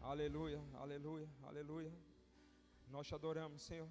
Aleluia, 0.00 0.60
aleluia, 0.74 1.28
aleluia. 1.42 1.92
Nós 2.88 3.06
te 3.06 3.14
adoramos, 3.14 3.62
Senhor. 3.62 3.88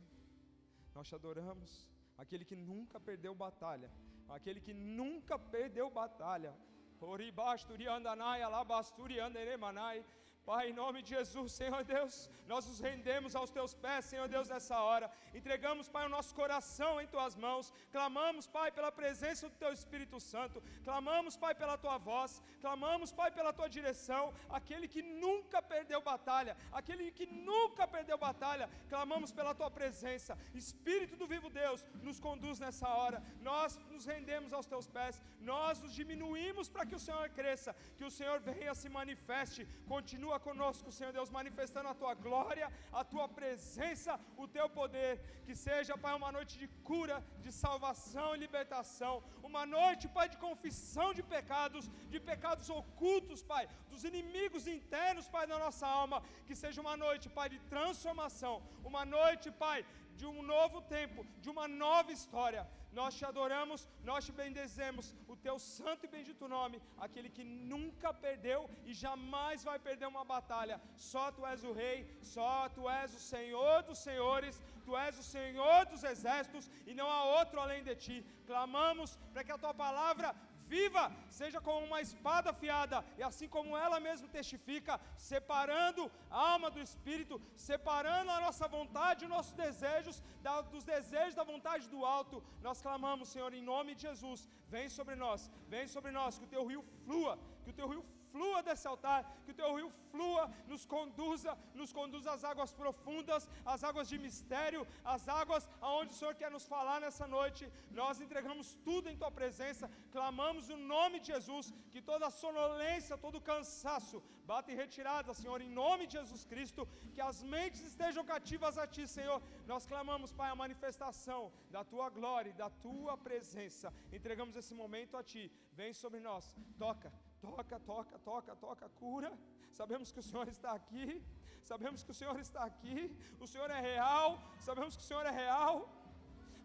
Nós 0.96 1.07
te 1.07 1.15
adoramos. 1.15 1.88
Aquele 2.18 2.44
que 2.44 2.55
nunca 2.55 2.99
perdeu 2.99 3.36
batalha. 3.36 3.91
Aquele 4.29 4.59
que 4.59 4.73
nunca 4.73 5.38
perdeu 5.38 5.89
batalha. 5.89 6.55
Oribasturiandanai, 6.99 8.41
alabasturianderemanai. 8.41 10.04
Pai, 10.50 10.70
em 10.70 10.75
nome 10.82 11.00
de 11.05 11.09
Jesus, 11.16 11.48
Senhor 11.59 11.79
Deus, 11.93 12.14
nós 12.52 12.66
nos 12.68 12.79
rendemos 12.86 13.32
aos 13.39 13.50
teus 13.55 13.71
pés, 13.86 14.05
Senhor 14.11 14.27
Deus, 14.34 14.47
nessa 14.52 14.75
hora. 14.88 15.07
Entregamos, 15.39 15.89
Pai, 15.96 16.04
o 16.05 16.14
nosso 16.14 16.34
coração 16.38 16.91
em 17.02 17.07
tuas 17.16 17.34
mãos. 17.46 17.71
Clamamos, 17.96 18.46
Pai, 18.57 18.70
pela 18.78 18.91
presença 19.00 19.50
do 19.50 19.57
teu 19.64 19.71
Espírito 19.78 20.18
Santo. 20.21 20.64
Clamamos, 20.86 21.36
Pai, 21.36 21.54
pela 21.61 21.75
tua 21.78 21.97
voz. 21.97 22.41
Clamamos, 22.61 23.11
Pai, 23.20 23.29
pela 23.39 23.52
tua 23.57 23.68
direção. 23.78 24.23
Aquele 24.60 24.88
que 24.93 25.02
nunca 25.25 25.61
perdeu 25.73 26.00
batalha, 26.11 26.56
aquele 26.79 27.11
que 27.11 27.28
nunca 27.50 27.86
perdeu 27.86 28.18
batalha, 28.18 28.70
clamamos 28.93 29.34
pela 29.34 29.54
tua 29.54 29.70
presença. 29.79 30.37
Espírito 30.64 31.18
do 31.18 31.28
vivo 31.34 31.50
Deus, 31.50 31.84
nos 32.08 32.22
conduz 32.28 32.58
nessa 32.66 32.88
hora. 32.88 33.22
Nós 33.42 33.78
nos 33.92 34.06
rendemos 34.14 34.53
aos 34.53 34.66
teus 34.66 34.88
pés. 34.88 35.22
Nós 35.52 35.81
nos 35.81 35.94
diminuímos 35.94 36.70
para 36.70 36.86
que 36.86 36.95
o 36.95 37.03
Senhor 37.09 37.28
cresça, 37.42 37.75
que 37.98 38.06
o 38.06 38.16
Senhor 38.20 38.39
venha 38.39 38.73
se 38.73 38.88
manifeste. 38.88 39.67
Continua 39.94 40.36
conosco, 40.47 40.91
Senhor 40.97 41.11
Deus, 41.17 41.30
manifestando 41.38 41.89
a 41.89 41.95
tua 42.02 42.14
glória, 42.25 42.67
a 43.00 43.03
tua 43.11 43.28
presença, 43.39 44.19
o 44.44 44.47
teu 44.55 44.67
poder. 44.80 45.11
Que 45.45 45.55
seja, 45.55 45.97
Pai, 46.05 46.14
uma 46.16 46.31
noite 46.38 46.53
de 46.61 46.67
cura, 46.89 47.17
de 47.45 47.52
salvação 47.64 48.30
e 48.36 48.42
libertação. 48.45 49.14
Uma 49.50 49.66
noite, 49.66 50.08
Pai, 50.17 50.28
de 50.33 50.38
confissão 50.47 51.09
de 51.17 51.23
pecados, 51.36 51.86
de 52.14 52.19
pecados 52.31 52.69
ocultos, 52.81 53.44
Pai, 53.53 53.64
dos 53.92 54.03
inimigos 54.11 54.66
internos, 54.78 55.30
Pai, 55.36 55.45
da 55.53 55.59
nossa 55.66 55.88
alma. 56.02 56.19
Que 56.47 56.56
seja 56.64 56.81
uma 56.86 56.97
noite, 57.06 57.30
Pai, 57.30 57.47
de 57.56 57.59
transformação. 57.75 58.56
Uma 58.92 59.06
noite, 59.17 59.50
Pai, 59.66 59.80
de 60.19 60.25
um 60.25 60.42
novo 60.56 60.81
tempo, 60.97 61.25
de 61.44 61.50
uma 61.53 61.67
nova 61.67 62.12
história. 62.17 62.64
Nós 63.00 63.16
te 63.17 63.25
adoramos, 63.31 63.81
nós 64.09 64.25
te 64.25 64.31
bendizemos, 64.31 65.06
teu 65.46 65.58
santo 65.60 66.06
e 66.06 66.14
bendito 66.16 66.48
nome, 66.48 66.82
aquele 67.06 67.30
que 67.30 67.44
nunca 67.44 68.14
perdeu 68.14 68.70
e 68.86 68.94
jamais 68.94 69.64
vai 69.64 69.78
perder 69.80 70.08
uma 70.08 70.26
batalha. 70.26 70.82
Só 70.96 71.32
tu 71.32 71.46
és 71.46 71.64
o 71.64 71.72
rei, 71.72 71.98
só 72.22 72.70
tu 72.70 72.90
és 72.90 73.14
o 73.14 73.20
Senhor 73.20 73.84
dos 73.84 74.00
senhores, 74.00 74.62
tu 74.86 74.96
és 74.98 75.18
o 75.20 75.24
Senhor 75.24 75.86
dos 75.86 76.04
exércitos 76.04 76.70
e 76.86 76.94
não 76.94 77.10
há 77.10 77.24
outro 77.40 77.60
além 77.60 77.84
de 77.84 77.96
ti. 77.96 78.18
Clamamos 78.46 79.18
para 79.34 79.44
que 79.44 79.52
a 79.52 79.58
tua 79.58 79.74
palavra 79.74 80.36
viva, 80.73 81.04
seja 81.40 81.60
como 81.68 81.86
uma 81.90 82.02
espada 82.06 82.50
afiada, 82.52 82.98
e 83.20 83.23
assim 83.30 83.48
como 83.56 83.78
ela 83.86 84.00
mesma 84.08 84.28
testifica, 84.38 85.00
separando 85.30 86.04
a 86.30 86.40
alma 86.54 86.70
do 86.76 86.82
espírito, 86.88 87.42
separando 87.70 88.32
a 88.32 88.42
nossa 88.46 88.68
vontade, 88.78 89.26
os 89.26 89.36
nossos 89.38 89.56
desejos, 89.64 90.22
da, 90.42 90.56
dos 90.74 90.84
desejos 90.94 91.40
da 91.40 91.46
vontade 91.54 91.88
do 91.96 92.04
alto. 92.18 92.44
Nós 92.68 92.82
clamamos, 92.82 93.30
Senhor, 93.30 93.54
em 93.54 93.66
nome 93.74 93.96
de 93.96 94.04
Jesus, 94.09 94.48
vem 94.76 94.88
sobre 94.90 95.16
nós, 95.16 95.50
vem 95.74 95.88
sobre 95.96 96.12
nós, 96.20 96.38
que 96.38 96.48
o 96.50 96.54
teu 96.56 96.66
rio 96.72 96.84
flua, 97.06 97.34
que 97.64 97.72
o 97.74 97.78
teu 97.81 97.88
rio 97.94 98.02
flua 98.02 98.17
flua 98.38 98.62
desse 98.68 98.88
altar, 98.94 99.20
que 99.44 99.52
o 99.54 99.60
teu 99.60 99.70
rio 99.78 99.90
flua, 100.12 100.44
nos 100.72 100.84
conduza, 100.94 101.52
nos 101.80 101.92
conduza 102.00 102.30
às 102.36 102.44
águas 102.52 102.72
profundas, 102.82 103.50
às 103.74 103.84
águas 103.90 104.08
de 104.12 104.18
mistério, 104.26 104.82
às 105.14 105.24
águas 105.42 105.64
aonde 105.88 106.14
o 106.14 106.18
Senhor 106.20 106.36
quer 106.42 106.52
nos 106.56 106.66
falar 106.74 107.00
nessa 107.06 107.28
noite. 107.38 107.64
Nós 108.02 108.22
entregamos 108.26 108.68
tudo 108.88 109.10
em 109.12 109.20
tua 109.22 109.32
presença, 109.40 109.90
clamamos 110.16 110.70
o 110.76 110.78
nome 110.96 111.20
de 111.20 111.28
Jesus, 111.34 111.68
que 111.94 112.02
toda 112.12 112.34
sonolência, 112.44 113.22
todo 113.26 113.46
cansaço 113.52 114.20
bata 114.52 114.72
em 114.72 114.80
retirada, 114.84 115.38
Senhor, 115.42 115.60
em 115.62 115.72
nome 115.84 116.04
de 116.08 116.14
Jesus 116.20 116.44
Cristo, 116.52 116.88
que 117.16 117.24
as 117.30 117.40
mentes 117.54 117.82
estejam 117.92 118.24
cativas 118.34 118.78
a 118.84 118.88
ti, 118.96 119.06
Senhor. 119.18 119.40
Nós 119.72 119.86
clamamos, 119.92 120.32
Pai, 120.40 120.50
a 120.52 120.62
manifestação 120.64 121.42
da 121.76 121.84
tua 121.94 122.10
glória 122.20 122.53
da 122.64 122.70
tua 122.86 123.16
presença. 123.28 123.94
Entregamos 124.20 124.56
esse 124.62 124.74
momento 124.84 125.18
a 125.18 125.24
ti. 125.31 125.44
Vem 125.80 125.94
sobre 126.03 126.22
nós, 126.30 126.46
toca 126.86 127.12
Toca, 127.42 127.80
toca, 127.80 128.20
toca, 128.20 128.56
toca, 128.56 128.90
cura. 129.02 129.31
Sabemos 129.72 130.12
que 130.12 130.20
o 130.20 130.24
Senhor 130.24 130.48
está 130.48 130.72
aqui. 130.72 131.24
Sabemos 131.64 132.03
que 132.03 132.12
o 132.12 132.14
Senhor 132.14 132.40
está 132.40 132.64
aqui. 132.64 133.16
O 133.40 133.48
Senhor 133.48 133.70
é 133.70 133.80
real. 133.80 134.42
Sabemos 134.59 134.96
que 134.96 135.03
o 135.03 135.06
Senhor 135.06 135.25
é 135.25 135.31
real. 135.31 135.76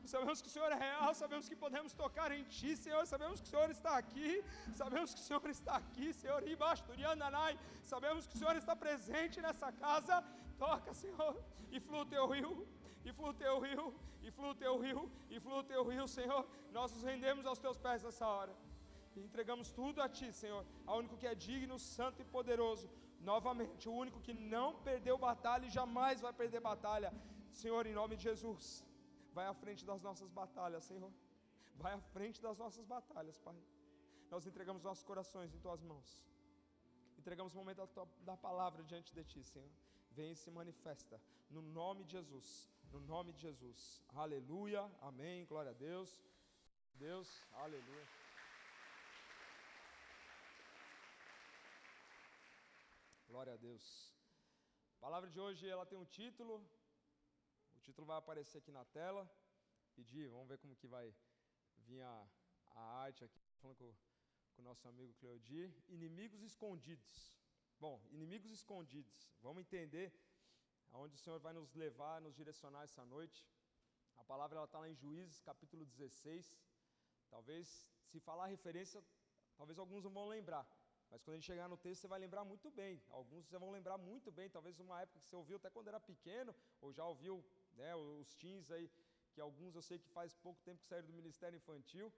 Sabemos 0.04 0.42
que 0.42 0.48
o 0.48 0.50
Senhor 0.50 0.70
é 0.72 0.74
real, 0.74 1.14
sabemos 1.14 1.48
que 1.48 1.54
podemos 1.54 1.92
tocar 1.94 2.32
em 2.32 2.42
Ti, 2.44 2.76
Senhor. 2.76 3.06
Sabemos 3.06 3.40
que 3.40 3.46
o 3.46 3.50
Senhor 3.50 3.70
está 3.70 3.96
aqui, 3.96 4.44
sabemos 4.74 5.14
que 5.14 5.20
o 5.20 5.24
Senhor 5.24 5.48
está 5.48 5.76
aqui, 5.76 6.12
Senhor. 6.12 6.42
Sabemos 7.82 8.26
que 8.26 8.34
o 8.34 8.38
Senhor 8.38 8.56
está 8.56 8.74
presente 8.74 9.40
nessa 9.40 9.70
casa. 9.70 10.24
Toca, 10.58 10.92
Senhor, 10.92 11.40
e 11.70 11.80
flua 11.80 12.02
o 12.02 12.06
Teu 12.06 12.26
rio, 12.26 12.66
e 13.04 13.12
flua 13.12 13.30
o 13.30 13.34
Teu 13.34 13.58
rio, 13.60 13.94
e 14.22 14.30
flua 14.30 14.50
o 14.50 14.54
Teu 14.54 14.78
rio, 14.78 15.10
e 15.30 15.40
flua 15.40 15.58
o 15.58 15.64
Teu 15.64 15.84
rio, 15.84 16.06
Senhor. 16.08 16.46
Nós 16.72 16.92
nos 16.92 17.02
rendemos 17.02 17.46
aos 17.46 17.58
Teus 17.58 17.78
pés 17.78 18.02
nessa 18.02 18.26
hora. 18.26 18.54
E 19.16 19.20
entregamos 19.20 19.70
tudo 19.70 20.00
a 20.00 20.08
Ti, 20.08 20.32
Senhor, 20.32 20.64
ao 20.86 20.98
único 20.98 21.16
que 21.16 21.26
é 21.26 21.34
digno, 21.34 21.78
santo 21.78 22.20
e 22.22 22.24
poderoso. 22.24 22.88
Novamente, 23.20 23.88
o 23.88 23.94
único 24.04 24.20
que 24.20 24.34
não 24.34 24.68
perdeu 24.88 25.16
batalha 25.18 25.66
e 25.66 25.70
jamais 25.70 26.20
vai 26.20 26.32
perder 26.32 26.60
batalha. 26.60 27.12
Senhor, 27.52 27.86
em 27.86 27.94
nome 28.00 28.16
de 28.16 28.24
Jesus, 28.24 28.84
vai 29.32 29.46
à 29.46 29.54
frente 29.54 29.84
das 29.84 30.02
nossas 30.02 30.30
batalhas, 30.30 30.84
Senhor. 30.84 31.12
Vai 31.76 31.92
à 31.92 32.00
frente 32.14 32.40
das 32.40 32.58
nossas 32.58 32.84
batalhas, 32.84 33.38
Pai. 33.38 33.56
Nós 34.30 34.46
entregamos 34.46 34.82
nossos 34.82 35.04
corações 35.04 35.54
em 35.54 35.60
Tuas 35.60 35.82
mãos. 35.82 36.08
Entregamos 37.18 37.54
o 37.54 37.58
momento 37.58 37.76
da, 37.78 37.86
tua, 37.86 38.08
da 38.22 38.36
palavra 38.36 38.82
diante 38.82 39.14
de 39.14 39.24
Ti, 39.24 39.44
Senhor. 39.44 39.70
Vem 40.10 40.32
e 40.32 40.36
se 40.36 40.50
manifesta. 40.50 41.20
No 41.50 41.62
nome 41.62 42.04
de 42.04 42.12
Jesus. 42.12 42.68
No 42.92 43.00
nome 43.00 43.32
de 43.32 43.40
Jesus. 43.40 44.02
Aleluia. 44.14 44.90
Amém. 45.00 45.46
Glória 45.46 45.70
a 45.70 45.74
Deus. 45.74 46.20
Deus. 46.94 47.42
Aleluia. 47.52 48.21
Glória 53.32 53.54
a 53.54 53.56
Deus. 53.56 53.84
A 54.96 55.00
palavra 55.00 55.30
de 55.30 55.40
hoje 55.40 55.66
ela 55.66 55.86
tem 55.86 55.96
um 55.98 56.04
título. 56.04 56.54
O 57.74 57.78
título 57.80 58.06
vai 58.06 58.18
aparecer 58.18 58.58
aqui 58.58 58.70
na 58.70 58.84
tela. 58.84 59.22
Pedir, 59.94 60.28
vamos 60.28 60.48
ver 60.50 60.58
como 60.58 60.76
que 60.76 60.86
vai 60.86 61.06
vir 61.78 62.02
a, 62.02 62.28
a 62.72 62.82
arte 63.04 63.24
aqui. 63.24 63.40
Falando 63.58 63.78
com, 63.78 63.94
com 64.52 64.60
o 64.60 64.64
nosso 64.66 64.86
amigo 64.86 65.14
Cleodir. 65.14 65.72
Inimigos 65.88 66.42
escondidos. 66.42 67.34
Bom, 67.80 68.02
inimigos 68.10 68.50
escondidos. 68.50 69.32
Vamos 69.40 69.62
entender 69.62 70.12
aonde 70.90 71.14
o 71.14 71.18
Senhor 71.18 71.40
vai 71.40 71.54
nos 71.54 71.72
levar, 71.74 72.20
nos 72.20 72.34
direcionar 72.34 72.82
essa 72.82 73.02
noite. 73.06 73.48
A 74.18 74.24
palavra 74.24 74.62
está 74.62 74.78
lá 74.78 74.90
em 74.90 74.94
Juízes, 74.94 75.40
capítulo 75.40 75.86
16. 75.86 76.54
Talvez, 77.30 77.88
se 78.10 78.20
falar 78.20 78.48
referência, 78.48 79.02
talvez 79.56 79.78
alguns 79.78 80.04
não 80.04 80.10
vão 80.10 80.28
lembrar. 80.28 80.68
Mas 81.12 81.22
quando 81.22 81.34
a 81.34 81.38
gente 81.38 81.46
chegar 81.52 81.68
no 81.68 81.76
texto, 81.76 82.00
você 82.00 82.08
vai 82.08 82.18
lembrar 82.18 82.42
muito 82.42 82.70
bem. 82.70 82.94
Alguns 83.10 83.46
você 83.46 83.58
vão 83.58 83.70
lembrar 83.70 83.98
muito 83.98 84.32
bem, 84.32 84.48
talvez 84.48 84.80
uma 84.80 84.98
época 85.02 85.18
que 85.20 85.26
você 85.26 85.36
ouviu 85.36 85.56
até 85.58 85.68
quando 85.68 85.88
era 85.88 86.00
pequeno, 86.00 86.54
ou 86.80 86.90
já 86.90 87.04
ouviu 87.04 87.44
né, 87.74 87.94
os 87.94 88.34
teens 88.36 88.70
aí, 88.70 88.90
que 89.34 89.40
alguns 89.40 89.74
eu 89.74 89.82
sei 89.82 89.98
que 89.98 90.08
faz 90.08 90.34
pouco 90.46 90.62
tempo 90.62 90.80
que 90.80 90.86
saíram 90.86 91.08
do 91.08 91.12
ministério 91.12 91.58
infantil, 91.58 92.10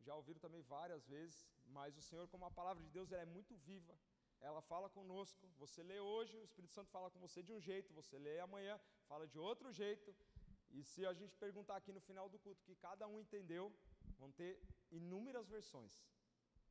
já 0.00 0.14
ouviram 0.14 0.40
também 0.40 0.62
várias 0.62 1.06
vezes, 1.06 1.46
mas 1.66 1.98
o 1.98 2.00
Senhor, 2.00 2.26
como 2.28 2.46
a 2.46 2.50
palavra 2.50 2.82
de 2.82 2.88
Deus, 2.88 3.12
ela 3.12 3.20
é 3.20 3.26
muito 3.26 3.54
viva, 3.56 3.94
ela 4.40 4.62
fala 4.62 4.88
conosco. 4.88 5.46
Você 5.58 5.82
lê 5.82 6.00
hoje, 6.00 6.38
o 6.38 6.44
Espírito 6.44 6.72
Santo 6.72 6.90
fala 6.90 7.10
com 7.10 7.18
você 7.18 7.42
de 7.42 7.52
um 7.52 7.60
jeito, 7.60 7.92
você 7.92 8.16
lê 8.18 8.40
amanhã, 8.40 8.80
fala 9.06 9.26
de 9.28 9.38
outro 9.38 9.70
jeito. 9.70 10.16
E 10.70 10.82
se 10.82 11.04
a 11.04 11.12
gente 11.12 11.36
perguntar 11.36 11.76
aqui 11.76 11.92
no 11.92 12.00
final 12.00 12.30
do 12.30 12.38
culto 12.38 12.64
que 12.64 12.74
cada 12.76 13.06
um 13.06 13.18
entendeu, 13.20 13.70
vão 14.18 14.30
ter 14.32 14.58
inúmeras 14.90 15.48
versões. 15.48 16.02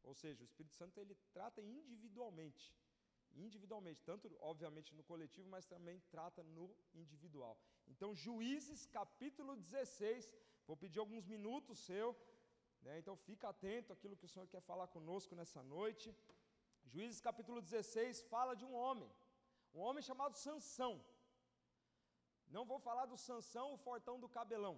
Ou 0.09 0.15
seja, 0.21 0.41
o 0.41 0.49
Espírito 0.49 0.75
Santo 0.81 0.99
ele 1.01 1.15
trata 1.35 1.59
individualmente, 1.61 2.65
individualmente, 3.45 4.01
tanto 4.09 4.25
obviamente 4.51 4.95
no 4.97 5.03
coletivo, 5.09 5.47
mas 5.55 5.65
também 5.73 5.97
trata 6.15 6.41
no 6.55 6.65
individual. 7.01 7.55
Então, 7.93 8.15
Juízes 8.23 8.85
capítulo 8.99 9.55
16, 9.57 10.31
vou 10.65 10.77
pedir 10.83 10.99
alguns 10.99 11.25
minutos 11.35 11.83
seu, 11.89 12.07
né? 12.85 12.93
então 13.01 13.15
fica 13.27 13.49
atento 13.49 13.91
àquilo 13.91 14.17
que 14.19 14.27
o 14.27 14.33
Senhor 14.33 14.47
quer 14.47 14.61
falar 14.71 14.87
conosco 14.87 15.35
nessa 15.35 15.61
noite. 15.61 16.15
Juízes 16.85 17.19
capítulo 17.29 17.61
16 17.61 18.21
fala 18.33 18.55
de 18.55 18.65
um 18.69 18.73
homem, 18.83 19.11
um 19.75 19.81
homem 19.87 20.01
chamado 20.09 20.35
Sansão. 20.45 20.93
Não 22.55 22.63
vou 22.71 22.79
falar 22.79 23.07
do 23.07 23.17
Sansão, 23.17 23.67
o 23.73 23.83
fortão 23.89 24.17
do 24.23 24.29
cabelão 24.29 24.77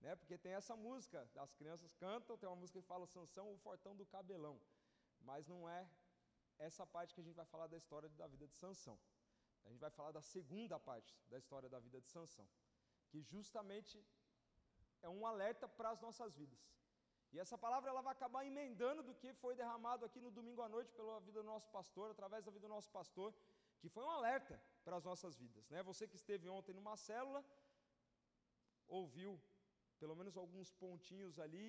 né? 0.00 0.14
Porque 0.16 0.36
tem 0.38 0.52
essa 0.52 0.76
música, 0.76 1.28
as 1.36 1.52
crianças 1.54 1.92
cantam, 1.94 2.36
tem 2.36 2.48
uma 2.48 2.56
música 2.56 2.80
que 2.80 2.86
fala 2.86 3.06
Sansão, 3.06 3.52
o 3.52 3.58
fortão 3.58 3.96
do 3.96 4.06
cabelão. 4.06 4.60
Mas 5.20 5.46
não 5.46 5.68
é 5.68 5.88
essa 6.58 6.86
parte 6.86 7.14
que 7.14 7.20
a 7.20 7.24
gente 7.24 7.34
vai 7.34 7.46
falar 7.46 7.66
da 7.66 7.76
história 7.76 8.08
da 8.10 8.26
vida 8.26 8.46
de 8.46 8.54
Sansão. 8.54 8.98
A 9.64 9.70
gente 9.70 9.80
vai 9.80 9.90
falar 9.90 10.12
da 10.12 10.22
segunda 10.22 10.78
parte 10.78 11.12
da 11.28 11.38
história 11.38 11.68
da 11.68 11.78
vida 11.80 12.00
de 12.00 12.08
Sansão, 12.08 12.48
que 13.08 13.20
justamente 13.20 14.04
é 15.02 15.08
um 15.08 15.26
alerta 15.26 15.68
para 15.68 15.90
as 15.90 16.00
nossas 16.00 16.36
vidas. 16.36 16.58
E 17.32 17.38
essa 17.38 17.58
palavra 17.58 17.90
ela 17.90 18.00
vai 18.00 18.12
acabar 18.12 18.46
emendando 18.46 19.02
do 19.02 19.14
que 19.14 19.32
foi 19.34 19.54
derramado 19.56 20.04
aqui 20.04 20.20
no 20.20 20.30
domingo 20.30 20.62
à 20.62 20.68
noite 20.68 20.92
pela 20.92 21.20
vida 21.20 21.42
do 21.42 21.46
nosso 21.46 21.68
pastor, 21.70 22.10
através 22.10 22.44
da 22.44 22.50
vida 22.50 22.66
do 22.66 22.74
nosso 22.76 22.90
pastor, 22.90 23.34
que 23.80 23.88
foi 23.88 24.04
um 24.04 24.10
alerta 24.10 24.60
para 24.84 24.96
as 24.96 25.04
nossas 25.04 25.36
vidas. 25.36 25.68
Né? 25.68 25.82
Você 25.82 26.06
que 26.06 26.16
esteve 26.16 26.48
ontem 26.48 26.72
numa 26.72 26.96
célula, 26.96 27.44
ouviu 28.86 29.40
pelo 29.98 30.14
menos 30.14 30.36
alguns 30.36 30.70
pontinhos 30.72 31.38
ali 31.38 31.64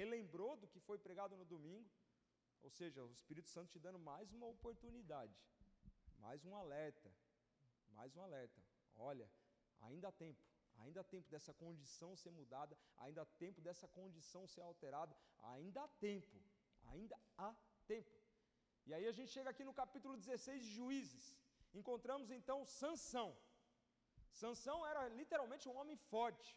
relembrou 0.00 0.56
do 0.56 0.68
que 0.68 0.80
foi 0.80 0.98
pregado 0.98 1.36
no 1.36 1.44
domingo. 1.44 1.90
Ou 2.62 2.70
seja, 2.70 3.02
o 3.04 3.12
Espírito 3.12 3.48
Santo 3.48 3.72
te 3.72 3.78
dando 3.78 3.98
mais 3.98 4.32
uma 4.32 4.46
oportunidade, 4.46 5.36
mais 6.18 6.44
um 6.44 6.54
alerta, 6.54 7.12
mais 7.90 8.14
um 8.16 8.22
alerta. 8.22 8.62
Olha, 8.94 9.28
ainda 9.80 10.08
há 10.08 10.12
tempo, 10.12 10.44
ainda 10.76 11.00
há 11.00 11.04
tempo 11.04 11.28
dessa 11.28 11.52
condição 11.52 12.16
ser 12.16 12.30
mudada, 12.30 12.78
ainda 12.96 13.22
há 13.22 13.26
tempo 13.44 13.60
dessa 13.60 13.88
condição 13.88 14.46
ser 14.46 14.60
alterada, 14.60 15.16
ainda 15.54 15.82
há 15.82 15.88
tempo, 16.08 16.40
ainda 16.84 17.18
há 17.36 17.52
tempo. 17.86 18.16
E 18.86 18.94
aí 18.94 19.06
a 19.06 19.12
gente 19.12 19.30
chega 19.30 19.50
aqui 19.50 19.64
no 19.64 19.74
capítulo 19.74 20.16
16 20.16 20.62
de 20.62 20.70
Juízes. 20.78 21.36
Encontramos 21.74 22.30
então 22.30 22.64
Sansão. 22.64 23.36
Sansão 24.30 24.78
era 24.86 25.08
literalmente 25.08 25.68
um 25.68 25.76
homem 25.76 25.96
forte, 25.96 26.56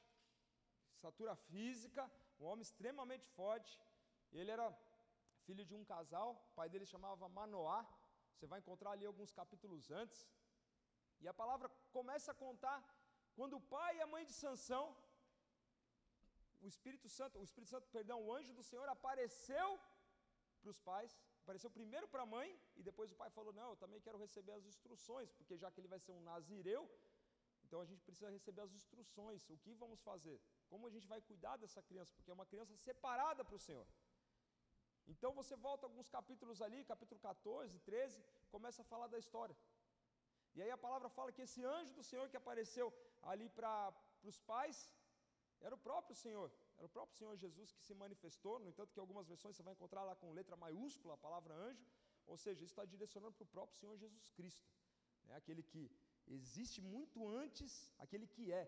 estatura 0.97 1.33
física, 1.49 2.03
um 2.39 2.45
homem 2.49 2.65
extremamente 2.69 3.27
forte. 3.39 3.73
Ele 4.39 4.51
era 4.55 4.65
filho 5.45 5.65
de 5.69 5.75
um 5.79 5.83
casal, 5.93 6.29
o 6.49 6.55
pai 6.59 6.67
dele 6.69 6.87
chamava 6.93 7.33
Manoá. 7.37 7.81
Você 8.33 8.47
vai 8.51 8.59
encontrar 8.59 8.91
ali 8.93 9.05
alguns 9.05 9.31
capítulos 9.39 9.91
antes. 10.01 10.19
E 11.23 11.27
a 11.27 11.35
palavra 11.41 11.67
começa 11.97 12.31
a 12.31 12.39
contar 12.45 12.77
quando 13.37 13.55
o 13.57 13.65
pai 13.75 13.91
e 13.97 14.01
a 14.01 14.11
mãe 14.13 14.23
de 14.29 14.33
Sansão, 14.41 14.85
o 16.65 16.67
Espírito 16.73 17.07
Santo, 17.17 17.39
o 17.39 17.45
Espírito 17.47 17.69
Santo, 17.75 17.87
perdão, 17.97 18.17
o 18.25 18.33
anjo 18.37 18.53
do 18.59 18.63
Senhor 18.69 18.87
apareceu 18.89 19.67
para 20.61 20.71
os 20.73 20.79
pais, 20.89 21.11
apareceu 21.43 21.69
primeiro 21.79 22.07
para 22.13 22.23
a 22.23 22.31
mãe 22.35 22.49
e 22.79 22.83
depois 22.89 23.11
o 23.11 23.19
pai 23.21 23.29
falou: 23.37 23.53
"Não, 23.59 23.69
eu 23.71 23.79
também 23.83 24.01
quero 24.05 24.17
receber 24.25 24.53
as 24.53 24.65
instruções, 24.71 25.31
porque 25.37 25.57
já 25.63 25.69
que 25.71 25.79
ele 25.81 25.93
vai 25.93 25.99
ser 26.05 26.13
um 26.17 26.23
nazireu, 26.31 26.83
então 27.65 27.79
a 27.81 27.87
gente 27.91 28.03
precisa 28.07 28.29
receber 28.37 28.61
as 28.61 28.73
instruções. 28.79 29.49
O 29.55 29.57
que 29.63 29.73
vamos 29.83 30.01
fazer? 30.09 30.37
Como 30.71 30.87
a 30.89 30.91
gente 30.95 31.07
vai 31.13 31.19
cuidar 31.29 31.55
dessa 31.63 31.81
criança? 31.89 32.13
Porque 32.15 32.31
é 32.33 32.37
uma 32.39 32.49
criança 32.51 32.75
separada 32.87 33.43
para 33.43 33.57
o 33.59 33.63
Senhor. 33.67 33.87
Então 35.13 35.31
você 35.39 35.55
volta 35.67 35.85
alguns 35.85 36.09
capítulos 36.17 36.61
ali, 36.65 36.79
capítulo 36.93 37.19
14, 37.19 37.79
13, 37.79 38.23
começa 38.55 38.81
a 38.81 38.85
falar 38.91 39.07
da 39.07 39.19
história. 39.23 39.55
E 40.55 40.61
aí 40.63 40.71
a 40.71 40.77
palavra 40.85 41.09
fala 41.17 41.31
que 41.35 41.43
esse 41.47 41.61
anjo 41.77 41.93
do 41.99 42.03
Senhor 42.09 42.27
que 42.31 42.37
apareceu 42.37 42.87
ali 43.31 43.47
para 43.49 43.71
os 44.23 44.39
pais, 44.51 44.77
era 45.59 45.75
o 45.75 45.77
próprio 45.77 46.15
Senhor, 46.15 46.49
era 46.77 46.85
o 46.85 46.93
próprio 46.97 47.17
Senhor 47.17 47.35
Jesus 47.35 47.71
que 47.71 47.83
se 47.87 47.93
manifestou. 47.93 48.59
No 48.59 48.69
entanto, 48.69 48.93
que 48.93 48.99
algumas 48.99 49.27
versões 49.27 49.55
você 49.55 49.63
vai 49.63 49.73
encontrar 49.73 50.03
lá 50.03 50.15
com 50.15 50.31
letra 50.39 50.55
maiúscula 50.55 51.13
a 51.15 51.17
palavra 51.17 51.53
anjo, 51.53 51.85
ou 52.25 52.37
seja, 52.37 52.63
isso 52.63 52.73
está 52.73 52.85
direcionando 52.85 53.35
para 53.35 53.43
o 53.43 53.53
próprio 53.55 53.77
Senhor 53.77 53.95
Jesus 53.97 54.29
Cristo, 54.29 54.67
né? 55.25 55.35
aquele 55.35 55.61
que 55.61 55.91
existe 56.27 56.81
muito 56.81 57.27
antes, 57.27 57.93
aquele 57.97 58.27
que 58.27 58.51
é. 58.51 58.65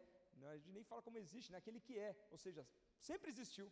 A 0.53 0.57
gente 0.57 0.71
nem 0.71 0.83
fala 0.83 1.01
como 1.01 1.17
existe, 1.17 1.51
né? 1.51 1.57
aquele 1.57 1.79
que 1.79 1.97
é, 1.97 2.15
ou 2.29 2.37
seja, 2.37 2.67
sempre 2.99 3.29
existiu, 3.31 3.71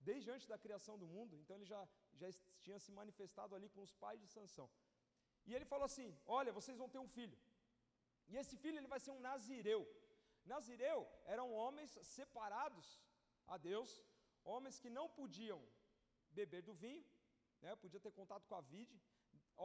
desde 0.00 0.30
antes 0.30 0.46
da 0.46 0.58
criação 0.58 0.98
do 0.98 1.06
mundo, 1.06 1.36
então 1.40 1.56
ele 1.56 1.64
já, 1.64 1.80
já 2.20 2.28
tinha 2.60 2.78
se 2.78 2.92
manifestado 2.92 3.54
ali 3.54 3.68
com 3.68 3.82
os 3.82 3.94
pais 3.94 4.20
de 4.20 4.26
Sansão. 4.26 4.68
E 5.46 5.54
ele 5.54 5.64
falou 5.64 5.86
assim: 5.90 6.08
Olha, 6.26 6.52
vocês 6.52 6.76
vão 6.76 6.88
ter 6.88 6.98
um 6.98 7.08
filho. 7.08 7.38
E 8.28 8.36
esse 8.36 8.56
filho 8.56 8.78
ele 8.78 8.92
vai 8.94 9.00
ser 9.00 9.12
um 9.12 9.20
nazireu. 9.20 9.82
Nazireu 10.44 11.00
eram 11.24 11.52
homens 11.52 11.90
separados 12.02 12.86
a 13.46 13.56
Deus, 13.56 13.90
homens 14.44 14.78
que 14.78 14.90
não 14.90 15.08
podiam 15.08 15.60
beber 16.30 16.62
do 16.62 16.74
vinho, 16.74 17.04
né, 17.60 17.74
podia 17.76 18.00
ter 18.00 18.10
contato 18.10 18.46
com 18.48 18.56
a 18.56 18.60
vide, 18.60 19.00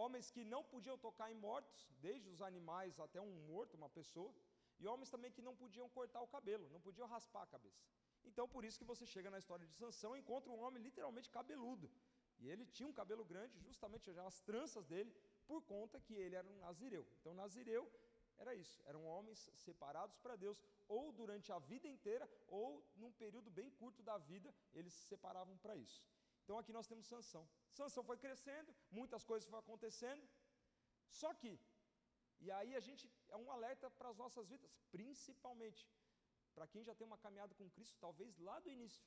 homens 0.04 0.30
que 0.36 0.44
não 0.54 0.62
podiam 0.74 0.98
tocar 1.06 1.28
em 1.32 1.38
mortos, 1.48 1.80
desde 2.06 2.28
os 2.34 2.42
animais 2.50 3.00
até 3.06 3.20
um 3.28 3.34
morto, 3.52 3.80
uma 3.82 3.90
pessoa, 3.90 4.32
e 4.80 4.88
homens 4.92 5.10
também 5.14 5.32
que 5.36 5.42
não 5.48 5.56
podiam 5.62 5.88
cortar 5.98 6.22
o 6.22 6.32
cabelo, 6.36 6.70
não 6.76 6.82
podiam 6.88 7.08
raspar 7.08 7.44
a 7.44 7.54
cabeça. 7.56 7.84
Então, 8.30 8.48
por 8.48 8.64
isso 8.68 8.80
que 8.80 8.90
você 8.92 9.06
chega 9.06 9.30
na 9.36 9.40
história 9.44 9.66
de 9.66 9.74
Sansão 9.82 10.16
e 10.16 10.20
encontra 10.20 10.52
um 10.52 10.60
homem 10.64 10.84
literalmente 10.84 11.30
cabeludo. 11.38 11.90
E 12.40 12.50
ele 12.50 12.66
tinha 12.76 12.88
um 12.88 12.94
cabelo 12.94 13.24
grande, 13.26 13.60
justamente 13.60 14.12
as 14.30 14.40
tranças 14.42 14.86
dele, 14.86 15.12
por 15.48 15.62
conta 15.74 16.00
que 16.00 16.14
ele 16.14 16.36
era 16.36 16.48
um 16.48 16.60
nazireu. 16.60 17.06
Então, 17.20 17.34
nazireu 17.34 17.90
era 18.38 18.54
isso, 18.54 18.82
eram 18.86 19.04
homens 19.06 19.50
separados 19.54 20.18
para 20.20 20.36
Deus, 20.36 20.62
ou 20.88 21.12
durante 21.12 21.52
a 21.52 21.60
vida 21.60 21.88
inteira, 21.88 22.30
ou 22.48 22.86
num 22.96 23.12
período 23.12 23.50
bem 23.50 23.70
curto 23.72 24.04
da 24.04 24.18
vida, 24.18 24.54
eles 24.74 24.94
se 24.94 25.06
separavam 25.08 25.58
para 25.58 25.76
isso. 25.76 26.04
Então 26.48 26.58
aqui 26.60 26.72
nós 26.76 26.88
temos 26.88 27.06
Sansão. 27.14 27.46
Sansão 27.78 28.02
foi 28.10 28.18
crescendo, 28.26 28.74
muitas 28.90 29.24
coisas 29.30 29.46
foram 29.48 29.60
acontecendo, 29.64 30.26
só 31.22 31.30
que, 31.40 31.52
e 32.46 32.50
aí 32.58 32.72
a 32.80 32.80
gente 32.86 33.04
é 33.28 33.36
um 33.42 33.50
alerta 33.56 33.90
para 33.98 34.10
as 34.12 34.18
nossas 34.22 34.46
vidas, 34.52 34.72
principalmente 34.96 35.84
para 36.56 36.68
quem 36.74 36.86
já 36.90 36.96
tem 36.96 37.06
uma 37.10 37.18
caminhada 37.26 37.54
com 37.60 37.70
Cristo, 37.76 37.98
talvez 38.06 38.40
lá 38.48 38.56
do 38.62 38.72
início. 38.76 39.04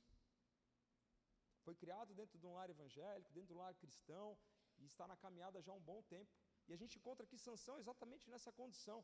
Foi 1.64 1.74
criado 1.82 2.12
dentro 2.20 2.38
de 2.38 2.46
um 2.46 2.52
lar 2.58 2.68
evangélico, 2.76 3.32
dentro 3.32 3.48
de 3.48 3.54
um 3.54 3.62
lar 3.64 3.74
cristão, 3.84 4.28
e 4.78 4.84
está 4.92 5.06
na 5.12 5.16
caminhada 5.24 5.62
já 5.62 5.72
há 5.72 5.78
um 5.80 5.86
bom 5.92 6.02
tempo. 6.14 6.30
E 6.68 6.74
a 6.76 6.80
gente 6.82 6.98
encontra 6.98 7.24
aqui 7.24 7.38
Sansão 7.38 7.78
exatamente 7.78 8.28
nessa 8.34 8.52
condição. 8.60 9.00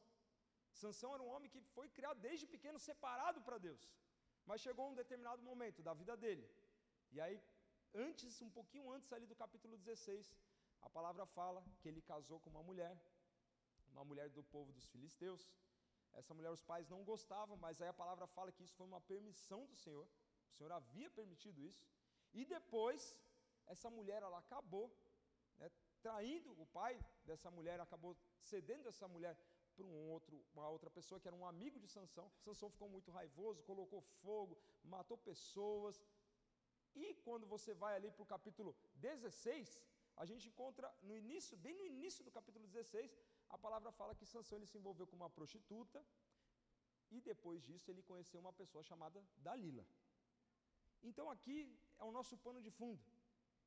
Sansão 0.82 1.14
era 1.14 1.22
um 1.22 1.32
homem 1.34 1.50
que 1.54 1.62
foi 1.76 1.88
criado 1.88 2.20
desde 2.28 2.46
pequeno 2.54 2.78
separado 2.78 3.40
para 3.48 3.58
Deus. 3.66 3.82
Mas 4.44 4.60
chegou 4.60 4.90
um 4.90 4.98
determinado 5.02 5.42
momento 5.50 5.82
da 5.82 5.94
vida 5.94 6.14
dele. 6.24 6.46
E 7.10 7.20
aí, 7.20 7.36
antes, 7.94 8.40
um 8.42 8.50
pouquinho 8.50 8.90
antes 8.92 9.12
ali 9.12 9.26
do 9.26 9.34
capítulo 9.34 9.76
16, 9.78 10.34
a 10.82 10.90
palavra 10.90 11.26
fala 11.26 11.64
que 11.80 11.88
ele 11.88 12.00
casou 12.02 12.38
com 12.40 12.50
uma 12.50 12.62
mulher, 12.62 12.96
uma 13.92 14.04
mulher 14.04 14.28
do 14.30 14.42
povo 14.42 14.72
dos 14.72 14.86
filisteus. 14.88 15.48
Essa 16.12 16.32
mulher 16.34 16.50
os 16.50 16.62
pais 16.62 16.88
não 16.88 17.04
gostavam, 17.04 17.56
mas 17.56 17.80
aí 17.82 17.88
a 17.88 18.00
palavra 18.02 18.26
fala 18.26 18.52
que 18.52 18.62
isso 18.62 18.74
foi 18.74 18.86
uma 18.86 19.00
permissão 19.00 19.66
do 19.66 19.76
Senhor. 19.76 20.06
O 20.50 20.54
Senhor 20.54 20.72
havia 20.72 21.10
permitido 21.10 21.62
isso. 21.62 21.86
E 22.32 22.44
depois, 22.44 23.16
essa 23.66 23.90
mulher 23.90 24.22
ela 24.22 24.38
acabou 24.38 24.86
né, 25.58 25.70
traindo 26.00 26.50
o 26.60 26.66
pai 26.66 26.98
dessa 27.24 27.50
mulher, 27.50 27.80
acabou 27.80 28.16
cedendo 28.40 28.88
essa 28.88 29.08
mulher 29.08 29.36
para 29.76 29.84
um 29.84 30.10
outro, 30.10 30.42
uma 30.54 30.68
outra 30.68 30.90
pessoa 30.90 31.20
que 31.20 31.28
era 31.28 31.36
um 31.36 31.46
amigo 31.46 31.78
de 31.78 31.88
Sansão. 31.88 32.30
Sansão 32.38 32.70
ficou 32.70 32.88
muito 32.88 33.10
raivoso, 33.10 33.62
colocou 33.62 34.00
fogo, 34.22 34.58
matou 34.82 35.18
pessoas. 35.18 36.02
E 37.04 37.14
quando 37.26 37.46
você 37.54 37.72
vai 37.82 37.94
ali 37.94 38.10
para 38.10 38.24
o 38.26 38.32
capítulo 38.34 38.70
16, 38.94 39.80
a 40.22 40.24
gente 40.30 40.48
encontra 40.50 40.88
no 41.02 41.14
início, 41.22 41.56
bem 41.64 41.74
no 41.80 41.86
início 41.94 42.24
do 42.24 42.30
capítulo 42.38 42.66
16, 42.66 43.16
a 43.50 43.58
palavra 43.64 43.90
fala 43.92 44.14
que 44.14 44.26
Sansão 44.32 44.58
ele 44.58 44.66
se 44.72 44.78
envolveu 44.78 45.06
com 45.06 45.16
uma 45.22 45.28
prostituta 45.38 46.00
e 47.10 47.20
depois 47.20 47.62
disso 47.68 47.90
ele 47.90 48.02
conheceu 48.02 48.40
uma 48.40 48.52
pessoa 48.60 48.82
chamada 48.82 49.22
Dalila. 49.46 49.86
Então 51.02 51.30
aqui 51.30 51.58
é 51.98 52.04
o 52.04 52.10
nosso 52.10 52.36
pano 52.38 52.62
de 52.66 52.70
fundo. 52.70 53.02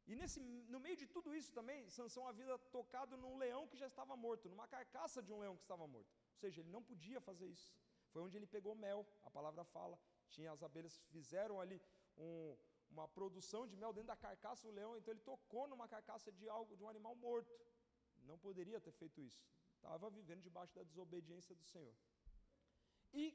E 0.08 0.15
nesse, 0.15 0.39
no 0.74 0.80
meio 0.80 0.98
de 1.01 1.06
tudo 1.15 1.36
isso 1.39 1.51
também, 1.54 1.88
Sansão 1.98 2.27
havia 2.27 2.58
tocado 2.77 3.15
num 3.15 3.38
leão 3.38 3.68
que 3.68 3.77
já 3.77 3.88
estava 3.88 4.15
morto, 4.18 4.50
numa 4.50 4.68
carcaça 4.68 5.22
de 5.22 5.32
um 5.32 5.39
leão 5.44 5.56
que 5.56 5.62
estava 5.62 5.86
morto. 5.88 6.12
Ou 6.34 6.38
seja, 6.44 6.62
ele 6.62 6.72
não 6.72 6.82
podia 6.82 7.22
fazer 7.22 7.48
isso. 7.48 7.72
Foi 8.12 8.24
onde 8.24 8.36
ele 8.36 8.48
pegou 8.48 8.74
mel, 8.74 9.06
a 9.22 9.30
palavra 9.30 9.63
fala. 9.63 10.00
Tinha 10.30 10.51
as 10.51 10.63
abelhas 10.63 10.98
fizeram 11.12 11.62
ali 11.62 11.80
um, 12.18 12.58
uma 12.89 13.08
produção 13.08 13.67
de 13.67 13.75
mel 13.75 13.93
dentro 13.93 14.08
da 14.08 14.15
carcaça 14.15 14.67
do 14.67 14.74
leão, 14.74 14.98
então 14.98 15.13
ele 15.13 15.22
tocou 15.22 15.67
numa 15.67 15.88
carcaça 15.88 16.31
de 16.31 16.48
algo, 16.50 16.75
de 16.75 16.84
um 16.84 16.89
animal 16.89 17.15
morto. 17.15 17.53
Não 18.24 18.38
poderia 18.38 18.79
ter 18.81 18.91
feito 18.91 19.22
isso. 19.22 19.43
Estava 19.75 20.10
vivendo 20.10 20.41
debaixo 20.41 20.74
da 20.75 20.84
desobediência 20.84 21.55
do 21.55 21.63
Senhor. 21.63 21.96
E 23.13 23.25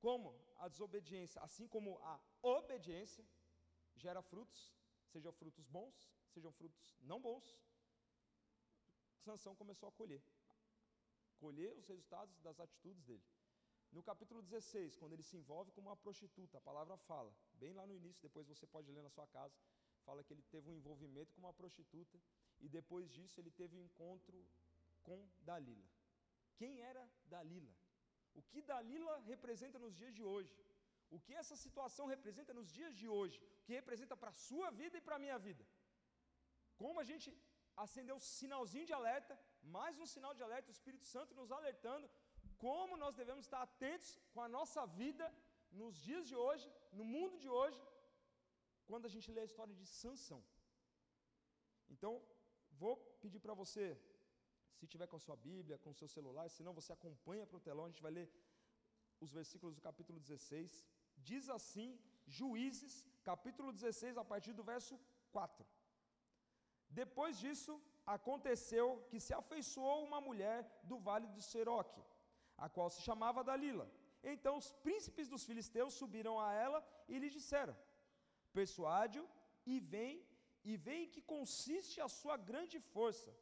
como 0.00 0.34
a 0.56 0.68
desobediência, 0.68 1.40
assim 1.42 1.66
como 1.66 1.98
a 1.98 2.20
obediência, 2.42 3.24
gera 3.96 4.22
frutos, 4.22 4.74
sejam 5.06 5.32
frutos 5.32 5.66
bons, 5.66 5.94
sejam 6.28 6.52
frutos 6.52 6.96
não 7.00 7.20
bons, 7.20 7.56
Sansão 9.26 9.56
começou 9.56 9.88
a 9.88 9.92
colher. 9.92 10.22
Colher 11.38 11.76
os 11.76 11.86
resultados 11.86 12.38
das 12.40 12.60
atitudes 12.60 13.02
dele. 13.04 13.24
No 13.92 14.02
capítulo 14.02 14.42
16, 14.42 14.96
quando 14.96 15.12
ele 15.14 15.22
se 15.22 15.36
envolve 15.36 15.70
com 15.72 15.80
uma 15.80 15.96
prostituta, 15.96 16.58
a 16.58 16.60
palavra 16.60 16.96
fala, 16.96 17.32
bem 17.54 17.72
lá 17.72 17.86
no 17.86 17.94
início, 17.94 18.20
depois 18.22 18.46
você 18.46 18.66
pode 18.66 18.90
ler 18.90 19.02
na 19.02 19.10
sua 19.10 19.26
casa, 19.26 19.56
fala 20.04 20.22
que 20.24 20.32
ele 20.34 20.42
teve 20.54 20.68
um 20.70 20.74
envolvimento 20.74 21.32
com 21.34 21.40
uma 21.40 21.54
prostituta 21.60 22.18
e 22.60 22.68
depois 22.68 23.10
disso 23.10 23.40
ele 23.40 23.50
teve 23.50 23.76
um 23.76 23.84
encontro 23.88 24.46
com 25.02 25.18
Dalila. 25.40 25.88
Quem 26.56 26.80
era 26.80 27.02
Dalila? 27.24 27.74
O 28.34 28.42
que 28.50 28.60
Dalila 28.70 29.18
representa 29.32 29.78
nos 29.78 29.94
dias 30.00 30.14
de 30.18 30.22
hoje? 30.22 30.54
O 31.14 31.18
que 31.24 31.34
essa 31.42 31.56
situação 31.64 32.06
representa 32.14 32.52
nos 32.58 32.70
dias 32.78 32.94
de 33.00 33.08
hoje? 33.16 33.36
O 33.58 33.64
que 33.66 33.72
representa 33.80 34.16
para 34.16 34.30
a 34.30 34.40
sua 34.48 34.70
vida 34.80 34.96
e 34.98 35.04
para 35.06 35.16
a 35.16 35.24
minha 35.24 35.38
vida? 35.38 35.64
Como 36.76 36.98
a 37.00 37.06
gente 37.10 37.28
acendeu 37.84 38.16
um 38.16 38.24
sinalzinho 38.38 38.86
de 38.90 38.94
alerta, 39.00 39.34
mais 39.62 39.98
um 39.98 40.06
sinal 40.14 40.32
de 40.38 40.42
alerta, 40.46 40.70
o 40.70 40.76
Espírito 40.78 41.06
Santo 41.14 41.34
nos 41.40 41.52
alertando 41.58 42.08
como 42.64 43.00
nós 43.02 43.14
devemos 43.20 43.44
estar 43.46 43.62
atentos 43.62 44.10
com 44.32 44.40
a 44.46 44.48
nossa 44.56 44.82
vida 45.00 45.26
nos 45.80 45.94
dias 46.06 46.24
de 46.30 46.36
hoje, 46.44 46.66
no 46.98 47.04
mundo 47.14 47.36
de 47.44 47.48
hoje, 47.58 47.80
quando 48.88 49.06
a 49.08 49.12
gente 49.14 49.30
lê 49.34 49.40
a 49.42 49.50
história 49.50 49.74
de 49.80 49.86
Sansão. 50.00 50.42
Então, 51.94 52.12
vou 52.82 52.94
pedir 53.22 53.40
para 53.46 53.54
você 53.62 53.84
Se 54.78 54.86
tiver 54.92 55.06
com 55.10 55.18
a 55.18 55.24
sua 55.26 55.36
Bíblia, 55.48 55.78
com 55.82 55.90
o 55.92 55.98
seu 56.00 56.08
celular, 56.14 56.46
se 56.54 56.62
não 56.66 56.74
você 56.78 56.92
acompanha 56.92 57.46
para 57.46 57.58
o 57.58 57.64
telão, 57.66 57.86
a 57.86 57.90
gente 57.90 58.06
vai 58.06 58.12
ler 58.18 58.26
os 59.24 59.30
versículos 59.38 59.74
do 59.76 59.80
capítulo 59.88 60.18
16. 60.20 60.86
Diz 61.28 61.48
assim, 61.48 61.88
Juízes, 62.38 62.94
capítulo 63.30 63.72
16, 63.72 64.18
a 64.22 64.24
partir 64.32 64.52
do 64.58 64.64
verso 64.72 64.94
4. 65.32 65.66
Depois 67.00 67.38
disso, 67.44 67.72
aconteceu 68.16 68.86
que 69.10 69.18
se 69.26 69.32
afeiçoou 69.40 70.04
uma 70.04 70.20
mulher 70.20 70.58
do 70.90 70.98
vale 70.98 71.28
de 71.28 71.42
Seroque, 71.52 72.02
a 72.64 72.68
qual 72.68 72.88
se 72.90 73.02
chamava 73.02 73.44
Dalila. 73.44 73.86
Então 74.22 74.56
os 74.56 74.72
príncipes 74.86 75.28
dos 75.28 75.44
filisteus 75.48 75.94
subiram 75.94 76.38
a 76.40 76.52
ela 76.52 76.80
e 77.08 77.18
lhe 77.18 77.30
disseram: 77.30 77.76
Persuade-o 78.52 79.28
e 79.66 79.78
vem, 79.80 80.14
e 80.64 80.76
vem 80.76 81.08
que 81.14 81.22
consiste 81.34 82.00
a 82.00 82.08
sua 82.08 82.36
grande 82.36 82.78
força, 82.94 83.32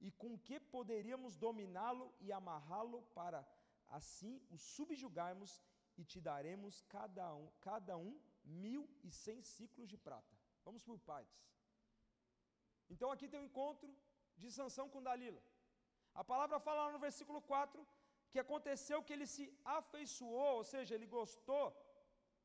e 0.00 0.10
com 0.10 0.38
que 0.46 0.58
poderíamos 0.76 1.36
dominá-lo 1.36 2.06
e 2.20 2.32
amarrá-lo 2.32 3.02
para 3.18 3.46
assim 3.88 4.34
o 4.50 4.56
subjugarmos 4.58 5.62
e 5.96 6.04
te 6.04 6.20
daremos 6.20 6.82
cada 6.96 7.26
um, 7.34 7.48
cada 7.60 7.96
um 7.96 8.18
mil 8.44 8.88
e 9.02 9.10
cem 9.10 9.40
ciclos 9.42 9.88
de 9.88 9.96
prata. 9.96 10.34
Vamos 10.64 10.82
por 10.82 10.98
partes. 10.98 11.42
Então 12.90 13.10
aqui 13.10 13.28
tem 13.28 13.40
o 13.40 13.42
um 13.42 13.46
encontro 13.46 13.90
de 14.36 14.50
Sansão 14.50 14.88
com 14.88 15.02
Dalila. 15.02 15.42
A 16.14 16.24
palavra 16.24 16.58
fala 16.60 16.92
no 16.92 16.98
versículo 16.98 17.40
4 17.42 17.86
que 18.34 18.42
aconteceu 18.44 18.98
que 19.06 19.14
ele 19.16 19.26
se 19.34 19.44
afeiçoou, 19.78 20.52
ou 20.60 20.64
seja, 20.72 20.92
ele 20.96 21.08
gostou, 21.18 21.66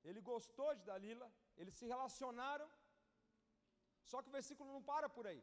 ele 0.10 0.22
gostou 0.32 0.70
de 0.80 0.84
Dalila, 0.90 1.28
eles 1.62 1.76
se 1.80 1.86
relacionaram. 1.94 2.68
Só 4.10 4.18
que 4.22 4.30
o 4.32 4.38
versículo 4.40 4.68
não 4.76 4.84
para 4.92 5.08
por 5.16 5.26
aí. 5.32 5.42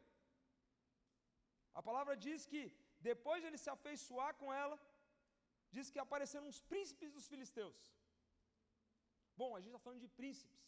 A 1.79 1.81
palavra 1.87 2.13
diz 2.25 2.45
que 2.51 2.61
depois 3.09 3.39
de 3.41 3.47
ele 3.49 3.59
se 3.63 3.71
afeiçoar 3.75 4.31
com 4.41 4.49
ela, 4.63 4.77
diz 5.75 5.89
que 5.93 6.03
apareceram 6.05 6.47
os 6.53 6.61
príncipes 6.71 7.11
dos 7.15 7.27
filisteus. 7.31 7.79
Bom, 9.41 9.49
a 9.55 9.59
gente 9.59 9.71
está 9.71 9.83
falando 9.85 10.05
de 10.05 10.11
príncipes, 10.19 10.61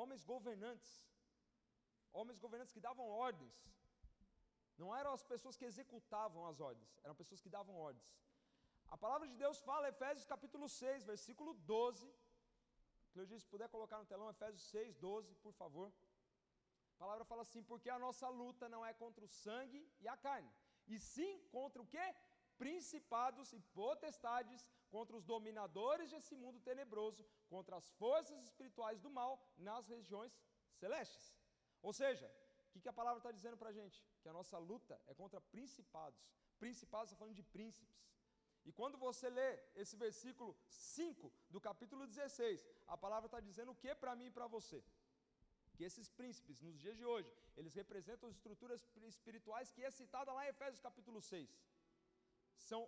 homens 0.00 0.22
governantes, 0.32 0.92
homens 2.18 2.38
governantes 2.44 2.74
que 2.76 2.86
davam 2.88 3.08
ordens. 3.26 3.56
Não 4.82 4.88
eram 5.00 5.12
as 5.18 5.24
pessoas 5.32 5.56
que 5.58 5.68
executavam 5.70 6.42
as 6.50 6.60
ordens, 6.70 6.92
eram 7.04 7.20
pessoas 7.22 7.42
que 7.44 7.54
davam 7.58 7.76
ordens. 7.88 8.08
A 8.94 8.96
palavra 8.96 9.26
de 9.28 9.36
Deus 9.36 9.58
fala, 9.68 9.88
Efésios 9.88 10.26
capítulo 10.26 10.68
6, 10.68 11.04
versículo 11.04 11.54
12. 11.54 12.12
Cleudis, 13.12 13.42
se 13.42 13.48
puder 13.48 13.68
colocar 13.68 13.98
no 13.98 14.06
telão, 14.12 14.30
Efésios 14.30 14.62
6, 14.70 14.96
12, 14.96 15.34
por 15.36 15.52
favor. 15.52 15.92
A 16.94 16.98
palavra 17.02 17.24
fala 17.24 17.42
assim: 17.42 17.62
porque 17.62 17.90
a 17.90 17.98
nossa 17.98 18.28
luta 18.28 18.68
não 18.68 18.84
é 18.84 18.92
contra 18.94 19.24
o 19.24 19.28
sangue 19.28 19.82
e 20.00 20.08
a 20.08 20.16
carne, 20.16 20.50
e 20.86 20.98
sim 20.98 21.32
contra 21.56 21.82
o 21.82 21.86
que? 21.86 22.06
Principados 22.56 23.52
e 23.52 23.60
potestades, 23.80 24.62
contra 24.90 25.16
os 25.16 25.24
dominadores 25.24 26.10
desse 26.10 26.34
mundo 26.34 26.58
tenebroso, 26.60 27.24
contra 27.48 27.76
as 27.76 27.86
forças 28.02 28.38
espirituais 28.48 29.00
do 29.00 29.10
mal 29.10 29.32
nas 29.58 29.86
regiões 29.88 30.32
celestes. 30.80 31.34
Ou 31.82 31.92
seja, 31.92 32.26
o 32.68 32.70
que, 32.72 32.80
que, 32.80 32.88
a 32.88 32.98
palavra 33.00 33.18
está 33.18 33.30
dizendo 33.30 33.58
para 33.58 33.70
a 33.70 33.72
gente? 33.72 33.98
Que 34.22 34.28
a 34.28 34.32
nossa 34.32 34.58
luta 34.58 35.00
é 35.06 35.14
contra 35.14 35.40
principados. 35.40 36.22
Principados 36.58 37.10
está 37.10 37.18
falando 37.18 37.34
de 37.34 37.42
príncipes. 37.42 38.00
E 38.68 38.72
quando 38.78 38.96
você 39.06 39.26
lê 39.38 39.48
esse 39.82 39.96
versículo 40.04 40.50
5 40.68 41.32
do 41.54 41.60
capítulo 41.66 42.04
16, 42.06 42.66
a 42.94 42.96
palavra 43.04 43.28
está 43.28 43.40
dizendo 43.48 43.70
o 43.72 43.80
que 43.82 43.94
para 44.02 44.16
mim 44.20 44.28
e 44.28 44.36
para 44.36 44.48
você? 44.56 44.78
Que 45.76 45.84
esses 45.88 46.08
príncipes, 46.18 46.62
nos 46.66 46.76
dias 46.82 46.96
de 47.00 47.04
hoje, 47.12 47.30
eles 47.58 47.74
representam 47.80 48.28
as 48.28 48.36
estruturas 48.38 48.80
espirituais 49.14 49.70
que 49.74 49.84
é 49.88 49.90
citada 49.98 50.32
lá 50.36 50.42
em 50.44 50.52
Efésios 50.54 50.86
capítulo 50.88 51.20
6. 51.20 51.48
São 52.68 52.80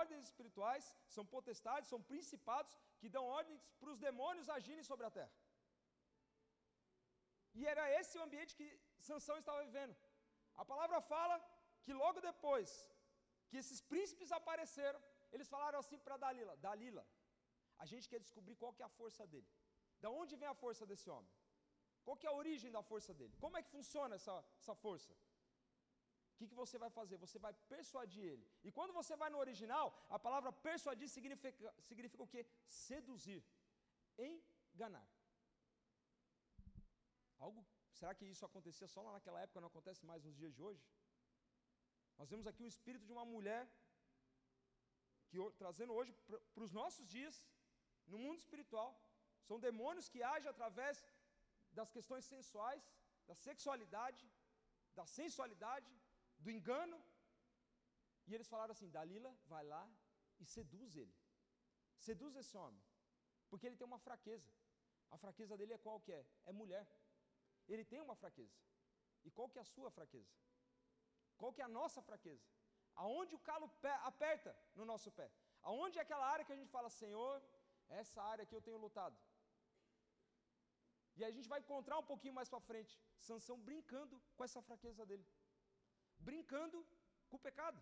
ordens 0.00 0.24
espirituais, 0.30 0.84
são 1.14 1.24
potestades, 1.34 1.88
são 1.92 2.00
principados 2.12 2.74
que 3.00 3.08
dão 3.16 3.24
ordens 3.38 3.62
para 3.80 3.92
os 3.94 3.98
demônios 4.08 4.48
agirem 4.58 4.84
sobre 4.90 5.06
a 5.06 5.14
terra. 5.18 5.34
E 7.58 7.66
era 7.72 7.84
esse 7.98 8.16
o 8.18 8.24
ambiente 8.26 8.54
que 8.60 8.68
Sansão 9.08 9.38
estava 9.38 9.64
vivendo. 9.68 9.96
A 10.62 10.64
palavra 10.72 11.00
fala 11.00 11.36
que 11.84 11.92
logo 12.02 12.20
depois 12.30 12.70
que 13.48 13.58
esses 13.62 13.80
príncipes 13.92 14.30
apareceram, 14.38 15.00
eles 15.34 15.48
falaram 15.54 15.78
assim 15.82 15.98
para 16.06 16.16
Dalila: 16.24 16.54
Dalila, 16.66 17.04
a 17.82 17.86
gente 17.92 18.08
quer 18.10 18.20
descobrir 18.26 18.56
qual 18.62 18.72
que 18.76 18.82
é 18.84 18.86
a 18.90 18.94
força 19.00 19.24
dele. 19.32 19.50
Da 20.02 20.10
onde 20.20 20.34
vem 20.40 20.48
a 20.54 20.58
força 20.64 20.84
desse 20.90 21.08
homem? 21.14 21.32
Qual 22.04 22.16
que 22.20 22.26
é 22.28 22.30
a 22.30 22.40
origem 22.42 22.70
da 22.76 22.82
força 22.90 23.12
dele? 23.18 23.34
Como 23.44 23.56
é 23.58 23.62
que 23.64 23.70
funciona 23.76 24.14
essa, 24.20 24.34
essa 24.60 24.74
força? 24.84 25.12
O 26.32 26.36
que, 26.38 26.46
que 26.50 26.56
você 26.62 26.76
vai 26.84 26.90
fazer? 26.98 27.16
Você 27.24 27.38
vai 27.44 27.52
persuadir 27.74 28.24
ele. 28.32 28.46
E 28.66 28.70
quando 28.76 28.92
você 29.00 29.14
vai 29.22 29.28
no 29.34 29.38
original, 29.44 29.86
a 30.16 30.18
palavra 30.26 30.50
persuadir 30.68 31.08
significa, 31.16 31.74
significa 31.88 32.22
o 32.24 32.30
quê? 32.32 32.42
Seduzir, 32.66 33.40
enganar. 34.28 35.06
Algo? 37.38 37.64
Será 37.98 38.12
que 38.18 38.26
isso 38.32 38.44
acontecia 38.48 38.88
só 38.94 39.00
lá 39.06 39.12
naquela 39.12 39.40
época, 39.44 39.60
não 39.60 39.72
acontece 39.72 40.04
mais 40.10 40.24
nos 40.26 40.36
dias 40.40 40.52
de 40.56 40.62
hoje? 40.66 40.84
Nós 42.18 42.28
vemos 42.32 42.46
aqui 42.50 42.62
o 42.64 42.72
espírito 42.74 43.06
de 43.06 43.12
uma 43.16 43.24
mulher 43.24 43.62
que 45.34 45.58
trazendo 45.62 45.92
hoje 45.98 46.12
para 46.54 46.64
os 46.66 46.72
nossos 46.80 47.06
dias, 47.16 47.34
no 48.12 48.18
mundo 48.24 48.38
espiritual, 48.44 48.90
são 49.48 49.58
demônios 49.68 50.08
que 50.12 50.22
agem 50.34 50.48
através 50.50 50.96
das 51.78 51.90
questões 51.96 52.24
sensuais, 52.34 52.82
da 53.28 53.34
sexualidade, 53.46 54.24
da 54.98 55.06
sensualidade, 55.18 55.90
do 56.44 56.50
engano. 56.56 56.98
E 58.26 58.34
eles 58.34 58.48
falaram 58.52 58.72
assim: 58.76 58.90
Dalila, 58.96 59.32
vai 59.52 59.64
lá 59.74 59.84
e 60.42 60.44
seduz 60.56 60.96
ele. 61.02 61.14
Seduz 62.08 62.34
esse 62.42 62.56
homem. 62.62 62.82
Porque 63.48 63.66
ele 63.66 63.78
tem 63.80 63.86
uma 63.92 64.02
fraqueza. 64.06 64.50
A 65.14 65.18
fraqueza 65.24 65.56
dele 65.58 65.74
é 65.74 65.78
qual 65.86 65.98
que 66.00 66.12
é? 66.12 66.22
É 66.44 66.52
mulher. 66.52 66.86
Ele 67.72 67.84
tem 67.84 68.00
uma 68.00 68.16
fraqueza. 68.22 68.58
E 69.26 69.30
qual 69.30 69.48
que 69.48 69.58
é 69.58 69.62
a 69.62 69.72
sua 69.76 69.90
fraqueza? 69.90 70.34
Qual 71.40 71.52
que 71.52 71.62
é 71.62 71.64
a 71.64 71.74
nossa 71.80 72.00
fraqueza? 72.02 72.46
Aonde 73.02 73.34
o 73.34 73.44
calo 73.48 73.68
aperta 74.10 74.50
no 74.78 74.84
nosso 74.90 75.10
pé? 75.18 75.28
Aonde 75.62 75.98
é 75.98 76.02
aquela 76.02 76.26
área 76.34 76.44
que 76.44 76.52
a 76.52 76.60
gente 76.60 76.74
fala, 76.76 76.88
Senhor, 77.02 77.34
essa 77.88 78.20
área 78.22 78.46
que 78.46 78.54
eu 78.54 78.62
tenho 78.66 78.78
lutado. 78.84 79.16
E 81.18 81.24
a 81.24 81.30
gente 81.34 81.48
vai 81.52 81.60
encontrar 81.60 81.98
um 81.98 82.08
pouquinho 82.12 82.34
mais 82.38 82.48
para 82.52 82.66
frente 82.70 82.94
Sansão 83.26 83.56
brincando 83.68 84.16
com 84.36 84.44
essa 84.46 84.60
fraqueza 84.68 85.04
dele. 85.10 85.26
Brincando 86.28 86.78
com 87.28 87.36
o 87.36 87.44
pecado. 87.48 87.80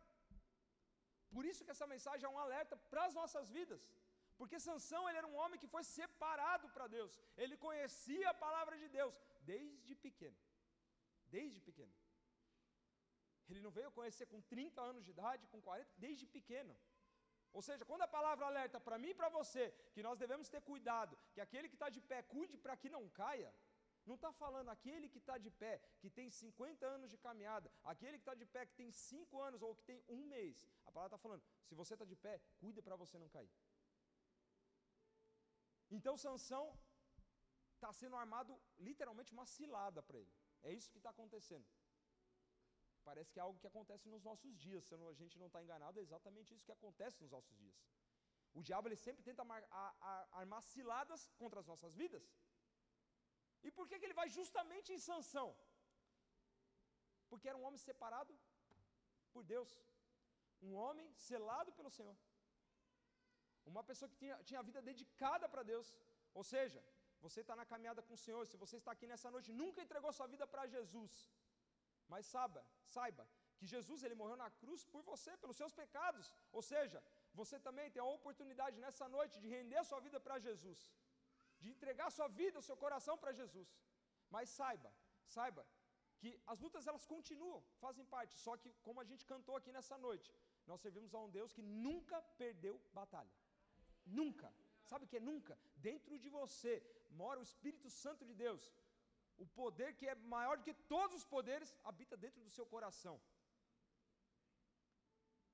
Por 1.34 1.44
isso 1.50 1.64
que 1.64 1.74
essa 1.74 1.86
mensagem 1.94 2.26
é 2.26 2.32
um 2.34 2.42
alerta 2.44 2.76
para 2.90 3.04
as 3.08 3.14
nossas 3.20 3.50
vidas. 3.58 3.82
Porque 4.38 4.58
Sansão 4.66 5.02
ele 5.08 5.18
era 5.18 5.30
um 5.32 5.38
homem 5.42 5.60
que 5.62 5.72
foi 5.74 5.84
separado 5.84 6.68
para 6.74 6.86
Deus. 6.96 7.12
Ele 7.42 7.56
conhecia 7.66 8.28
a 8.30 8.40
palavra 8.46 8.76
de 8.82 8.88
Deus 8.98 9.14
desde 9.52 9.94
pequeno. 10.06 10.38
Desde 11.36 11.60
pequeno. 11.68 11.94
Ele 13.52 13.64
não 13.66 13.74
veio 13.78 13.90
conhecer 13.98 14.26
com 14.32 14.40
30 14.54 14.80
anos 14.90 15.04
de 15.06 15.12
idade, 15.16 15.46
com 15.52 15.60
40, 15.68 15.92
desde 16.04 16.26
pequeno. 16.36 16.74
Ou 17.56 17.62
seja, 17.66 17.84
quando 17.88 18.04
a 18.06 18.14
palavra 18.16 18.44
alerta 18.46 18.78
para 18.86 18.98
mim 19.02 19.10
e 19.12 19.18
para 19.20 19.28
você 19.38 19.64
que 19.94 20.02
nós 20.06 20.18
devemos 20.22 20.48
ter 20.54 20.62
cuidado, 20.70 21.18
que 21.34 21.40
aquele 21.46 21.68
que 21.72 21.78
está 21.80 21.88
de 21.96 22.02
pé 22.10 22.18
cuide 22.34 22.56
para 22.64 22.76
que 22.82 22.90
não 22.96 23.02
caia, 23.20 23.50
não 24.08 24.16
está 24.18 24.30
falando 24.42 24.70
aquele 24.74 25.08
que 25.14 25.20
está 25.22 25.36
de 25.44 25.50
pé, 25.62 25.74
que 26.00 26.10
tem 26.18 26.28
50 26.30 26.86
anos 26.94 27.10
de 27.12 27.18
caminhada, 27.26 27.70
aquele 27.92 28.16
que 28.18 28.24
está 28.26 28.34
de 28.42 28.46
pé, 28.54 28.62
que 28.70 28.76
tem 28.80 28.90
5 28.90 29.40
anos 29.48 29.62
ou 29.66 29.76
que 29.76 29.84
tem 29.90 29.98
um 30.08 30.22
mês. 30.34 30.56
A 30.86 30.90
palavra 30.90 31.14
está 31.14 31.22
falando, 31.26 31.44
se 31.68 31.74
você 31.74 31.94
está 31.94 32.06
de 32.12 32.16
pé, 32.16 32.34
cuida 32.62 32.82
para 32.86 32.96
você 33.02 33.18
não 33.18 33.28
cair. 33.36 33.52
Então 35.90 36.16
Sansão 36.16 36.66
está 37.74 37.92
sendo 37.92 38.16
armado 38.16 38.52
literalmente 38.78 39.32
uma 39.36 39.46
cilada 39.56 40.02
para 40.02 40.18
ele. 40.22 40.32
É 40.62 40.72
isso 40.72 40.90
que 40.90 40.98
está 40.98 41.10
acontecendo. 41.10 41.66
Parece 43.08 43.32
que 43.32 43.40
é 43.40 43.44
algo 43.46 43.58
que 43.62 43.70
acontece 43.72 44.08
nos 44.12 44.22
nossos 44.30 44.52
dias. 44.64 44.84
Se 44.84 44.94
a 44.94 45.12
gente 45.20 45.38
não 45.40 45.48
está 45.48 45.60
enganado, 45.64 45.98
é 45.98 46.02
exatamente 46.08 46.54
isso 46.54 46.66
que 46.68 46.76
acontece 46.78 47.20
nos 47.22 47.32
nossos 47.36 47.56
dias. 47.62 47.78
O 48.58 48.62
diabo 48.68 48.88
ele 48.88 48.98
sempre 49.06 49.22
tenta 49.28 49.42
armar, 49.42 49.62
a, 49.82 49.84
a, 50.10 50.14
armar 50.40 50.62
ciladas 50.74 51.20
contra 51.40 51.60
as 51.62 51.68
nossas 51.72 51.94
vidas. 52.02 52.24
E 53.66 53.70
por 53.76 53.86
que, 53.88 53.98
que 53.98 54.06
ele 54.08 54.20
vai 54.20 54.28
justamente 54.38 54.92
em 54.96 55.00
sanção? 55.10 55.48
Porque 57.30 57.48
era 57.50 57.58
um 57.60 57.66
homem 57.66 57.80
separado 57.88 58.32
por 59.34 59.44
Deus. 59.54 59.70
Um 60.66 60.74
homem 60.82 61.06
selado 61.28 61.72
pelo 61.78 61.90
Senhor. 61.98 62.16
Uma 63.72 63.82
pessoa 63.90 64.08
que 64.10 64.18
tinha, 64.22 64.36
tinha 64.48 64.60
a 64.60 64.68
vida 64.70 64.80
dedicada 64.90 65.48
para 65.52 65.62
Deus. 65.72 65.88
Ou 66.34 66.44
seja, 66.54 66.80
você 67.24 67.40
está 67.40 67.54
na 67.60 67.66
caminhada 67.72 68.02
com 68.06 68.14
o 68.14 68.22
Senhor. 68.26 68.42
Se 68.52 68.56
você 68.64 68.76
está 68.80 68.92
aqui 68.92 69.06
nessa 69.12 69.30
noite, 69.34 69.50
nunca 69.62 69.82
entregou 69.86 70.12
sua 70.12 70.28
vida 70.34 70.46
para 70.54 70.66
Jesus 70.76 71.12
mas 72.12 72.26
saiba, 72.34 72.62
saiba 72.96 73.24
que 73.58 73.66
Jesus 73.74 74.02
ele 74.06 74.16
morreu 74.20 74.38
na 74.44 74.50
cruz 74.60 74.80
por 74.92 75.02
você, 75.10 75.32
pelos 75.42 75.58
seus 75.60 75.74
pecados. 75.80 76.26
Ou 76.56 76.62
seja, 76.70 76.98
você 77.40 77.56
também 77.66 77.88
tem 77.94 78.02
a 78.02 78.12
oportunidade 78.18 78.76
nessa 78.84 79.06
noite 79.16 79.36
de 79.42 79.48
render 79.56 79.82
sua 79.90 80.00
vida 80.06 80.18
para 80.26 80.38
Jesus, 80.46 80.80
de 81.62 81.68
entregar 81.74 82.08
sua 82.18 82.28
vida, 82.40 82.66
seu 82.68 82.76
coração 82.84 83.16
para 83.22 83.36
Jesus. 83.40 83.70
Mas 84.34 84.48
saiba, 84.58 84.90
saiba 85.36 85.64
que 86.20 86.30
as 86.52 86.58
lutas 86.64 86.86
elas 86.90 87.06
continuam, 87.14 87.60
fazem 87.84 88.04
parte. 88.16 88.34
Só 88.46 88.52
que 88.62 88.70
como 88.86 89.00
a 89.00 89.06
gente 89.10 89.24
cantou 89.32 89.56
aqui 89.60 89.72
nessa 89.76 89.96
noite, 90.06 90.30
Nós 90.70 90.80
servimos 90.80 91.14
a 91.14 91.20
um 91.26 91.30
Deus 91.36 91.52
que 91.56 91.62
nunca 91.62 92.20
perdeu 92.42 92.74
batalha. 92.98 93.32
Nunca. 94.06 94.48
Sabe 94.90 95.04
o 95.04 95.08
que 95.08 95.16
é 95.20 95.28
nunca? 95.30 95.58
Dentro 95.88 96.18
de 96.18 96.28
você 96.28 96.72
mora 97.10 97.40
o 97.40 97.42
Espírito 97.50 97.88
Santo 97.90 98.24
de 98.24 98.34
Deus. 98.34 98.62
O 99.38 99.46
poder 99.46 99.94
que 99.94 100.06
é 100.06 100.14
maior 100.14 100.56
do 100.56 100.64
que 100.64 100.74
todos 100.94 101.16
os 101.20 101.24
poderes 101.24 101.76
habita 101.84 102.16
dentro 102.16 102.42
do 102.42 102.50
seu 102.50 102.66
coração. 102.66 103.20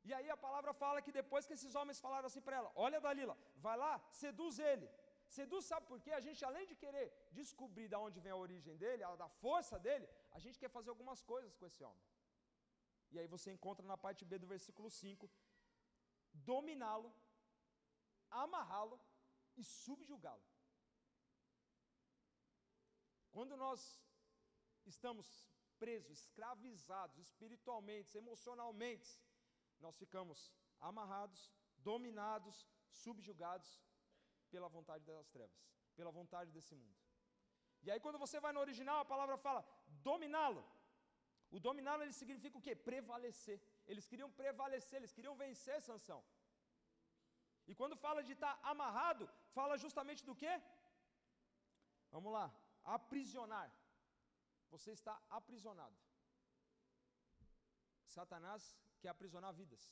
E 0.09 0.13
aí 0.17 0.29
a 0.31 0.37
palavra 0.47 0.73
fala 0.83 1.03
que 1.03 1.13
depois 1.21 1.47
que 1.47 1.55
esses 1.59 1.75
homens 1.79 2.01
falaram 2.07 2.27
assim 2.27 2.41
para 2.47 2.57
ela: 2.57 2.71
Olha, 2.75 3.01
Dalila, 3.01 3.37
vai 3.57 3.77
lá, 3.77 3.93
seduz 4.23 4.59
ele. 4.59 4.89
Seduz, 5.37 5.65
sabe 5.71 5.87
por 5.87 6.01
quê? 6.05 6.13
A 6.19 6.21
gente, 6.27 6.43
além 6.51 6.67
de 6.71 6.75
querer 6.83 7.07
descobrir 7.41 7.87
de 7.89 7.97
onde 7.97 8.19
vem 8.25 8.33
a 8.33 8.43
origem 8.45 8.77
dele, 8.83 9.03
a, 9.05 9.15
da 9.23 9.29
força 9.43 9.79
dele, 9.79 10.09
a 10.37 10.39
gente 10.39 10.59
quer 10.59 10.71
fazer 10.77 10.91
algumas 10.91 11.23
coisas 11.23 11.55
com 11.59 11.67
esse 11.67 11.83
homem. 11.85 12.05
E 13.13 13.19
aí 13.19 13.27
você 13.27 13.51
encontra 13.57 13.85
na 13.93 13.99
parte 14.05 14.25
B 14.25 14.39
do 14.39 14.47
versículo 14.47 14.91
5: 14.91 15.31
dominá-lo, 16.33 17.13
amarrá-lo 18.31 18.99
e 19.57 19.65
subjugá-lo. 19.65 20.45
Quando 23.39 23.57
nós 23.65 23.81
estamos 24.93 25.27
presos, 25.83 26.11
escravizados 26.19 27.19
espiritualmente, 27.25 28.19
emocionalmente, 28.21 29.11
nós 29.85 29.97
ficamos 30.03 30.39
amarrados, 30.89 31.43
dominados, 31.91 32.57
subjugados 33.03 33.71
pela 34.53 34.69
vontade 34.77 35.05
das 35.11 35.29
trevas, 35.37 35.63
pela 35.99 36.11
vontade 36.19 36.51
desse 36.57 36.75
mundo. 36.81 36.99
E 37.85 37.93
aí, 37.93 38.01
quando 38.07 38.23
você 38.25 38.41
vai 38.45 38.53
no 38.53 38.65
original, 38.67 38.99
a 39.03 39.11
palavra 39.15 39.39
fala 39.47 39.63
dominá-lo. 40.11 40.65
O 41.57 41.61
dominá-lo 41.61 42.03
ele 42.03 42.21
significa 42.23 42.59
o 42.59 42.65
quê? 42.67 42.75
Prevalecer. 42.91 43.59
Eles 43.87 44.09
queriam 44.11 44.33
prevalecer, 44.43 44.97
eles 44.99 45.17
queriam 45.19 45.37
vencer 45.45 45.81
Sansão. 45.81 46.23
E 47.69 47.75
quando 47.81 48.03
fala 48.07 48.21
de 48.29 48.33
estar 48.33 48.55
amarrado, 48.73 49.31
fala 49.59 49.83
justamente 49.85 50.25
do 50.31 50.35
quê? 50.43 50.55
Vamos 52.17 52.33
lá, 52.39 52.47
aprisionar. 52.97 53.69
Você 54.71 54.91
está 54.99 55.15
aprisionado. 55.39 55.97
Satanás 58.17 58.63
quer 59.01 59.11
aprisionar 59.11 59.53
vidas. 59.61 59.83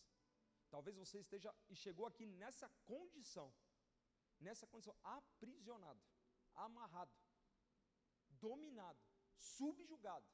Talvez 0.75 0.97
você 0.97 1.19
esteja 1.21 1.51
e 1.69 1.77
chegou 1.85 2.07
aqui 2.07 2.27
nessa 2.27 2.69
condição, 2.85 3.49
nessa 4.47 4.67
condição, 4.67 4.95
aprisionado, 5.03 6.03
amarrado, 6.55 7.15
dominado, 8.47 9.01
subjugado. 9.37 10.27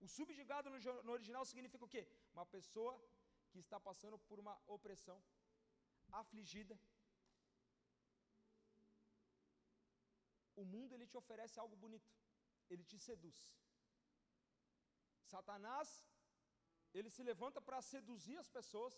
O 0.00 0.08
subjugado 0.08 0.68
no, 0.68 0.78
no 1.06 1.12
original 1.12 1.44
significa 1.44 1.84
o 1.84 1.92
quê? 1.94 2.06
Uma 2.34 2.44
pessoa 2.44 2.92
que 3.50 3.60
está 3.60 3.78
passando 3.88 4.18
por 4.18 4.38
uma 4.38 4.56
opressão, 4.66 5.22
afligida. 6.10 6.78
O 10.60 10.64
mundo 10.72 10.94
ele 10.94 11.06
te 11.06 11.16
oferece 11.22 11.58
algo 11.58 11.76
bonito, 11.84 12.10
ele 12.70 12.84
te 12.84 12.98
seduz. 12.98 13.38
Satanás, 15.32 15.88
ele 16.98 17.10
se 17.16 17.22
levanta 17.30 17.60
para 17.60 17.80
seduzir 17.80 18.36
as 18.38 18.48
pessoas. 18.48 18.94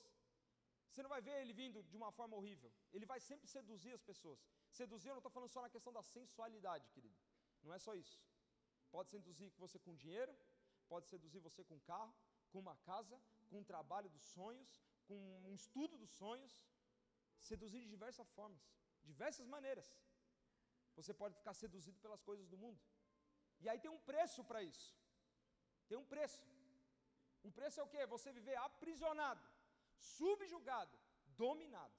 Você 0.88 1.02
não 1.02 1.12
vai 1.14 1.20
ver 1.28 1.34
ele 1.40 1.52
vindo 1.52 1.82
de 1.90 1.96
uma 2.00 2.10
forma 2.18 2.36
horrível. 2.36 2.70
Ele 2.92 3.06
vai 3.12 3.20
sempre 3.20 3.46
seduzir 3.56 3.92
as 3.98 4.02
pessoas. 4.10 4.40
Seduzir, 4.70 5.08
eu 5.08 5.14
não 5.16 5.22
estou 5.22 5.34
falando 5.36 5.54
só 5.56 5.62
na 5.62 5.70
questão 5.74 5.92
da 5.92 6.02
sensualidade, 6.02 6.90
querido. 6.94 7.16
Não 7.62 7.72
é 7.76 7.78
só 7.78 7.94
isso. 7.94 8.16
Pode 8.90 9.10
seduzir 9.10 9.52
você 9.64 9.78
com 9.78 9.94
dinheiro, 9.94 10.32
pode 10.88 11.08
seduzir 11.08 11.40
você 11.40 11.62
com 11.64 11.78
carro, 11.80 12.14
com 12.50 12.60
uma 12.60 12.76
casa, 12.90 13.20
com 13.48 13.58
um 13.60 13.64
trabalho 13.64 14.08
dos 14.08 14.24
sonhos, 14.36 14.70
com 15.08 15.16
um 15.48 15.54
estudo 15.54 15.96
dos 15.98 16.10
sonhos, 16.10 16.52
seduzir 17.40 17.80
de 17.80 17.88
diversas 17.88 18.28
formas, 18.30 18.62
diversas 19.02 19.46
maneiras. 19.46 19.88
Você 20.96 21.12
pode 21.22 21.34
ficar 21.40 21.54
seduzido 21.62 21.98
pelas 22.04 22.22
coisas 22.28 22.48
do 22.52 22.58
mundo. 22.64 22.80
E 23.62 23.68
aí 23.68 23.78
tem 23.84 23.90
um 23.90 24.02
preço 24.10 24.42
para 24.50 24.62
isso. 24.62 24.88
Tem 25.88 25.98
um 26.02 26.08
preço. 26.14 26.40
O 27.48 27.50
preço 27.58 27.80
é 27.80 27.82
o 27.82 27.92
quê? 27.94 28.02
Você 28.14 28.32
viver 28.32 28.56
aprisionado, 28.68 29.44
subjugado, 29.98 30.96
dominado. 31.42 31.98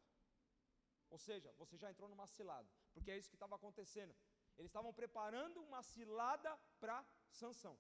Ou 1.09 1.19
seja, 1.27 1.51
você 1.61 1.77
já 1.77 1.89
entrou 1.91 2.09
numa 2.09 2.27
cilada, 2.35 2.69
porque 2.93 3.11
é 3.11 3.17
isso 3.17 3.29
que 3.29 3.35
estava 3.35 3.55
acontecendo. 3.55 4.15
Eles 4.57 4.69
estavam 4.69 4.93
preparando 5.01 5.61
uma 5.61 5.81
cilada 5.83 6.51
para 6.79 6.97
Sansão. 7.29 7.77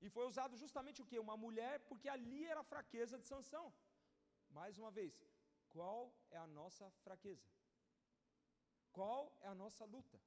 E 0.00 0.08
foi 0.08 0.24
usado 0.26 0.56
justamente 0.56 1.02
o 1.02 1.06
que? 1.10 1.18
Uma 1.18 1.36
mulher, 1.36 1.74
porque 1.90 2.08
ali 2.08 2.40
era 2.46 2.60
a 2.60 2.70
fraqueza 2.72 3.18
de 3.18 3.26
Sansão. 3.26 3.66
Mais 4.50 4.78
uma 4.78 4.90
vez, 4.90 5.14
qual 5.74 6.00
é 6.30 6.38
a 6.38 6.46
nossa 6.46 6.90
fraqueza? 7.04 7.46
Qual 8.96 9.20
é 9.40 9.48
a 9.48 9.58
nossa 9.62 9.84
luta? 9.94 10.18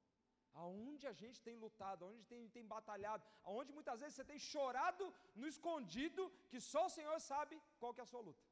Aonde 0.62 1.06
a 1.06 1.14
gente 1.20 1.38
tem 1.46 1.56
lutado, 1.64 2.04
aonde 2.04 2.24
tem, 2.32 2.48
tem 2.56 2.64
batalhado, 2.74 3.24
aonde 3.42 3.72
muitas 3.78 3.98
vezes 4.00 4.16
você 4.16 4.24
tem 4.30 4.38
chorado 4.38 5.04
no 5.34 5.46
escondido, 5.52 6.30
que 6.50 6.60
só 6.60 6.86
o 6.86 6.94
Senhor 6.96 7.18
sabe 7.20 7.60
qual 7.80 7.94
que 7.94 8.02
é 8.02 8.06
a 8.06 8.12
sua 8.12 8.20
luta. 8.28 8.44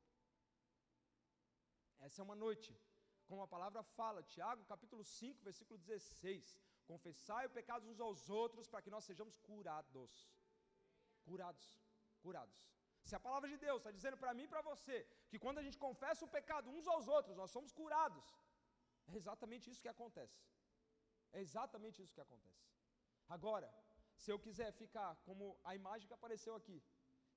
Essa 2.06 2.22
é 2.22 2.24
uma 2.28 2.38
noite, 2.46 2.70
como 3.28 3.42
a 3.42 3.52
palavra 3.54 3.82
fala, 3.82 4.22
Tiago 4.22 4.64
capítulo 4.64 5.04
5, 5.04 5.42
versículo 5.48 5.78
16: 5.78 6.58
Confessai 6.86 7.44
o 7.46 7.54
pecado 7.58 7.86
uns 7.86 8.00
aos 8.00 8.30
outros 8.42 8.66
para 8.66 8.82
que 8.82 8.94
nós 8.96 9.04
sejamos 9.04 9.36
curados 9.50 10.14
curados, 11.30 11.66
curados. 12.24 12.58
Se 13.08 13.14
a 13.16 13.20
palavra 13.26 13.48
de 13.52 13.56
Deus 13.64 13.78
está 13.80 13.90
dizendo 13.96 14.16
para 14.22 14.34
mim 14.38 14.44
e 14.46 14.52
para 14.54 14.62
você 14.70 14.96
que 15.30 15.38
quando 15.44 15.58
a 15.58 15.62
gente 15.66 15.78
confessa 15.86 16.24
o 16.24 16.32
pecado 16.36 16.70
uns 16.76 16.86
aos 16.94 17.06
outros, 17.16 17.36
nós 17.40 17.50
somos 17.56 17.72
curados, 17.80 18.26
é 19.16 19.20
exatamente 19.22 19.70
isso 19.70 19.82
que 19.84 19.92
acontece. 19.96 20.38
É 21.32 21.40
exatamente 21.46 22.02
isso 22.02 22.14
que 22.14 22.26
acontece. 22.28 22.64
Agora, 23.36 23.68
se 24.22 24.30
eu 24.32 24.38
quiser 24.46 24.70
ficar 24.72 25.10
como 25.26 25.44
a 25.64 25.74
imagem 25.80 26.08
que 26.08 26.18
apareceu 26.18 26.54
aqui, 26.60 26.78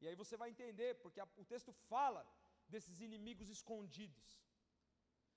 e 0.02 0.08
aí 0.08 0.16
você 0.22 0.36
vai 0.42 0.50
entender, 0.54 0.90
porque 1.04 1.20
a, 1.20 1.28
o 1.44 1.46
texto 1.46 1.72
fala 1.92 2.24
desses 2.68 3.00
inimigos 3.08 3.50
escondidos. 3.50 4.28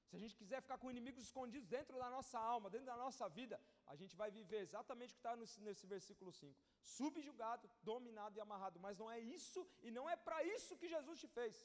Se 0.08 0.14
a 0.16 0.20
gente 0.22 0.36
quiser 0.40 0.60
ficar 0.64 0.78
com 0.78 0.90
inimigos 0.94 1.22
escondidos 1.28 1.68
dentro 1.68 1.98
da 2.02 2.08
nossa 2.16 2.38
alma, 2.38 2.70
dentro 2.74 2.86
da 2.86 2.96
nossa 3.04 3.28
vida, 3.28 3.60
a 3.92 3.94
gente 4.00 4.14
vai 4.20 4.30
viver 4.30 4.60
exatamente 4.66 5.10
o 5.12 5.14
que 5.16 5.20
está 5.22 5.34
nesse, 5.40 5.60
nesse 5.60 5.86
versículo 5.94 6.32
5: 6.32 6.56
subjugado, 6.96 7.68
dominado 7.82 8.36
e 8.36 8.40
amarrado. 8.40 8.78
Mas 8.86 8.98
não 8.98 9.10
é 9.10 9.18
isso 9.20 9.60
e 9.82 9.90
não 9.90 10.08
é 10.08 10.16
para 10.16 10.38
isso 10.44 10.76
que 10.76 10.88
Jesus 10.88 11.18
te 11.20 11.28
fez. 11.38 11.56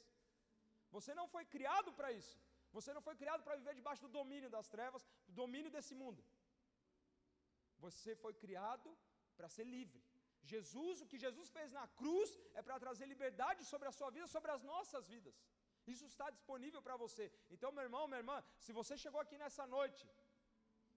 Você 0.90 1.14
não 1.14 1.26
foi 1.34 1.44
criado 1.44 1.92
para 1.92 2.10
isso. 2.12 2.36
Você 2.76 2.90
não 2.96 3.02
foi 3.06 3.14
criado 3.22 3.42
para 3.46 3.58
viver 3.60 3.74
debaixo 3.80 4.02
do 4.06 4.12
domínio 4.18 4.50
das 4.56 4.68
trevas, 4.74 5.02
do 5.28 5.34
domínio 5.42 5.70
desse 5.76 5.94
mundo. 6.02 6.22
Você 7.84 8.12
foi 8.24 8.34
criado 8.44 8.88
para 9.36 9.48
ser 9.56 9.66
livre. 9.76 10.00
Jesus, 10.52 11.00
o 11.02 11.08
que 11.10 11.18
Jesus 11.24 11.48
fez 11.56 11.70
na 11.78 11.86
cruz 12.00 12.30
é 12.58 12.62
para 12.66 12.78
trazer 12.84 13.06
liberdade 13.14 13.62
sobre 13.72 13.88
a 13.90 13.94
sua 13.98 14.10
vida, 14.14 14.26
sobre 14.36 14.50
as 14.56 14.62
nossas 14.72 15.06
vidas. 15.14 15.36
Isso 15.92 16.04
está 16.12 16.26
disponível 16.36 16.80
para 16.86 16.96
você. 17.04 17.24
Então, 17.54 17.70
meu 17.76 17.84
irmão, 17.88 18.02
minha 18.06 18.22
irmã, 18.24 18.36
se 18.64 18.72
você 18.78 18.96
chegou 19.04 19.20
aqui 19.22 19.36
nessa 19.42 19.64
noite 19.76 20.02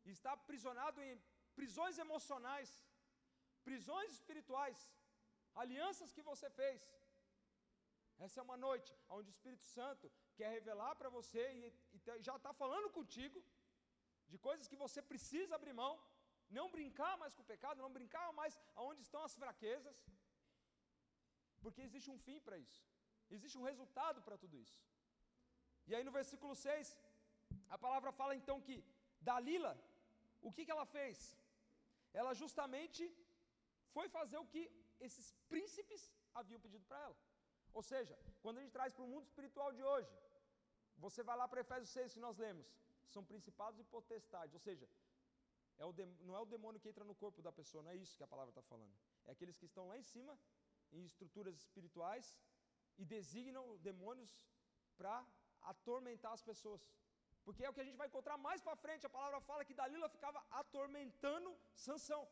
e 0.05 0.11
está 0.17 0.31
aprisionado 0.33 0.99
em 1.07 1.13
prisões 1.59 1.97
emocionais, 2.05 2.69
prisões 3.69 4.11
espirituais, 4.19 4.79
alianças 5.63 6.13
que 6.15 6.27
você 6.31 6.49
fez, 6.59 6.81
essa 8.25 8.39
é 8.39 8.43
uma 8.43 8.57
noite 8.67 8.91
onde 9.17 9.29
o 9.29 9.35
Espírito 9.37 9.65
Santo 9.77 10.11
quer 10.39 10.49
revelar 10.57 10.93
para 10.99 11.09
você 11.17 11.43
e, 11.59 11.61
e 11.95 12.21
já 12.27 12.35
está 12.39 12.51
falando 12.61 12.89
contigo 12.97 13.39
de 14.31 14.37
coisas 14.47 14.69
que 14.71 14.81
você 14.83 15.01
precisa 15.11 15.55
abrir 15.55 15.73
mão, 15.83 15.93
não 16.57 16.65
brincar 16.75 17.13
mais 17.21 17.33
com 17.35 17.43
o 17.43 17.51
pecado, 17.53 17.83
não 17.85 17.97
brincar 17.97 18.27
mais 18.39 18.53
aonde 18.79 19.01
estão 19.07 19.21
as 19.27 19.35
fraquezas, 19.41 19.97
porque 21.63 21.81
existe 21.87 22.09
um 22.15 22.19
fim 22.25 22.39
para 22.47 22.57
isso. 22.65 22.81
Existe 23.35 23.57
um 23.59 23.67
resultado 23.71 24.19
para 24.25 24.37
tudo 24.43 24.55
isso. 24.65 24.79
E 25.87 25.93
aí 25.95 26.03
no 26.07 26.15
versículo 26.19 26.53
6, 26.55 26.97
a 27.75 27.77
palavra 27.85 28.11
fala 28.19 28.35
então 28.41 28.57
que 28.67 28.75
Dalila, 29.27 29.73
o 30.47 30.51
que, 30.55 30.65
que 30.65 30.73
ela 30.75 30.85
fez? 30.97 31.17
Ela 32.19 32.33
justamente 32.41 33.03
foi 33.95 34.07
fazer 34.17 34.37
o 34.41 34.49
que 34.53 34.63
esses 35.07 35.27
príncipes 35.51 36.01
haviam 36.39 36.63
pedido 36.65 36.85
para 36.89 36.99
ela. 37.05 37.17
Ou 37.77 37.83
seja, 37.91 38.15
quando 38.43 38.57
a 38.57 38.61
gente 38.63 38.75
traz 38.77 38.91
para 38.95 39.05
o 39.05 39.11
mundo 39.13 39.25
espiritual 39.29 39.69
de 39.77 39.83
hoje, 39.91 40.11
você 41.05 41.21
vai 41.29 41.35
lá 41.41 41.45
para 41.47 41.63
Efésios 41.65 41.89
6 41.89 42.13
que 42.15 42.21
nós 42.25 42.37
lemos, 42.45 42.67
são 43.13 43.23
principados 43.31 43.79
e 43.79 43.83
potestades, 43.95 44.53
ou 44.57 44.61
seja, 44.67 44.87
é 45.77 45.83
não 46.27 46.35
é 46.37 46.41
o 46.45 46.51
demônio 46.55 46.79
que 46.81 46.89
entra 46.91 47.05
no 47.09 47.15
corpo 47.23 47.41
da 47.47 47.51
pessoa, 47.59 47.83
não 47.83 47.91
é 47.91 47.97
isso 48.03 48.17
que 48.17 48.23
a 48.27 48.31
palavra 48.33 48.51
está 48.51 48.63
falando. 48.71 48.95
É 49.25 49.31
aqueles 49.31 49.57
que 49.61 49.67
estão 49.71 49.87
lá 49.89 49.97
em 50.01 50.05
cima, 50.13 50.33
em 50.97 51.03
estruturas 51.11 51.55
espirituais, 51.63 52.27
e 52.97 53.03
designam 53.15 53.65
demônios 53.89 54.33
para 54.99 55.15
atormentar 55.73 56.31
as 56.37 56.45
pessoas. 56.51 56.83
Porque 57.43 57.65
é 57.65 57.69
o 57.69 57.73
que 57.73 57.83
a 57.83 57.87
gente 57.87 58.01
vai 58.01 58.07
encontrar 58.07 58.37
mais 58.37 58.61
para 58.61 58.81
frente. 58.83 59.05
A 59.05 59.15
palavra 59.17 59.41
fala 59.49 59.65
que 59.65 59.79
Dalila 59.81 60.07
ficava 60.15 60.39
atormentando 60.61 61.49
Sansão. 61.85 62.23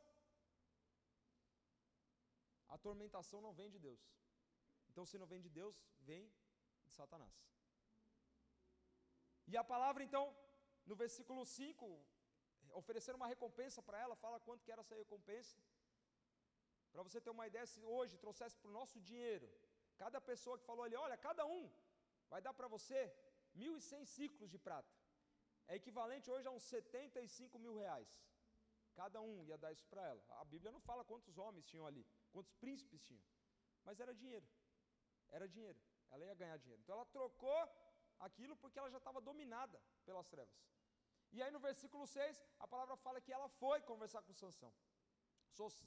A 2.70 2.76
atormentação 2.76 3.42
não 3.42 3.54
vem 3.60 3.70
de 3.70 3.80
Deus. 3.88 4.02
Então, 4.94 5.06
se 5.12 5.18
não 5.22 5.28
vem 5.34 5.42
de 5.46 5.52
Deus, 5.60 5.76
vem 6.10 6.24
de 6.86 6.92
Satanás. 7.00 7.36
E 9.52 9.58
a 9.62 9.64
palavra, 9.72 10.04
então, 10.08 10.24
no 10.90 10.96
versículo 11.04 11.42
5, 11.46 11.88
oferecer 12.82 13.14
uma 13.20 13.28
recompensa 13.34 13.82
para 13.88 14.00
ela, 14.04 14.16
fala 14.24 14.40
quanto 14.48 14.64
que 14.64 14.72
era 14.72 14.84
essa 14.86 14.96
recompensa. 15.04 15.58
Para 16.92 17.04
você 17.08 17.20
ter 17.26 17.32
uma 17.38 17.48
ideia, 17.52 17.66
se 17.74 17.82
hoje 17.96 18.22
trouxesse 18.26 18.58
para 18.60 18.70
o 18.72 18.78
nosso 18.80 19.00
dinheiro, 19.10 19.48
cada 20.04 20.22
pessoa 20.22 20.58
que 20.60 20.70
falou 20.72 20.84
ali, 20.86 20.96
olha, 21.06 21.18
cada 21.18 21.44
um 21.56 21.64
vai 22.30 22.42
dar 22.48 22.54
para 22.54 22.68
você 22.76 23.02
1.100 23.56 24.06
ciclos 24.18 24.52
de 24.52 24.60
prata. 24.68 24.94
É 25.68 25.76
equivalente 25.76 26.30
hoje 26.30 26.48
a 26.48 26.52
uns 26.52 26.64
75 26.64 27.58
mil 27.66 27.76
reais. 27.84 28.12
Cada 29.02 29.20
um 29.22 29.44
ia 29.50 29.58
dar 29.58 29.72
isso 29.72 29.88
para 29.88 30.04
ela. 30.12 30.24
A 30.42 30.46
Bíblia 30.46 30.72
não 30.72 30.82
fala 30.90 31.04
quantos 31.12 31.38
homens 31.44 31.66
tinham 31.66 31.88
ali, 31.88 32.06
quantos 32.32 32.54
príncipes 32.64 33.02
tinham. 33.02 33.26
Mas 33.84 34.00
era 34.00 34.14
dinheiro. 34.14 34.48
Era 35.38 35.48
dinheiro. 35.56 35.80
Ela 36.12 36.26
ia 36.30 36.36
ganhar 36.42 36.58
dinheiro. 36.64 36.82
Então 36.84 36.96
ela 36.98 37.06
trocou 37.18 37.60
aquilo 38.28 38.56
porque 38.62 38.80
ela 38.80 38.92
já 38.96 39.00
estava 39.02 39.20
dominada 39.30 39.78
pelas 40.08 40.28
trevas. 40.34 40.56
E 41.36 41.42
aí 41.44 41.52
no 41.56 41.62
versículo 41.68 42.06
6, 42.06 42.42
a 42.60 42.68
palavra 42.74 42.96
fala 43.06 43.22
que 43.26 43.34
ela 43.38 43.50
foi 43.62 43.78
conversar 43.92 44.22
com 44.22 44.34
Sansão. 44.42 44.74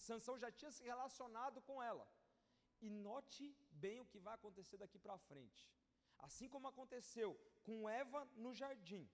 Sansão 0.09 0.37
já 0.45 0.51
tinha 0.59 0.73
se 0.77 0.83
relacionado 0.93 1.61
com 1.69 1.83
ela. 1.91 2.07
E 2.81 2.91
note 2.91 3.45
bem 3.85 4.01
o 4.01 4.07
que 4.13 4.19
vai 4.27 4.35
acontecer 4.35 4.77
daqui 4.77 4.99
para 4.99 5.19
frente. 5.31 5.63
Assim 6.27 6.49
como 6.49 6.69
aconteceu 6.69 7.31
com 7.63 7.89
Eva 7.89 8.25
no 8.45 8.53
jardim, 8.61 9.09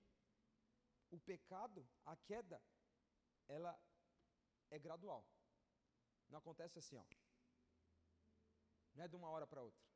o 1.11 1.18
pecado, 1.18 1.87
a 2.07 2.16
queda, 2.16 2.62
ela 3.49 3.79
é 4.71 4.79
gradual. 4.79 5.23
Não 6.31 6.38
acontece 6.38 6.79
assim, 6.79 6.97
ó. 6.97 7.05
Não 8.95 9.05
é 9.05 9.09
de 9.09 9.16
uma 9.16 9.29
hora 9.29 9.47
para 9.47 9.62
outra. 9.62 9.92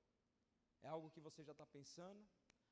É 0.83 0.89
algo 0.89 1.11
que 1.11 1.21
você 1.21 1.43
já 1.43 1.53
está 1.53 1.67
pensando, 1.67 2.27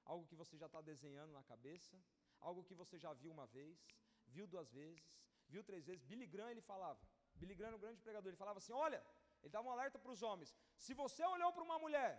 algo 0.05 0.27
que 0.27 0.35
você 0.35 0.57
já 0.57 0.67
está 0.67 0.81
desenhando 0.81 1.33
na 1.33 1.43
cabeça, 1.43 1.97
algo 2.41 2.63
que 2.65 2.75
você 2.75 2.99
já 2.99 3.13
viu 3.13 3.31
uma 3.33 3.47
vez, 3.47 3.79
viu 4.27 4.47
duas 4.47 4.71
vezes, 4.71 5.05
viu 5.49 5.63
três 5.65 5.85
vezes. 5.85 6.03
Billy 6.05 6.27
Graham 6.27 6.51
ele 6.51 6.61
falava, 6.61 7.01
Billy 7.35 7.55
Graham, 7.55 7.75
o 7.77 7.79
grande 7.79 8.01
pregador, 8.01 8.29
ele 8.29 8.37
falava 8.37 8.59
assim: 8.59 8.73
olha, 8.73 9.05
ele 9.43 9.51
dava 9.51 9.67
um 9.69 9.73
alerta 9.73 9.99
para 9.99 10.13
os 10.13 10.23
homens: 10.23 10.55
se 10.77 10.95
você 10.95 11.25
olhou 11.25 11.53
para 11.53 11.65
uma 11.69 11.79
mulher, 11.79 12.13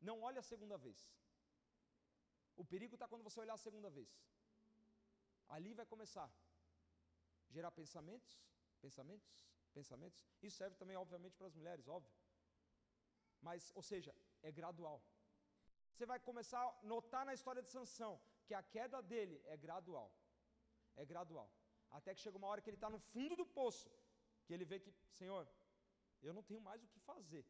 não 0.00 0.20
olhe 0.22 0.38
a 0.38 0.42
segunda 0.42 0.76
vez. 0.78 0.98
O 2.56 2.64
perigo 2.64 2.94
está 2.94 3.06
quando 3.06 3.22
você 3.22 3.40
olhar 3.40 3.54
a 3.54 3.64
segunda 3.68 3.90
vez. 3.98 4.10
Ali 5.48 5.72
vai 5.74 5.86
começar 5.86 6.28
a 7.48 7.52
gerar 7.56 7.70
pensamentos, 7.70 8.32
pensamentos, 8.80 9.46
pensamentos. 9.72 10.24
Isso 10.42 10.56
serve 10.56 10.76
também, 10.76 10.96
obviamente, 10.96 11.36
para 11.36 11.46
as 11.46 11.54
mulheres, 11.54 11.86
óbvio. 11.88 12.12
Mas, 13.40 13.70
ou 13.74 13.82
seja, 13.82 14.14
é 14.42 14.50
gradual. 14.60 14.98
Você 15.92 16.06
vai 16.06 16.18
começar 16.28 16.62
a 16.64 16.74
notar 16.92 17.24
na 17.26 17.34
história 17.38 17.62
de 17.62 17.70
Sansão 17.76 18.20
que 18.46 18.54
a 18.54 18.62
queda 18.62 19.00
dele 19.02 19.36
é 19.46 19.56
gradual. 19.56 20.08
É 20.96 21.04
gradual. 21.04 21.48
Até 21.90 22.14
que 22.14 22.20
chega 22.20 22.40
uma 22.40 22.48
hora 22.50 22.62
que 22.62 22.70
ele 22.70 22.76
está 22.76 22.90
no 22.96 23.00
fundo 23.12 23.34
do 23.40 23.46
poço, 23.46 23.90
que 24.44 24.52
ele 24.54 24.64
vê 24.64 24.78
que, 24.84 24.92
Senhor, 25.18 25.48
eu 26.26 26.32
não 26.36 26.42
tenho 26.42 26.60
mais 26.68 26.82
o 26.84 26.88
que 26.88 27.00
fazer. 27.10 27.44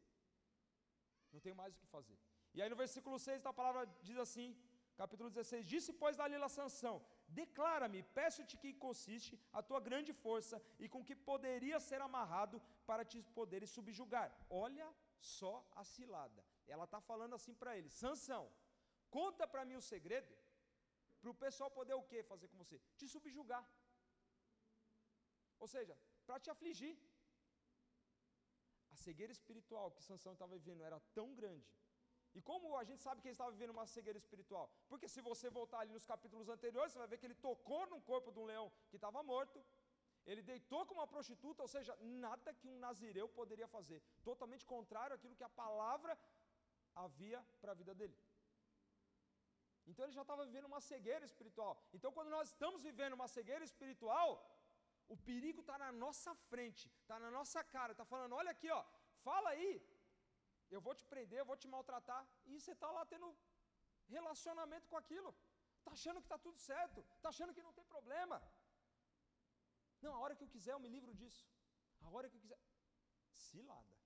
Não 1.32 1.40
tenho 1.40 1.56
mais 1.62 1.74
o 1.74 1.78
que 1.78 1.86
fazer. 1.86 2.18
E 2.54 2.62
aí 2.62 2.68
no 2.72 2.80
versículo 2.84 3.18
6 3.18 3.46
a 3.46 3.52
palavra 3.60 3.82
diz 4.08 4.18
assim, 4.26 4.56
capítulo 5.00 5.28
16: 5.30 5.66
Disse, 5.72 5.92
pois, 5.92 6.16
Dalila 6.16 6.48
Sansão: 6.48 6.96
Declara-me, 7.40 8.02
peço-te 8.18 8.56
que 8.62 8.72
consiste 8.86 9.38
a 9.52 9.62
tua 9.62 9.80
grande 9.88 10.12
força 10.24 10.62
e 10.78 10.88
com 10.88 11.04
que 11.08 11.16
poderia 11.30 11.78
ser 11.88 12.00
amarrado 12.00 12.60
para 12.86 13.04
te 13.04 13.22
poderes 13.38 13.70
subjugar. 13.70 14.28
Olha 14.48 14.88
só 15.20 15.54
a 15.80 15.84
cilada. 15.84 16.42
Ela 16.74 16.86
está 16.88 17.00
falando 17.10 17.34
assim 17.38 17.54
para 17.60 17.76
ele: 17.78 17.88
Sansão, 18.02 18.44
conta 19.18 19.46
para 19.52 19.64
mim 19.68 19.76
o 19.76 19.86
segredo, 19.92 20.32
para 21.20 21.30
o 21.30 21.38
pessoal 21.44 21.70
poder 21.78 21.94
o 21.94 22.06
que 22.10 22.22
fazer 22.32 22.48
com 22.48 22.58
você? 22.62 22.78
Te 22.98 23.08
subjugar. 23.14 23.64
Ou 25.58 25.68
seja, 25.74 25.96
para 26.26 26.38
te 26.44 26.50
afligir. 26.54 26.96
A 28.94 28.96
cegueira 28.96 29.32
espiritual 29.38 29.90
que 29.94 30.02
Sansão 30.02 30.32
estava 30.32 30.56
vivendo 30.58 30.82
era 30.82 30.98
tão 31.18 31.26
grande. 31.40 31.68
E 32.36 32.40
como 32.48 32.76
a 32.76 32.84
gente 32.88 33.02
sabe 33.02 33.20
que 33.20 33.28
ele 33.28 33.38
estava 33.38 33.50
vivendo 33.56 33.74
uma 33.76 33.86
cegueira 33.94 34.18
espiritual? 34.22 34.66
Porque 34.90 35.08
se 35.14 35.20
você 35.28 35.48
voltar 35.58 35.80
ali 35.80 35.92
nos 35.92 36.06
capítulos 36.12 36.48
anteriores, 36.48 36.92
você 36.92 36.98
vai 37.02 37.08
ver 37.12 37.18
que 37.18 37.26
ele 37.26 37.34
tocou 37.48 37.86
no 37.92 38.00
corpo 38.10 38.30
de 38.34 38.38
um 38.38 38.44
leão 38.44 38.70
que 38.90 38.96
estava 38.96 39.22
morto, 39.22 39.58
ele 40.30 40.42
deitou 40.42 40.84
com 40.86 40.94
uma 40.94 41.06
prostituta, 41.06 41.62
ou 41.62 41.70
seja, 41.74 41.96
nada 42.26 42.52
que 42.52 42.68
um 42.68 42.78
nazireu 42.78 43.26
poderia 43.40 43.66
fazer, 43.76 44.02
totalmente 44.22 44.64
contrário 44.74 45.16
àquilo 45.16 45.34
que 45.34 45.46
a 45.48 45.48
palavra 45.48 46.16
havia 47.04 47.40
para 47.60 47.72
a 47.72 47.78
vida 47.80 47.94
dele. 48.00 48.16
Então 49.88 50.04
ele 50.04 50.16
já 50.18 50.22
estava 50.26 50.44
vivendo 50.48 50.70
uma 50.72 50.80
cegueira 50.90 51.24
espiritual. 51.30 51.74
Então, 51.96 52.10
quando 52.16 52.30
nós 52.36 52.48
estamos 52.52 52.82
vivendo 52.88 53.14
uma 53.18 53.28
cegueira 53.36 53.64
espiritual, 53.70 54.30
o 55.14 55.16
perigo 55.28 55.60
está 55.62 55.76
na 55.84 55.90
nossa 56.04 56.32
frente, 56.50 56.84
está 57.02 57.18
na 57.24 57.30
nossa 57.38 57.60
cara, 57.74 57.92
está 57.92 58.04
falando: 58.12 58.34
olha 58.40 58.50
aqui, 58.56 58.70
ó, 58.78 58.82
fala 59.28 59.50
aí, 59.54 59.72
eu 60.70 60.80
vou 60.86 60.94
te 60.94 61.04
prender, 61.12 61.38
eu 61.40 61.48
vou 61.50 61.56
te 61.62 61.68
maltratar, 61.74 62.22
e 62.46 62.60
você 62.60 62.72
está 62.72 62.90
lá 62.96 63.04
tendo 63.12 63.28
relacionamento 64.16 64.86
com 64.88 64.98
aquilo, 65.02 65.34
está 65.78 65.92
achando 65.98 66.20
que 66.22 66.28
está 66.30 66.38
tudo 66.46 66.58
certo, 66.58 67.00
está 67.16 67.30
achando 67.30 67.54
que 67.54 67.66
não 67.68 67.72
tem 67.78 67.86
problema. 67.94 68.38
Não, 70.02 70.14
a 70.14 70.18
hora 70.22 70.36
que 70.36 70.44
eu 70.44 70.52
quiser 70.56 70.72
eu 70.74 70.80
me 70.84 70.90
livro 70.96 71.14
disso, 71.14 71.44
a 72.02 72.10
hora 72.10 72.28
que 72.28 72.36
eu 72.36 72.40
quiser. 72.40 72.60
Cilada. 73.32 73.97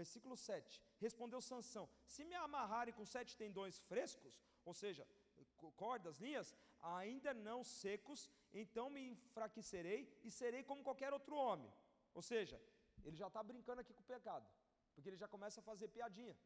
Versículo 0.00 0.36
7: 0.36 0.82
Respondeu 1.06 1.40
Sansão: 1.50 1.84
Se 2.14 2.22
me 2.30 2.36
amarrarem 2.46 2.94
com 2.98 3.04
sete 3.16 3.32
tendões 3.42 3.76
frescos, 3.90 4.34
ou 4.68 4.74
seja, 4.82 5.04
cordas, 5.82 6.18
linhas, 6.26 6.48
ainda 6.98 7.32
não 7.48 7.58
secos, 7.64 8.20
então 8.62 8.86
me 8.94 9.02
enfraquecerei 9.12 10.00
e 10.26 10.30
serei 10.40 10.62
como 10.70 10.86
qualquer 10.88 11.12
outro 11.18 11.36
homem. 11.44 11.70
Ou 12.18 12.22
seja, 12.30 12.60
ele 13.04 13.16
já 13.22 13.28
está 13.30 13.42
brincando 13.42 13.80
aqui 13.82 13.94
com 13.94 14.04
o 14.06 14.12
pecado, 14.14 14.46
porque 14.94 15.08
ele 15.08 15.22
já 15.24 15.28
começa 15.34 15.60
a 15.60 15.68
fazer 15.70 15.88
piadinha. 15.88 16.36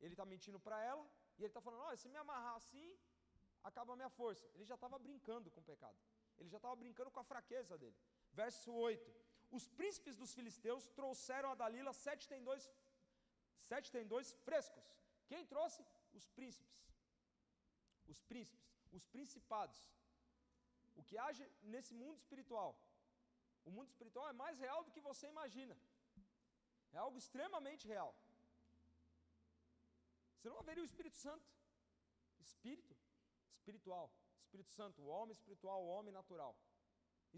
Ele 0.00 0.14
está 0.14 0.24
mentindo 0.24 0.58
para 0.66 0.78
ela 0.90 1.04
e 1.36 1.42
ele 1.42 1.52
está 1.52 1.60
falando: 1.66 1.82
Olha, 1.88 1.96
se 1.96 2.08
me 2.08 2.18
amarrar 2.24 2.56
assim, 2.56 2.88
acaba 3.62 3.92
a 3.92 3.96
minha 4.00 4.12
força. 4.20 4.46
Ele 4.54 4.64
já 4.64 4.76
estava 4.80 4.98
brincando 4.98 5.50
com 5.50 5.60
o 5.60 5.68
pecado, 5.72 5.98
ele 6.38 6.48
já 6.48 6.58
estava 6.58 6.76
brincando 6.76 7.10
com 7.10 7.20
a 7.20 7.24
fraqueza 7.32 7.76
dele. 7.82 7.96
Verso 8.32 8.72
8: 8.72 9.14
Os 9.50 9.68
príncipes 9.68 10.16
dos 10.16 10.34
filisteus 10.34 10.88
trouxeram 10.98 11.50
a 11.52 11.54
Dalila 11.54 11.92
sete 11.92 12.26
tendões, 12.28 12.64
sete 13.60 13.90
tendões 13.90 14.32
frescos. 14.46 14.84
Quem 15.26 15.44
trouxe? 15.46 15.84
Os 16.12 16.26
príncipes 16.28 16.74
os 18.12 18.20
príncipes, 18.30 18.64
os 18.92 19.04
principados, 19.14 19.78
o 20.94 21.02
que 21.02 21.16
age 21.18 21.44
nesse 21.62 21.94
mundo 21.94 22.16
espiritual. 22.18 22.70
O 23.64 23.70
mundo 23.70 23.88
espiritual 23.88 24.28
é 24.28 24.32
mais 24.32 24.58
real 24.58 24.84
do 24.84 24.92
que 24.94 25.00
você 25.00 25.26
imagina. 25.26 25.76
É 26.92 26.98
algo 26.98 27.18
extremamente 27.18 27.86
real. 27.88 28.14
Você 30.36 30.48
não 30.48 30.58
haveria 30.58 30.82
o 30.82 30.86
Espírito 30.86 31.16
Santo. 31.16 31.46
Espírito 32.40 32.94
espiritual, 33.58 34.12
Espírito 34.42 34.70
Santo, 34.70 35.00
o 35.02 35.06
homem 35.06 35.32
espiritual, 35.32 35.82
o 35.82 35.88
homem 35.88 36.12
natural. 36.12 36.54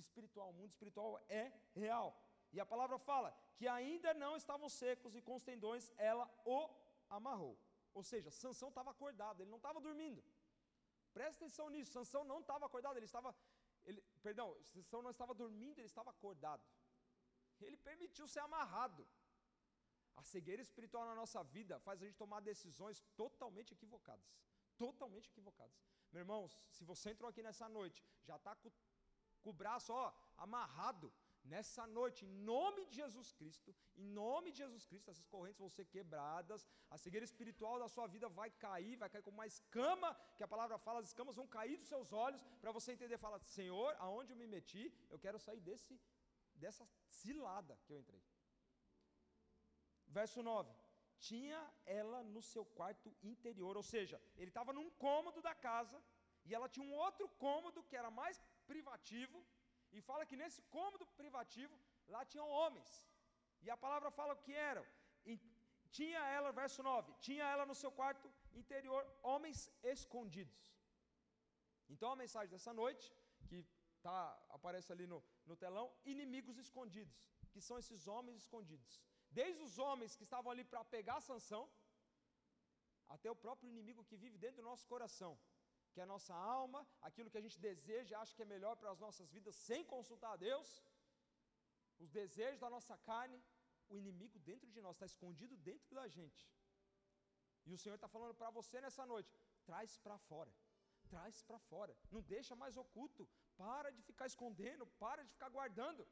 Espiritual, 0.05 0.51
o 0.51 0.53
mundo 0.53 0.71
espiritual 0.71 1.13
é 1.29 1.45
real. 1.75 2.09
E 2.53 2.61
a 2.61 2.67
palavra 2.73 2.99
fala 2.99 3.29
que 3.57 3.67
ainda 3.67 4.13
não 4.15 4.37
estavam 4.37 4.69
secos 4.69 5.15
e 5.17 5.23
com 5.23 5.35
os 5.35 5.43
tendões 5.43 5.93
ela 5.97 6.25
o 6.45 6.59
amarrou. 7.09 7.59
Ou 7.99 8.03
seja, 8.03 8.31
Sansão 8.31 8.69
estava 8.69 8.91
acordado, 8.91 9.41
ele 9.41 9.51
não 9.51 9.57
estava 9.63 9.81
dormindo. 9.81 10.23
Presta 11.17 11.45
atenção 11.45 11.67
nisso. 11.75 11.93
Sansão 11.93 12.23
não 12.25 12.41
estava 12.41 12.67
acordado, 12.67 12.97
ele 12.99 13.07
estava. 13.07 13.35
Ele, 13.87 14.01
perdão, 14.23 14.49
Sansão 14.73 15.01
não 15.07 15.13
estava 15.17 15.35
dormindo, 15.35 15.79
ele 15.79 15.87
estava 15.87 16.11
acordado. 16.11 16.63
Ele 17.67 17.79
permitiu 17.89 18.27
ser 18.29 18.41
amarrado. 18.41 19.07
A 20.21 20.23
cegueira 20.23 20.63
espiritual 20.63 21.05
na 21.07 21.15
nossa 21.15 21.43
vida 21.57 21.79
faz 21.87 22.03
a 22.03 22.05
gente 22.07 22.17
tomar 22.17 22.41
decisões 22.41 23.03
totalmente 23.23 23.73
equivocadas. 23.73 24.27
Totalmente 24.77 25.29
equivocadas. 25.33 25.77
Meu 26.13 26.21
irmão, 26.21 26.43
se 26.77 26.85
você 26.85 27.11
entrou 27.11 27.31
aqui 27.31 27.43
nessa 27.43 27.69
noite, 27.69 28.05
já 28.29 28.37
está 28.37 28.55
com, 28.55 28.71
com 29.47 29.55
o 29.55 29.61
braço 29.65 29.93
ó, 30.03 30.07
amarrado, 30.47 31.09
Nessa 31.53 31.83
noite, 31.99 32.21
em 32.27 32.33
nome 32.53 32.81
de 32.87 32.95
Jesus 33.01 33.29
Cristo, 33.39 33.71
em 34.03 34.07
nome 34.21 34.49
de 34.51 34.59
Jesus 34.63 34.85
Cristo, 34.89 35.11
essas 35.11 35.29
correntes 35.35 35.61
vão 35.65 35.69
ser 35.77 35.85
quebradas, 35.95 36.67
a 36.95 36.97
cegueira 37.03 37.27
espiritual 37.29 37.77
da 37.83 37.89
sua 37.95 38.07
vida 38.15 38.29
vai 38.39 38.49
cair, 38.65 38.97
vai 39.03 39.09
cair 39.09 39.23
como 39.27 39.39
uma 39.39 39.47
escama, 39.53 40.09
que 40.37 40.45
a 40.47 40.49
palavra 40.55 40.77
fala, 40.87 40.99
as 41.03 41.11
escamas 41.11 41.39
vão 41.41 41.47
cair 41.57 41.77
dos 41.83 41.91
seus 41.93 42.13
olhos, 42.25 42.43
para 42.63 42.73
você 42.79 42.91
entender, 42.93 43.17
fala, 43.27 43.39
Senhor, 43.59 43.91
aonde 44.07 44.33
eu 44.33 44.41
me 44.43 44.49
meti, 44.55 44.85
eu 45.09 45.21
quero 45.25 45.39
sair 45.47 45.61
desse, 45.69 45.95
dessa 46.65 46.85
cilada 47.21 47.79
que 47.85 47.93
eu 47.93 48.01
entrei. 48.03 48.23
Verso 50.19 50.43
9: 50.43 50.75
Tinha 51.29 51.61
ela 52.01 52.25
no 52.25 52.43
seu 52.43 52.65
quarto 52.81 53.09
interior, 53.33 53.77
ou 53.77 53.87
seja, 53.95 54.21
ele 54.37 54.51
estava 54.55 54.73
num 54.73 54.91
cômodo 55.07 55.41
da 55.49 55.55
casa, 55.55 55.99
e 56.45 56.53
ela 56.57 56.69
tinha 56.69 56.87
um 56.87 56.95
outro 57.07 57.29
cômodo 57.47 57.85
que 57.85 57.97
era 58.03 58.11
mais 58.11 58.43
privativo, 58.73 59.39
e 59.97 60.01
fala 60.09 60.27
que 60.31 60.41
nesse 60.43 60.61
cômodo 60.77 61.05
privativo, 61.21 61.75
lá 62.15 62.23
tinham 62.33 62.49
homens. 62.61 62.91
E 63.65 63.71
a 63.75 63.77
palavra 63.85 64.11
fala 64.19 64.35
o 64.35 64.43
que 64.47 64.55
eram. 64.73 64.85
tinha 65.99 66.23
ela, 66.37 66.51
verso 66.63 66.81
9, 66.83 67.15
tinha 67.27 67.45
ela 67.53 67.65
no 67.71 67.77
seu 67.83 67.91
quarto 68.01 68.27
interior 68.63 69.03
homens 69.33 69.61
escondidos. 69.95 70.61
Então 71.95 72.11
a 72.13 72.21
mensagem 72.23 72.53
dessa 72.55 72.73
noite, 72.83 73.07
que 73.49 73.59
tá, 74.07 74.19
aparece 74.57 74.91
ali 74.95 75.07
no, 75.13 75.19
no 75.49 75.57
telão, 75.63 75.87
inimigos 76.05 76.59
escondidos, 76.65 77.19
que 77.53 77.61
são 77.69 77.79
esses 77.83 78.07
homens 78.13 78.37
escondidos. 78.43 79.01
Desde 79.41 79.63
os 79.69 79.75
homens 79.85 80.15
que 80.17 80.25
estavam 80.29 80.51
ali 80.53 80.65
para 80.65 80.85
pegar 80.97 81.17
a 81.19 81.27
sanção, 81.31 81.63
até 83.15 83.31
o 83.31 83.41
próprio 83.45 83.71
inimigo 83.73 84.05
que 84.09 84.17
vive 84.25 84.37
dentro 84.45 84.59
do 84.63 84.69
nosso 84.71 84.87
coração, 84.93 85.33
que 85.97 86.03
a 86.05 86.13
nossa 86.15 86.35
alma, 86.57 86.81
aquilo 87.09 87.31
que 87.33 87.41
a 87.41 87.45
gente 87.45 87.59
deseja, 87.69 88.19
acha 88.23 88.35
que 88.37 88.45
é 88.47 88.55
melhor 88.55 88.75
para 88.81 88.91
as 88.95 89.01
nossas 89.05 89.29
vidas, 89.37 89.55
sem 89.69 89.83
consultar 89.93 90.33
a 90.35 90.41
Deus, 90.49 90.69
os 92.05 92.11
desejos 92.19 92.61
da 92.65 92.69
nossa 92.75 92.97
carne, 93.09 93.39
o 93.93 93.97
inimigo 94.03 94.39
dentro 94.51 94.69
de 94.75 94.81
nós, 94.85 94.95
está 94.97 95.07
escondido 95.13 95.55
dentro 95.71 95.91
da 95.99 96.07
gente. 96.17 96.43
E 97.69 97.73
o 97.77 97.79
Senhor 97.83 97.97
está 97.99 98.09
falando 98.17 98.35
para 98.41 98.51
você 98.59 98.77
nessa 98.87 99.05
noite: 99.13 99.33
traz 99.69 99.97
para 100.05 100.19
fora, 100.29 100.53
traz 101.13 101.43
para 101.49 101.61
fora, 101.71 101.95
não 102.15 102.23
deixa 102.35 102.61
mais 102.63 102.77
oculto, 102.85 103.25
para 103.63 103.91
de 103.97 104.03
ficar 104.11 104.27
escondendo, 104.33 104.87
para 105.05 105.23
de 105.27 105.33
ficar 105.37 105.51
guardando. 105.57 106.05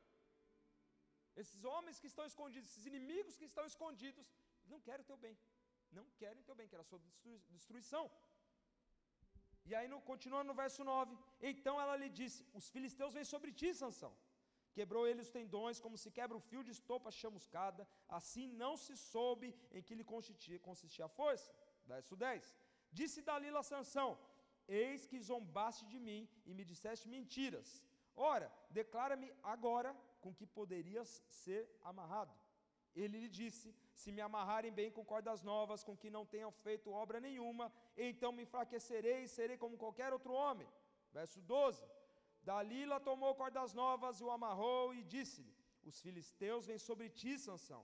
Esses 1.43 1.63
homens 1.73 1.99
que 2.01 2.11
estão 2.13 2.27
escondidos, 2.33 2.71
esses 2.71 2.87
inimigos 2.93 3.37
que 3.41 3.49
estão 3.53 3.67
escondidos, 3.73 4.27
não 4.73 4.81
querem 4.87 5.05
o 5.05 5.11
teu 5.13 5.19
bem, 5.27 5.37
não 5.99 6.07
querem 6.23 6.41
o 6.43 6.47
teu 6.49 6.57
bem, 6.61 6.69
querem 6.73 6.87
a 6.87 6.93
sua 6.93 7.03
destruição. 7.57 8.05
E 9.71 9.75
aí, 9.79 9.89
no, 9.93 9.99
continuando 10.11 10.49
no 10.51 10.57
verso 10.63 10.83
9: 10.85 11.17
Então 11.51 11.75
ela 11.83 11.97
lhe 12.03 12.11
disse: 12.21 12.41
Os 12.59 12.69
filisteus 12.75 13.15
vêm 13.17 13.27
sobre 13.33 13.53
ti, 13.61 13.71
Sansão. 13.83 14.13
Quebrou 14.77 15.03
ele 15.09 15.25
os 15.25 15.31
tendões, 15.37 15.81
como 15.85 15.97
se 16.03 16.11
quebra 16.17 16.37
o 16.37 16.45
fio 16.49 16.63
de 16.67 16.73
estopa 16.77 17.11
chamuscada, 17.19 17.83
assim 18.19 18.47
não 18.63 18.73
se 18.85 18.95
soube 18.97 19.49
em 19.77 19.83
que 19.87 19.97
lhe 19.99 20.07
consistia, 20.13 20.59
consistia 20.69 21.05
a 21.07 21.15
força. 21.19 21.51
Verso 21.93 22.17
10. 22.17 22.57
Disse 22.99 23.23
Dalila 23.29 23.61
a 23.61 23.69
Sansão: 23.73 24.11
Eis 24.69 25.07
que 25.11 25.21
zombaste 25.31 25.85
de 25.93 25.99
mim 26.09 26.29
e 26.49 26.55
me 26.59 26.65
disseste 26.71 27.09
mentiras. 27.17 27.69
Ora, 28.17 28.49
declara-me 28.79 29.31
agora 29.55 29.91
com 30.21 30.33
que 30.39 30.47
poderias 30.59 31.23
ser 31.43 31.63
amarrado. 31.91 32.35
Ele 32.95 33.19
lhe 33.23 33.29
disse: 33.41 33.75
Se 34.01 34.11
me 34.17 34.23
amarrarem 34.29 34.73
bem 34.79 34.91
com 34.97 35.05
cordas 35.13 35.41
novas, 35.51 35.85
com 35.89 35.97
que 36.03 36.11
não 36.17 36.25
tenham 36.35 36.53
feito 36.65 36.97
obra 37.03 37.19
nenhuma, 37.27 37.67
então 37.97 38.31
me 38.37 38.43
enfraquecerei 38.47 39.19
e 39.25 39.33
serei 39.37 39.57
como 39.65 39.83
qualquer 39.83 40.13
outro 40.13 40.33
homem. 40.43 40.69
Verso 41.19 41.41
12. 41.41 41.85
Dalila 42.49 42.99
tomou 43.09 43.33
cordas 43.43 43.73
novas 43.73 44.21
e 44.21 44.25
o 44.25 44.33
amarrou 44.37 44.95
e 44.95 45.03
disse-lhe: 45.15 45.55
Os 45.89 46.01
filisteus 46.05 46.67
vêm 46.71 46.81
sobre 46.89 47.09
ti, 47.09 47.39
Sansão. 47.39 47.83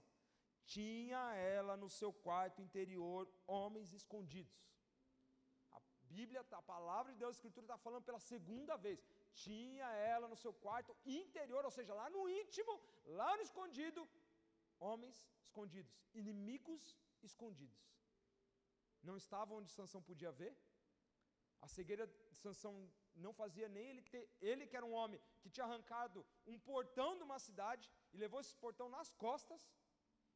Tinha 0.75 1.23
ela 1.57 1.75
no 1.83 1.89
seu 1.99 2.13
quarto 2.27 2.61
interior 2.67 3.23
homens 3.47 3.93
escondidos. 4.01 4.59
A 5.77 5.81
Bíblia, 6.15 6.45
a 6.61 6.63
palavra 6.75 7.13
de 7.13 7.19
Deus, 7.19 7.31
a 7.31 7.39
Escritura 7.39 7.65
está 7.67 7.79
falando 7.87 8.05
pela 8.09 8.21
segunda 8.33 8.77
vez. 8.77 9.01
Tinha 9.45 9.89
ela 10.13 10.29
no 10.33 10.37
seu 10.37 10.53
quarto 10.65 10.95
interior, 11.05 11.65
ou 11.65 11.71
seja, 11.79 11.95
lá 12.01 12.09
no 12.11 12.29
íntimo, 12.29 12.75
lá 13.21 13.31
no 13.37 13.43
escondido, 13.49 14.09
homens 14.89 15.17
escondidos, 15.45 15.95
inimigos 16.15 16.83
escondidos. 17.23 17.83
Não 19.03 19.17
estavam 19.17 19.59
onde 19.59 19.71
Sansão 19.71 20.03
podia 20.11 20.33
ver. 20.33 20.55
A 21.65 21.69
cegueira 21.69 22.07
de 22.07 22.37
Sansão 22.43 22.75
não 23.25 23.33
fazia 23.41 23.69
nem 23.69 23.87
ele 23.91 24.03
ter, 24.13 24.25
ele 24.41 24.67
que 24.67 24.77
era 24.79 24.87
um 24.91 24.95
homem 25.01 25.21
que 25.41 25.51
tinha 25.51 25.67
arrancado 25.67 26.25
um 26.47 26.59
portão 26.59 27.17
de 27.19 27.23
uma 27.23 27.39
cidade 27.39 27.91
e 28.13 28.17
levou 28.17 28.41
esse 28.41 28.55
portão 28.65 28.89
nas 28.89 29.11
costas, 29.25 29.61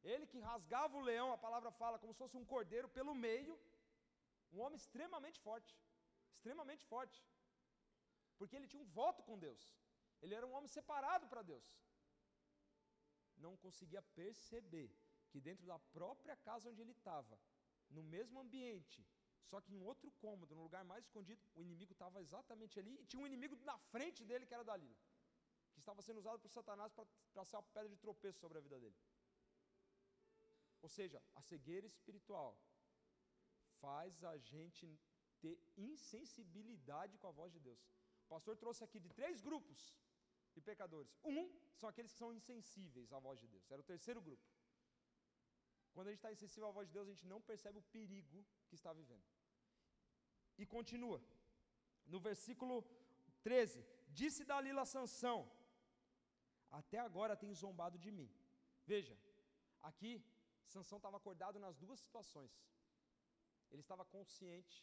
ele 0.03 0.27
que 0.31 0.39
rasgava 0.39 0.95
o 0.97 1.05
leão, 1.09 1.31
a 1.31 1.37
palavra 1.45 1.71
fala, 1.71 1.97
como 1.97 2.13
se 2.13 2.19
fosse 2.23 2.37
um 2.37 2.45
cordeiro 2.45 2.87
pelo 2.97 3.15
meio, 3.15 3.59
um 4.53 4.59
homem 4.63 4.77
extremamente 4.77 5.39
forte, 5.39 5.73
extremamente 6.35 6.85
forte, 6.85 7.17
porque 8.37 8.55
ele 8.55 8.67
tinha 8.67 8.83
um 8.83 8.91
voto 8.99 9.23
com 9.23 9.39
Deus, 9.47 9.63
ele 10.21 10.35
era 10.35 10.45
um 10.45 10.53
homem 10.53 10.67
separado 10.67 11.27
para 11.27 11.41
Deus, 11.41 11.65
não 13.37 13.55
conseguia 13.57 14.01
perceber 14.01 14.89
que 15.29 15.39
dentro 15.39 15.65
da 15.65 15.77
própria 15.97 16.35
casa 16.37 16.69
onde 16.69 16.81
ele 16.81 16.91
estava, 16.91 17.39
no 17.89 18.03
mesmo 18.03 18.39
ambiente, 18.39 19.05
só 19.45 19.61
que 19.61 19.73
em 19.75 19.81
outro 19.81 20.11
cômodo, 20.23 20.55
no 20.55 20.63
lugar 20.63 20.83
mais 20.83 21.03
escondido, 21.05 21.41
o 21.55 21.61
inimigo 21.61 21.91
estava 21.91 22.21
exatamente 22.21 22.79
ali 22.79 22.93
e 22.99 23.05
tinha 23.05 23.21
um 23.21 23.27
inimigo 23.27 23.55
na 23.63 23.77
frente 23.93 24.23
dele 24.25 24.45
que 24.45 24.53
era 24.53 24.63
Dalila, 24.63 24.97
que 25.73 25.79
estava 25.79 26.01
sendo 26.01 26.19
usado 26.19 26.39
por 26.39 26.49
Satanás 26.49 26.91
para 26.93 27.45
ser 27.45 27.55
uma 27.57 27.63
pedra 27.63 27.89
de 27.89 27.97
tropeço 27.97 28.39
sobre 28.39 28.57
a 28.57 28.61
vida 28.61 28.79
dele. 28.79 28.95
Ou 30.81 30.89
seja, 30.89 31.21
a 31.35 31.41
cegueira 31.41 31.87
espiritual 31.87 32.57
faz 33.79 34.23
a 34.23 34.37
gente 34.37 34.99
ter 35.39 35.59
insensibilidade 35.77 37.17
com 37.17 37.27
a 37.27 37.31
voz 37.31 37.51
de 37.53 37.59
Deus. 37.59 37.83
O 38.25 38.27
pastor 38.27 38.55
trouxe 38.57 38.83
aqui 38.83 38.99
de 38.99 39.09
três 39.09 39.41
grupos 39.41 39.95
de 40.55 40.61
pecadores. 40.69 41.13
Um 41.35 41.43
são 41.79 41.87
aqueles 41.89 42.11
que 42.13 42.21
são 42.23 42.33
insensíveis 42.39 43.11
à 43.17 43.19
voz 43.27 43.39
de 43.43 43.47
Deus. 43.53 43.69
Era 43.73 43.81
o 43.83 43.89
terceiro 43.93 44.21
grupo. 44.27 44.45
Quando 45.93 46.07
a 46.07 46.11
gente 46.11 46.21
está 46.23 46.31
insensível 46.35 46.67
à 46.69 46.75
voz 46.77 46.87
de 46.87 46.93
Deus, 46.95 47.07
a 47.07 47.13
gente 47.13 47.27
não 47.33 47.41
percebe 47.49 47.77
o 47.79 47.87
perigo 47.95 48.39
que 48.67 48.75
está 48.79 48.91
vivendo. 49.01 49.27
E 50.61 50.65
continua. 50.75 51.19
No 52.13 52.19
versículo 52.29 52.75
13: 53.43 53.85
Disse 54.19 54.43
Dalila 54.51 54.83
a 54.83 54.91
Sansão: 54.95 55.39
Até 56.79 56.99
agora 57.07 57.41
tem 57.43 57.53
zombado 57.63 57.97
de 58.05 58.11
mim. 58.17 58.29
Veja, 58.91 59.15
aqui 59.89 60.11
Sansão 60.73 60.97
estava 60.99 61.17
acordado 61.21 61.59
nas 61.65 61.77
duas 61.83 61.99
situações. 62.05 62.53
Ele 63.71 63.83
estava 63.85 64.05
consciente, 64.15 64.75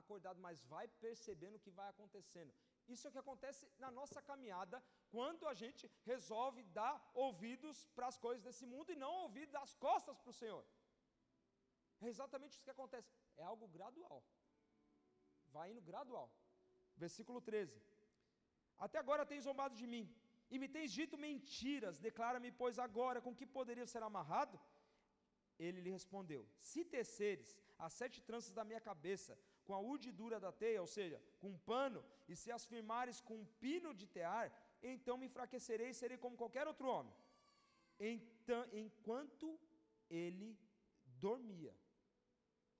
acordado, 0.00 0.40
mas 0.46 0.64
vai 0.74 0.86
percebendo 1.06 1.56
o 1.56 1.64
que 1.64 1.76
vai 1.78 1.88
acontecendo. 1.88 2.52
Isso 2.94 3.06
é 3.06 3.10
o 3.10 3.14
que 3.14 3.24
acontece 3.24 3.62
na 3.84 3.90
nossa 3.98 4.20
caminhada 4.30 4.76
quando 5.14 5.42
a 5.52 5.54
gente 5.62 5.84
resolve 6.12 6.62
dar 6.80 6.94
ouvidos 7.26 7.78
para 7.96 8.06
as 8.12 8.18
coisas 8.24 8.42
desse 8.46 8.66
mundo 8.72 8.90
e 8.92 9.00
não 9.04 9.12
ouvir 9.24 9.46
das 9.58 9.72
costas 9.86 10.18
para 10.20 10.32
o 10.34 10.38
Senhor. 10.42 10.64
É 12.04 12.08
exatamente 12.14 12.54
isso 12.54 12.68
que 12.68 12.76
acontece. 12.78 13.10
É 13.36 13.44
algo 13.52 13.66
gradual. 13.78 14.20
Vai 15.56 15.66
indo 15.72 15.82
gradual. 15.90 16.28
Versículo 17.04 17.40
13. 17.40 17.80
Até 18.86 18.98
agora 18.98 19.28
tens 19.30 19.44
zombado 19.48 19.74
de 19.80 19.86
mim, 19.94 20.04
e 20.52 20.58
me 20.62 20.68
tens 20.76 20.90
dito 20.98 21.16
mentiras. 21.28 21.98
Declara-me, 22.06 22.50
pois, 22.60 22.78
agora 22.86 23.20
com 23.26 23.34
que 23.38 23.46
poderia 23.58 23.86
ser 23.92 24.02
amarrado? 24.02 24.58
Ele 25.66 25.80
lhe 25.84 25.92
respondeu: 25.98 26.42
Se 26.70 26.82
teceres 26.96 27.50
as 27.78 27.92
sete 28.00 28.18
tranças 28.28 28.52
da 28.58 28.64
minha 28.70 28.82
cabeça 28.90 29.38
com 29.70 29.76
a 29.76 29.86
urdidura 29.92 30.38
da 30.44 30.50
teia, 30.50 30.80
ou 30.84 30.90
seja, 30.98 31.16
com 31.40 31.48
um 31.50 31.58
pano, 31.70 32.00
e 32.30 32.34
se 32.40 32.50
as 32.50 32.64
firmares 32.70 33.20
com 33.26 33.34
um 33.40 33.44
pino 33.64 33.90
de 34.00 34.06
tear, 34.14 34.46
então 34.92 35.16
me 35.16 35.26
enfraquecerei 35.26 35.90
e 35.90 35.98
serei 36.00 36.18
como 36.24 36.40
qualquer 36.40 36.66
outro 36.66 36.88
homem. 36.92 37.14
Então, 38.00 38.62
enquanto 38.72 39.46
ele 40.22 40.48
dormia, 41.26 41.72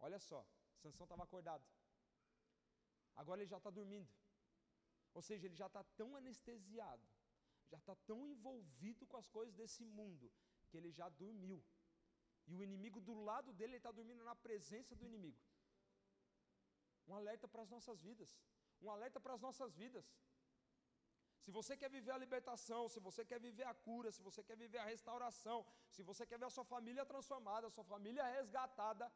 olha 0.01 0.19
só, 0.19 0.41
Sansão 0.83 1.05
estava 1.05 1.23
acordado. 1.23 1.65
Agora 3.15 3.41
ele 3.41 3.53
já 3.55 3.59
está 3.59 3.71
dormindo. 3.71 4.11
Ou 5.15 5.23
seja, 5.23 5.47
ele 5.47 5.55
já 5.63 5.69
está 5.69 5.85
tão 6.01 6.17
anestesiado, 6.17 7.07
já 7.73 7.79
está 7.79 7.95
tão 8.11 8.27
envolvido 8.27 9.07
com 9.07 9.17
as 9.17 9.29
coisas 9.29 9.55
desse 9.55 9.85
mundo, 9.85 10.29
que 10.69 10.77
ele 10.77 10.91
já 10.91 11.09
dormiu. 11.09 11.63
E 12.49 12.57
o 12.57 12.65
inimigo 12.65 13.01
do 13.01 13.15
lado 13.31 13.53
dele, 13.53 13.75
ele 13.75 13.77
está 13.77 13.93
dormindo 13.93 14.25
na 14.25 14.35
presença 14.35 14.97
do 14.97 15.05
inimigo. 15.05 15.39
Um 17.11 17.15
alerta 17.21 17.47
para 17.53 17.63
as 17.67 17.71
nossas 17.75 18.01
vidas. 18.09 18.31
Um 18.85 18.91
alerta 18.97 19.19
para 19.25 19.35
as 19.37 19.43
nossas 19.47 19.71
vidas. 19.83 20.07
Se 21.45 21.51
você 21.59 21.75
quer 21.81 21.91
viver 21.97 22.13
a 22.17 22.19
libertação, 22.25 22.83
se 22.95 23.01
você 23.07 23.23
quer 23.31 23.41
viver 23.47 23.67
a 23.71 23.75
cura, 23.87 24.09
se 24.17 24.23
você 24.29 24.43
quer 24.49 24.57
viver 24.65 24.81
a 24.83 24.89
restauração, 24.95 25.59
se 25.95 26.03
você 26.11 26.25
quer 26.31 26.39
ver 26.43 26.49
a 26.49 26.55
sua 26.57 26.67
família 26.75 27.05
transformada, 27.13 27.67
a 27.67 27.75
sua 27.77 27.87
família 27.93 28.25
resgatada, 28.39 29.07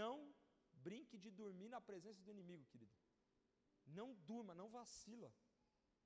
não 0.00 0.16
brinque 0.86 1.18
de 1.24 1.30
dormir 1.42 1.68
na 1.74 1.80
presença 1.80 2.22
do 2.22 2.30
inimigo, 2.36 2.64
querido. 2.72 2.94
Não 3.98 4.08
durma, 4.30 4.54
não 4.54 4.68
vacila. 4.78 5.30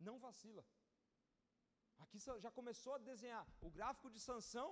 Não 0.08 0.18
vacila. 0.26 0.64
Aqui 1.98 2.18
já 2.18 2.50
começou 2.50 2.94
a 2.94 2.98
desenhar 3.10 3.46
o 3.60 3.70
gráfico 3.70 4.10
de 4.10 4.20
sanção, 4.20 4.68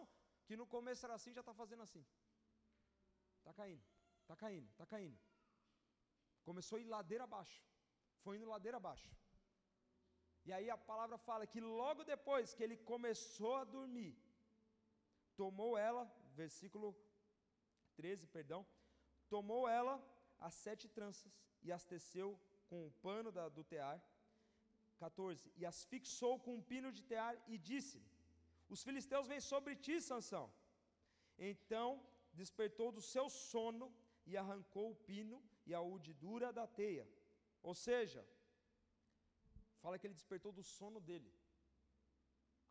que 0.47 0.57
no 0.57 0.67
começo 0.67 1.05
era 1.07 1.15
assim, 1.15 1.33
já 1.39 1.41
está 1.41 1.55
fazendo 1.63 1.83
assim. 1.83 2.05
Está 3.39 3.53
caindo, 3.61 3.85
está 4.23 4.37
caindo, 4.37 4.69
está 4.71 4.87
caindo. 4.87 5.19
Começou 6.49 6.77
a 6.77 6.81
ir 6.83 6.89
ladeira 6.97 7.25
abaixo. 7.25 7.61
Foi 8.23 8.37
indo 8.37 8.53
ladeira 8.55 8.79
abaixo. 8.83 9.11
E 10.47 10.53
aí 10.57 10.69
a 10.71 10.77
palavra 10.91 11.19
fala 11.29 11.47
que 11.53 11.61
logo 11.61 12.03
depois 12.15 12.55
que 12.55 12.63
ele 12.63 12.77
começou 12.93 13.55
a 13.57 13.65
dormir, 13.77 14.15
tomou 15.41 15.73
ela, 15.89 16.03
versículo 16.41 16.89
13, 17.97 18.27
perdão, 18.37 18.61
tomou 19.35 19.63
ela 19.69 19.95
as 20.39 20.55
sete 20.55 20.87
tranças 20.89 21.33
e 21.63 21.73
as 21.77 21.85
teceu 21.93 22.29
com 22.69 22.87
o 22.87 22.93
pano 23.07 23.31
da, 23.33 23.49
do 23.49 23.65
tear. 23.65 23.99
14. 24.99 25.53
E 25.57 25.67
as 25.71 25.79
fixou 25.85 26.35
com 26.45 26.55
um 26.57 26.63
pino 26.63 26.91
de 26.97 27.03
tear 27.11 27.33
e 27.49 27.59
disse-lhe: 27.59 28.09
Os 28.69 28.83
filisteus 28.87 29.27
vêm 29.27 29.41
sobre 29.41 29.75
ti, 29.85 30.01
Sansão. 30.01 30.47
Então 31.51 31.89
despertou 32.33 32.91
do 32.93 33.03
seu 33.03 33.29
sono 33.29 33.87
e 34.27 34.37
arrancou 34.37 34.87
o 34.91 35.01
pino 35.09 35.43
e 35.67 35.75
a 35.75 35.81
urdidura 35.81 36.53
da 36.53 36.67
teia. 36.67 37.07
Ou 37.63 37.75
seja, 37.75 38.23
fala 39.81 39.99
que 39.99 40.07
ele 40.07 40.21
despertou 40.21 40.53
do 40.53 40.63
sono 40.63 41.01
dele, 41.01 41.33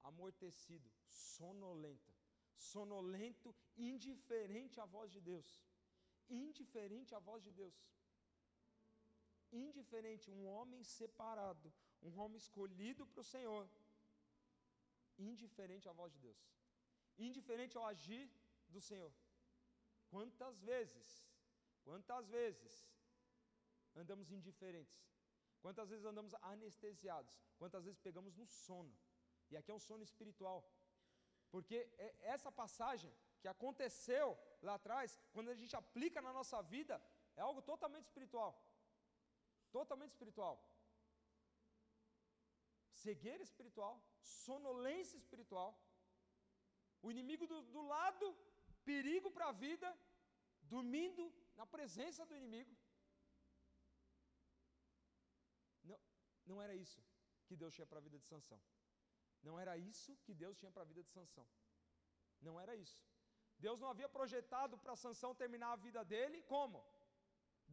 amortecido, 0.04 0.90
sonolento, 1.08 2.14
sonolento, 2.56 3.56
indiferente 3.76 4.80
à 4.80 4.86
voz 4.86 5.12
de 5.12 5.22
Deus, 5.22 5.48
indiferente 6.30 7.14
à 7.16 7.20
voz 7.20 7.44
de 7.44 7.52
Deus, 7.52 7.78
indiferente, 9.52 10.32
um 10.32 10.46
homem 10.54 10.84
separado, 10.84 11.72
um 12.02 12.20
homem 12.20 12.38
escolhido 12.38 13.06
para 13.06 13.22
o 13.22 13.30
Senhor, 13.36 13.70
indiferente 15.18 15.88
à 15.88 15.94
voz 15.94 16.12
de 16.14 16.20
Deus, 16.20 16.42
indiferente 17.18 17.78
ao 17.78 17.86
agir 17.86 18.30
do 18.70 18.82
Senhor. 18.82 19.14
Quantas 20.10 20.62
vezes, 20.62 21.08
quantas 21.88 22.28
vezes 22.38 22.72
andamos 24.02 24.32
indiferentes, 24.38 25.00
quantas 25.64 25.90
vezes 25.92 26.06
andamos 26.12 26.34
anestesiados, 26.54 27.34
quantas 27.58 27.84
vezes 27.86 28.00
pegamos 28.08 28.36
no 28.36 28.46
sono, 28.46 28.94
e 29.50 29.58
aqui 29.58 29.72
é 29.72 29.74
um 29.80 29.86
sono 29.90 30.04
espiritual, 30.04 30.60
porque 31.54 31.78
é 32.06 32.10
essa 32.36 32.52
passagem 32.52 33.14
que 33.42 33.50
aconteceu 33.56 34.28
lá 34.68 34.76
atrás, 34.76 35.20
quando 35.34 35.50
a 35.54 35.58
gente 35.62 35.76
aplica 35.82 36.20
na 36.28 36.32
nossa 36.38 36.60
vida, 36.74 36.96
é 37.36 37.42
algo 37.42 37.62
totalmente 37.62 38.06
espiritual. 38.06 38.52
Totalmente 39.78 40.14
espiritual. 40.16 40.56
Cegueira 43.02 43.44
espiritual, 43.50 43.94
sonolência 44.22 45.18
espiritual. 45.24 45.70
O 47.02 47.12
inimigo 47.14 47.46
do, 47.52 47.62
do 47.76 47.82
lado, 47.94 48.28
perigo 48.86 49.30
para 49.36 49.48
a 49.50 49.58
vida, 49.66 49.90
dormindo 50.74 51.24
na 51.60 51.66
presença 51.76 52.26
do 52.30 52.36
inimigo. 52.40 52.76
Não, 55.90 56.00
não 56.52 56.62
era 56.66 56.76
isso 56.84 57.02
que 57.48 57.56
Deus 57.62 57.74
tinha 57.76 57.88
para 57.92 58.00
a 58.02 58.06
vida 58.08 58.18
de 58.22 58.28
Sansão. 58.32 58.62
Não 59.48 59.56
era 59.64 59.74
isso 59.92 60.12
que 60.26 60.34
Deus 60.44 60.58
tinha 60.60 60.72
para 60.76 60.84
a 60.86 60.90
vida 60.92 61.04
de 61.04 61.12
Sansão. 61.18 61.48
Não 62.48 62.56
era 62.64 62.76
isso. 62.86 63.02
Deus 63.66 63.80
não 63.82 63.90
havia 63.94 64.10
projetado 64.18 64.78
para 64.84 64.96
Sansão 65.04 65.32
terminar 65.42 65.72
a 65.74 65.82
vida 65.88 66.02
dele 66.14 66.40
como? 66.54 66.80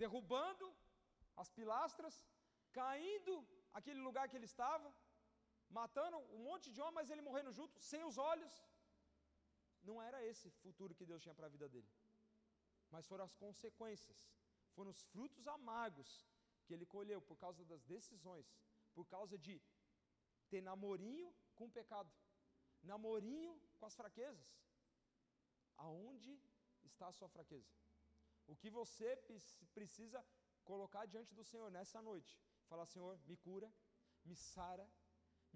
Derrubando 0.03 0.67
as 1.43 1.51
pilastras, 1.59 2.15
caindo 2.81 3.35
aquele 3.79 4.01
lugar 4.09 4.29
que 4.29 4.37
ele 4.39 4.51
estava, 4.53 4.89
matando 5.79 6.19
um 6.37 6.43
monte 6.49 6.69
de 6.75 6.81
homens, 6.87 7.11
ele 7.11 7.27
morrendo 7.29 7.53
junto, 7.59 7.81
sem 7.91 8.03
os 8.09 8.19
olhos. 8.33 8.53
Não 9.89 9.97
era 10.09 10.19
esse 10.31 10.49
futuro 10.63 10.95
que 10.99 11.09
Deus 11.11 11.23
tinha 11.23 11.35
para 11.39 11.47
a 11.47 11.55
vida 11.57 11.69
dele. 11.75 11.91
Mas 12.91 13.07
foram 13.07 13.25
as 13.25 13.35
consequências, 13.35 14.19
foram 14.75 14.91
os 14.91 15.03
frutos 15.13 15.47
amargos 15.47 16.27
que 16.65 16.75
ele 16.75 16.87
colheu 16.87 17.21
por 17.23 17.37
causa 17.37 17.65
das 17.65 17.83
decisões, 17.85 18.47
por 18.95 19.07
causa 19.07 19.39
de 19.39 19.61
ter 20.49 20.61
namorinho 20.61 21.33
com 21.55 21.67
o 21.67 21.71
pecado, 21.71 22.13
namorinho 22.83 23.61
com 23.79 23.87
as 23.87 23.95
fraquezas. 23.95 24.49
Aonde 25.77 26.33
está 26.83 27.09
a 27.09 27.13
sua 27.13 27.29
fraqueza? 27.29 27.71
O 28.47 28.57
que 28.57 28.69
você 28.69 29.17
precisa 29.73 30.25
colocar 30.65 31.07
diante 31.07 31.35
do 31.35 31.45
Senhor 31.45 31.71
nessa 31.71 32.03
noite? 32.03 32.39
Falar, 32.69 32.87
Senhor, 32.87 33.19
me 33.27 33.37
cura, 33.37 33.73
me 34.25 34.35
sara, 34.35 34.91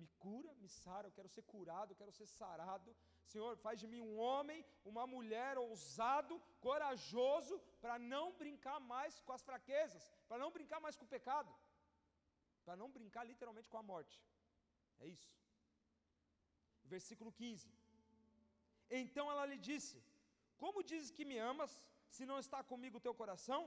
me 0.00 0.06
cura, 0.24 0.52
me 0.62 0.68
sara, 0.68 1.08
eu 1.08 1.16
quero 1.16 1.28
ser 1.34 1.42
curado, 1.52 1.92
eu 1.92 1.98
quero 2.00 2.12
ser 2.18 2.26
sarado. 2.26 2.90
Senhor, 3.32 3.52
faz 3.64 3.78
de 3.82 3.88
mim 3.92 4.00
um 4.00 4.16
homem, 4.26 4.64
uma 4.92 5.04
mulher 5.14 5.56
ousado, 5.58 6.34
corajoso, 6.66 7.56
para 7.82 7.98
não 7.98 8.26
brincar 8.42 8.78
mais 8.94 9.20
com 9.26 9.32
as 9.36 9.44
fraquezas, 9.48 10.04
para 10.28 10.42
não 10.42 10.50
brincar 10.56 10.80
mais 10.86 10.96
com 10.96 11.04
o 11.06 11.14
pecado, 11.16 11.52
para 12.64 12.76
não 12.82 12.90
brincar 12.98 13.24
literalmente 13.24 13.70
com 13.72 13.78
a 13.78 13.88
morte. 13.92 14.16
É 15.00 15.06
isso. 15.06 15.30
Versículo 16.94 17.32
15. 17.32 17.70
Então 19.02 19.30
ela 19.30 19.46
lhe 19.50 19.58
disse: 19.70 19.96
Como 20.62 20.86
dizes 20.92 21.10
que 21.16 21.24
me 21.30 21.38
amas, 21.52 21.72
se 22.16 22.24
não 22.30 22.38
está 22.44 22.62
comigo 22.72 22.98
o 22.98 23.06
teu 23.06 23.14
coração? 23.22 23.62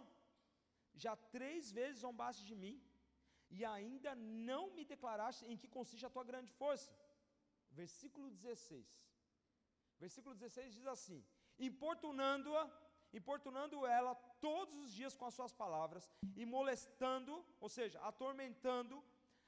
Já 1.04 1.16
três 1.36 1.72
vezes 1.72 2.02
zombaste 2.06 2.44
de 2.50 2.56
mim, 2.64 2.76
e 3.50 3.64
ainda 3.66 4.14
não 4.16 4.74
me 4.76 4.84
declaraste 4.86 5.46
em 5.46 5.58
que 5.58 5.68
consiste 5.68 6.06
a 6.06 6.10
tua 6.10 6.24
grande 6.24 6.52
força. 6.52 6.92
Versículo 7.72 8.30
16. 8.30 9.08
Versículo 10.00 10.36
16 10.36 10.74
diz 10.74 10.88
assim: 10.88 11.26
Importunando-a, 11.58 12.64
importunando 13.14 13.86
ela 13.86 14.14
todos 14.48 14.76
os 14.84 14.92
dias 14.94 15.16
com 15.16 15.26
as 15.26 15.34
suas 15.34 15.54
palavras, 15.54 16.10
e 16.36 16.46
molestando, 16.46 17.46
ou 17.60 17.70
seja, 17.70 18.00
atormentando, 18.02 19.04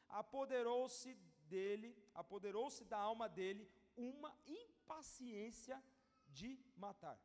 apoderou-se 0.08 1.14
dele, 1.48 1.96
apoderou-se 2.14 2.84
da 2.86 2.98
alma 2.98 3.28
dele 3.28 3.70
uma 3.96 4.34
impaciência 4.46 5.82
de 6.28 6.60
matar. 6.76 7.20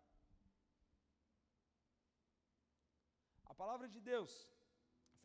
A 3.45 3.55
palavra 3.55 3.89
de 3.89 4.01
Deus 4.01 4.33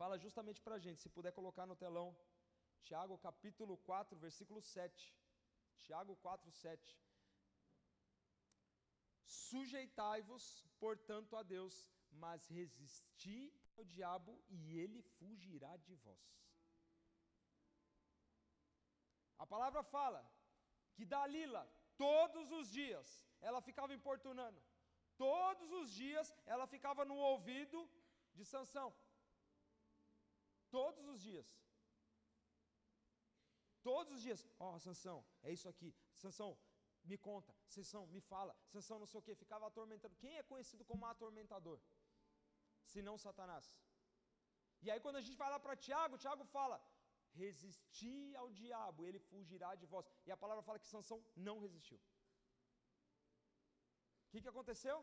fala 0.00 0.16
justamente 0.24 0.60
para 0.66 0.76
a 0.76 0.82
gente, 0.84 1.02
se 1.04 1.10
puder 1.16 1.32
colocar 1.38 1.66
no 1.70 1.76
telão, 1.82 2.06
Tiago 2.86 3.16
capítulo 3.26 3.74
4, 3.88 4.18
versículo 4.26 4.60
7. 4.62 5.14
Tiago 5.84 6.14
4, 6.16 6.50
7. 6.50 6.98
Sujeitai-vos, 9.22 10.44
portanto, 10.84 11.36
a 11.40 11.42
Deus, 11.42 11.74
mas 12.22 12.48
resisti 12.58 13.40
ao 13.76 13.84
diabo 13.96 14.32
e 14.48 14.78
ele 14.82 15.02
fugirá 15.18 15.72
de 15.88 15.94
vós. 16.06 16.24
A 19.44 19.46
palavra 19.52 19.82
fala 19.82 20.22
que 20.94 21.04
Dalila, 21.04 21.64
todos 22.06 22.50
os 22.58 22.66
dias, 22.80 23.06
ela 23.42 23.60
ficava 23.68 23.92
importunando. 24.00 24.60
Todos 25.28 25.70
os 25.80 25.92
dias 26.02 26.34
ela 26.46 26.66
ficava 26.74 27.04
no 27.04 27.18
ouvido 27.32 27.78
de 28.34 28.46
Sansão. 28.54 28.90
Todos 30.78 31.04
os 31.12 31.20
dias. 31.28 31.48
Todos 33.82 34.12
os 34.16 34.22
dias. 34.26 34.40
Ó, 34.58 34.74
oh, 34.74 34.78
Sansão, 34.86 35.18
é 35.42 35.52
isso 35.56 35.68
aqui. 35.72 35.90
Sansão, 36.22 36.50
me 37.10 37.16
conta. 37.28 37.52
Sansão, 37.74 38.02
me 38.14 38.20
fala. 38.32 38.54
Sansão, 38.72 38.98
não 39.02 39.08
sei 39.10 39.18
o 39.20 39.26
que. 39.26 39.34
Ficava 39.44 39.66
atormentando. 39.66 40.20
Quem 40.22 40.36
é 40.36 40.42
conhecido 40.52 40.84
como 40.90 41.06
atormentador? 41.06 41.78
Se 42.92 43.00
não 43.08 43.16
Satanás. 43.26 43.66
E 44.84 44.90
aí 44.90 45.00
quando 45.04 45.16
a 45.20 45.24
gente 45.26 45.40
vai 45.42 45.50
lá 45.54 45.58
para 45.64 45.80
Tiago, 45.86 46.20
Tiago 46.24 46.44
fala: 46.56 46.76
resistir 47.42 48.36
ao 48.36 48.48
diabo, 48.60 49.06
ele 49.08 49.20
fugirá 49.30 49.70
de 49.74 49.86
vós. 49.92 50.06
E 50.26 50.32
a 50.32 50.40
palavra 50.42 50.62
fala 50.68 50.78
que 50.82 50.92
Sansão 50.94 51.18
não 51.48 51.58
resistiu. 51.66 52.00
O 54.26 54.30
que, 54.32 54.42
que 54.42 54.52
aconteceu? 54.52 54.96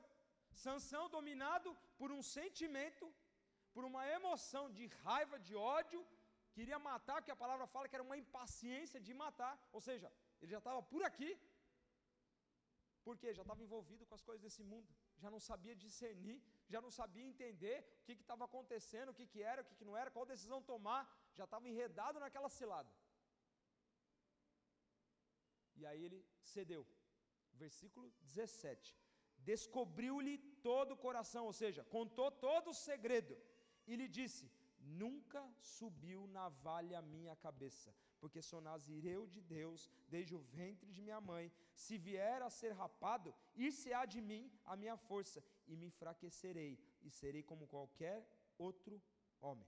Sansão, 0.65 1.03
dominado 1.17 1.69
por 1.99 2.11
um 2.11 2.21
sentimento, 2.37 3.05
por 3.77 3.85
uma 3.89 4.03
emoção 4.17 4.63
de 4.77 4.85
raiva, 5.05 5.37
de 5.47 5.55
ódio, 5.77 5.99
queria 6.55 6.77
matar, 6.87 7.17
que 7.25 7.33
a 7.33 7.41
palavra 7.41 7.65
fala 7.73 7.87
que 7.87 7.97
era 7.97 8.05
uma 8.07 8.17
impaciência 8.21 8.99
de 9.07 9.13
matar, 9.23 9.53
ou 9.71 9.81
seja, 9.87 10.07
ele 10.41 10.51
já 10.53 10.61
estava 10.61 10.79
por 10.91 11.01
aqui, 11.09 11.31
porque 13.07 13.35
já 13.37 13.43
estava 13.43 13.61
envolvido 13.65 14.07
com 14.07 14.15
as 14.19 14.23
coisas 14.27 14.41
desse 14.45 14.63
mundo, 14.71 14.89
já 15.23 15.29
não 15.33 15.41
sabia 15.49 15.75
discernir, 15.83 16.39
já 16.73 16.79
não 16.85 16.91
sabia 16.99 17.25
entender 17.31 17.77
o 17.99 18.05
que 18.05 18.13
estava 18.13 18.45
acontecendo, 18.49 19.09
o 19.11 19.17
que, 19.19 19.27
que 19.33 19.43
era, 19.51 19.61
o 19.61 19.67
que, 19.67 19.75
que 19.79 19.87
não 19.89 19.97
era, 20.01 20.13
qual 20.15 20.25
decisão 20.33 20.59
tomar, 20.71 21.03
já 21.39 21.45
estava 21.49 21.69
enredado 21.73 22.19
naquela 22.23 22.49
cilada. 22.57 22.91
E 25.79 25.85
aí 25.89 26.03
ele 26.07 26.19
cedeu. 26.53 26.83
Versículo 27.65 28.07
17. 28.21 28.97
Descobriu-lhe 29.51 30.35
todo 30.69 30.93
o 30.93 31.01
coração, 31.05 31.45
ou 31.51 31.53
seja, 31.61 31.83
contou 31.97 32.29
todo 32.47 32.71
o 32.71 32.79
segredo, 32.87 33.37
e 33.87 33.95
lhe 33.95 34.07
disse: 34.07 34.45
Nunca 35.03 35.41
subiu 35.59 36.27
navalha 36.27 36.99
a 36.99 37.07
minha 37.15 37.35
cabeça, 37.35 37.93
porque 38.19 38.41
sou 38.41 38.61
nazireu 38.61 39.21
de 39.27 39.41
Deus 39.41 39.89
desde 40.07 40.33
o 40.35 40.39
ventre 40.57 40.91
de 40.91 41.01
minha 41.01 41.19
mãe. 41.31 41.51
Se 41.73 41.97
vier 41.97 42.41
a 42.41 42.49
ser 42.49 42.71
rapado, 42.81 43.33
ir-se-á 43.55 44.05
de 44.05 44.21
mim 44.29 44.43
a 44.65 44.75
minha 44.75 44.97
força, 45.09 45.43
e 45.67 45.75
me 45.75 45.87
enfraquecerei, 45.87 46.73
e 47.01 47.09
serei 47.09 47.43
como 47.43 47.67
qualquer 47.67 48.17
outro 48.57 49.01
homem. 49.41 49.67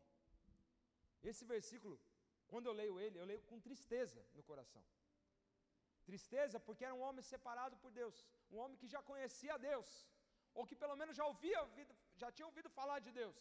Esse 1.22 1.44
versículo, 1.54 2.00
quando 2.48 2.68
eu 2.68 2.74
leio 2.82 3.00
ele, 3.00 3.20
eu 3.20 3.26
leio 3.26 3.42
com 3.50 3.60
tristeza 3.60 4.22
no 4.36 4.44
coração. 4.44 4.84
Tristeza 6.10 6.60
porque 6.60 6.86
era 6.86 6.96
um 7.00 7.04
homem 7.08 7.24
separado 7.34 7.76
por 7.78 7.92
Deus, 7.92 8.26
um 8.52 8.58
homem 8.58 8.78
que 8.82 8.88
já 8.88 9.02
conhecia 9.10 9.58
Deus, 9.58 9.90
ou 10.54 10.66
que 10.66 10.76
pelo 10.76 10.96
menos 10.96 11.16
já 11.20 11.26
ouvia, 11.26 11.60
já 12.16 12.32
tinha 12.32 12.48
ouvido 12.48 12.70
falar 12.70 13.00
de 13.00 13.12
Deus. 13.12 13.38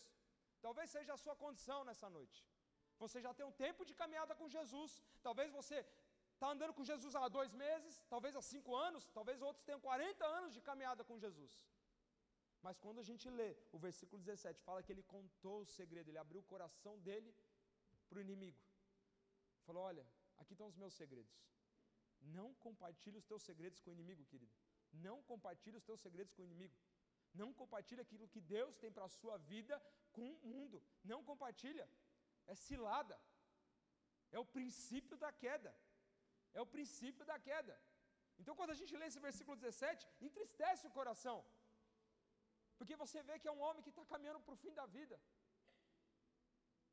Talvez 0.67 0.87
seja 0.97 1.13
a 1.15 1.23
sua 1.25 1.37
condição 1.45 1.81
nessa 1.89 2.09
noite. 2.19 2.39
Você 3.03 3.21
já 3.27 3.33
tem 3.39 3.47
um 3.51 3.57
tempo 3.65 3.85
de 3.89 3.95
caminhada 4.01 4.35
com 4.41 4.49
Jesus. 4.57 4.93
Talvez 5.27 5.51
você 5.59 5.79
está 6.35 6.49
andando 6.55 6.75
com 6.79 6.85
Jesus 6.93 7.15
há 7.15 7.29
dois 7.39 7.53
meses, 7.65 7.95
talvez 8.15 8.35
há 8.39 8.43
cinco 8.55 8.75
anos, 8.87 9.09
talvez 9.19 9.41
outros 9.49 9.65
tenham 9.65 9.81
40 9.81 10.25
anos 10.39 10.53
de 10.57 10.61
caminhada 10.69 11.05
com 11.09 11.19
Jesus. 11.25 11.53
Mas 12.67 12.77
quando 12.85 12.99
a 13.03 13.07
gente 13.11 13.27
lê 13.39 13.51
o 13.73 13.79
versículo 13.79 14.21
17, 14.23 14.61
fala 14.69 14.83
que 14.83 14.93
ele 14.93 15.03
contou 15.03 15.63
o 15.63 15.67
segredo, 15.79 16.11
ele 16.11 16.19
abriu 16.25 16.41
o 16.41 16.51
coração 16.53 16.95
dele 17.07 17.33
para 18.09 18.19
o 18.19 18.21
inimigo. 18.21 18.61
Falou: 19.67 19.83
Olha, 19.83 20.05
aqui 20.39 20.55
estão 20.55 20.67
os 20.67 20.77
meus 20.83 20.95
segredos. 20.95 21.37
Não 22.39 22.49
compartilhe 22.67 23.17
os 23.17 23.27
teus 23.31 23.43
segredos 23.43 23.81
com 23.81 23.91
o 23.91 23.93
inimigo, 23.93 24.25
querido. 24.25 24.53
Não 24.93 25.23
compartilhe 25.23 25.77
os 25.77 25.85
teus 25.85 26.01
segredos 26.01 26.33
com 26.35 26.43
o 26.43 26.45
inimigo. 26.45 26.75
Não 27.35 27.53
compartilhe 27.53 28.01
aquilo 28.01 28.27
que 28.27 28.41
Deus 28.41 28.77
tem 28.77 28.91
para 28.91 29.05
a 29.05 29.15
sua 29.21 29.37
vida 29.53 29.81
com 30.19 30.49
o 30.49 30.53
mundo. 30.55 30.79
Não 31.13 31.21
compartilha. 31.31 31.87
É 32.53 32.55
cilada. 32.67 33.17
É 34.37 34.39
o 34.45 34.49
princípio 34.57 35.17
da 35.25 35.31
queda. 35.45 35.73
É 36.59 36.61
o 36.67 36.71
princípio 36.77 37.25
da 37.31 37.39
queda. 37.49 37.75
Então, 38.41 38.55
quando 38.59 38.75
a 38.75 38.79
gente 38.81 38.97
lê 39.01 39.07
esse 39.09 39.21
versículo 39.29 39.57
17, 39.57 40.09
entristece 40.29 40.87
o 40.87 40.95
coração. 40.99 41.39
Porque 42.79 42.97
você 43.03 43.21
vê 43.29 43.37
que 43.41 43.49
é 43.51 43.55
um 43.57 43.63
homem 43.67 43.83
que 43.85 43.93
está 43.95 44.05
caminhando 44.13 44.41
para 44.45 44.55
o 44.55 44.61
fim 44.65 44.73
da 44.81 44.87
vida. 44.99 45.17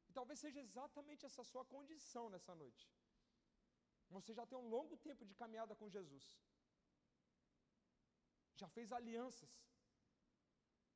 E 0.10 0.14
talvez 0.18 0.40
seja 0.46 0.60
exatamente 0.68 1.26
essa 1.30 1.44
sua 1.52 1.64
condição 1.76 2.24
nessa 2.34 2.56
noite. 2.64 2.86
Você 4.16 4.34
já 4.40 4.46
tem 4.50 4.58
um 4.58 4.70
longo 4.76 4.96
tempo 5.08 5.24
de 5.30 5.36
caminhada 5.42 5.76
com 5.80 5.94
Jesus. 5.98 6.26
Já 8.62 8.68
fez 8.76 8.92
alianças. 9.00 9.54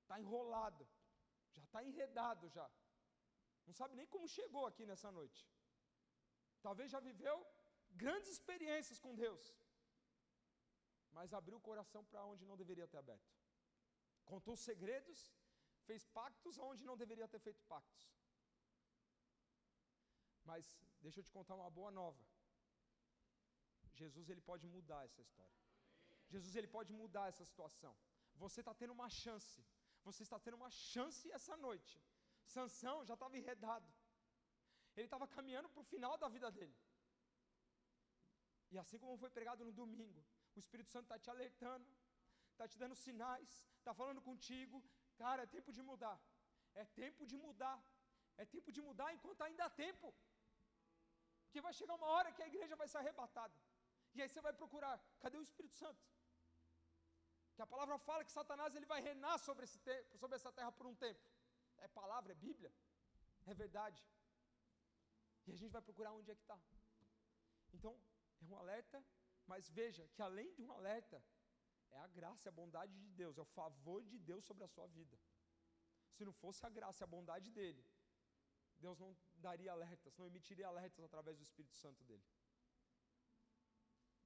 Está 0.02 0.20
enrolado. 0.24 0.88
Já 1.60 1.66
está 1.70 1.82
enredado 1.90 2.48
já. 2.58 2.68
Não 3.68 3.74
sabe 3.80 3.96
nem 4.00 4.08
como 4.14 4.34
chegou 4.38 4.66
aqui 4.70 4.86
nessa 4.92 5.10
noite. 5.20 5.42
Talvez 6.68 6.90
já 6.96 7.00
viveu 7.10 7.36
grandes 8.04 8.30
experiências 8.36 9.00
com 9.06 9.14
Deus. 9.26 9.44
Mas 11.18 11.34
abriu 11.40 11.58
o 11.58 11.68
coração 11.70 12.02
para 12.10 12.24
onde 12.32 12.46
não 12.50 12.58
deveria 12.64 12.88
ter 12.94 13.00
aberto 13.04 13.30
contou 14.32 14.56
segredos, 14.70 15.20
fez 15.88 16.02
pactos 16.20 16.56
onde 16.70 16.84
não 16.90 16.96
deveria 17.04 17.28
ter 17.34 17.42
feito 17.48 17.62
pactos. 17.74 18.04
Mas 20.50 20.66
deixa 21.06 21.20
eu 21.20 21.26
te 21.28 21.34
contar 21.38 21.56
uma 21.62 21.72
boa 21.80 21.92
nova. 22.02 22.24
Jesus 24.02 24.30
ele 24.30 24.44
pode 24.50 24.66
mudar 24.76 25.02
essa 25.08 25.22
história. 25.28 25.60
Jesus 26.34 26.54
ele 26.60 26.70
pode 26.78 26.92
mudar 27.02 27.26
essa 27.32 27.46
situação. 27.52 27.94
Você 28.44 28.60
está 28.62 28.74
tendo 28.82 28.94
uma 29.00 29.10
chance. 29.24 29.60
Você 30.04 30.24
está 30.24 30.40
tendo 30.40 30.58
uma 30.62 30.70
chance 30.70 31.32
essa 31.32 31.56
noite. 31.58 32.02
Sansão 32.44 33.06
já 33.06 33.14
estava 33.14 33.38
enredado. 33.38 33.88
Ele 34.96 35.06
estava 35.06 35.28
caminhando 35.28 35.70
para 35.70 35.82
o 35.82 35.90
final 35.94 36.18
da 36.18 36.28
vida 36.28 36.52
dele. 36.52 36.76
E 38.72 38.78
assim 38.78 38.98
como 39.00 39.18
foi 39.18 39.30
pregado 39.30 39.64
no 39.64 39.72
domingo, 39.72 40.26
o 40.56 40.60
Espírito 40.60 40.90
Santo 40.90 41.06
está 41.06 41.18
te 41.18 41.30
alertando 41.30 41.88
está 42.60 42.68
te 42.72 42.78
dando 42.82 42.96
sinais, 43.04 43.52
está 43.80 43.94
falando 44.00 44.22
contigo. 44.30 44.78
Cara, 45.22 45.44
é 45.44 45.48
tempo 45.58 45.72
de 45.78 45.82
mudar. 45.90 46.18
É 46.82 46.86
tempo 47.02 47.26
de 47.32 47.38
mudar. 47.46 47.80
É 48.42 48.46
tempo 48.56 48.70
de 48.76 48.82
mudar 48.88 49.10
enquanto 49.14 49.42
ainda 49.48 49.64
há 49.66 49.70
tempo. 49.86 50.08
Porque 51.44 51.62
vai 51.68 51.74
chegar 51.80 51.96
uma 51.96 52.10
hora 52.16 52.34
que 52.36 52.44
a 52.44 52.50
igreja 52.52 52.76
vai 52.82 52.88
ser 52.92 52.98
arrebatada. 53.02 53.58
E 54.14 54.22
aí 54.22 54.30
você 54.30 54.42
vai 54.48 54.54
procurar, 54.62 54.96
cadê 55.24 55.38
o 55.38 55.48
Espírito 55.50 55.76
Santo? 55.84 56.02
Que 57.60 57.64
a 57.64 57.68
palavra 57.68 57.98
fala 58.08 58.24
que 58.24 58.32
Satanás 58.32 58.74
ele 58.74 58.86
vai 58.86 59.02
reinar 59.02 59.38
sobre, 59.38 59.66
esse 59.66 59.78
sobre 60.18 60.36
essa 60.38 60.50
terra 60.50 60.72
por 60.72 60.86
um 60.88 60.96
tempo. 60.96 61.20
É 61.86 61.90
palavra, 61.90 62.32
é 62.32 62.36
Bíblia, 62.36 62.72
é 63.46 63.54
verdade. 63.54 64.02
E 65.46 65.52
a 65.52 65.58
gente 65.58 65.74
vai 65.78 65.82
procurar 65.82 66.14
onde 66.14 66.32
é 66.32 66.36
que 66.36 66.42
está. 66.42 66.58
Então, 67.74 67.94
é 68.42 68.46
um 68.46 68.56
alerta, 68.56 69.04
mas 69.46 69.70
veja 69.70 70.08
que 70.14 70.22
além 70.22 70.54
de 70.54 70.62
um 70.62 70.72
alerta, 70.72 71.22
é 71.90 72.00
a 72.00 72.08
graça 72.08 72.48
a 72.48 72.52
bondade 72.54 72.98
de 72.98 73.10
Deus, 73.10 73.38
é 73.38 73.42
o 73.42 73.52
favor 73.60 74.06
de 74.06 74.18
Deus 74.20 74.46
sobre 74.46 74.64
a 74.64 74.70
sua 74.70 74.88
vida. 74.88 75.20
Se 76.14 76.24
não 76.24 76.32
fosse 76.32 76.66
a 76.66 76.70
graça 76.70 77.04
e 77.04 77.06
a 77.06 77.08
bondade 77.08 77.52
dele, 77.52 77.86
Deus 78.78 78.98
não 78.98 79.14
daria 79.36 79.74
alertas, 79.74 80.16
não 80.16 80.28
emitiria 80.28 80.70
alertas 80.70 81.04
através 81.04 81.38
do 81.38 81.44
Espírito 81.44 81.76
Santo 81.76 82.06
dele. 82.06 82.24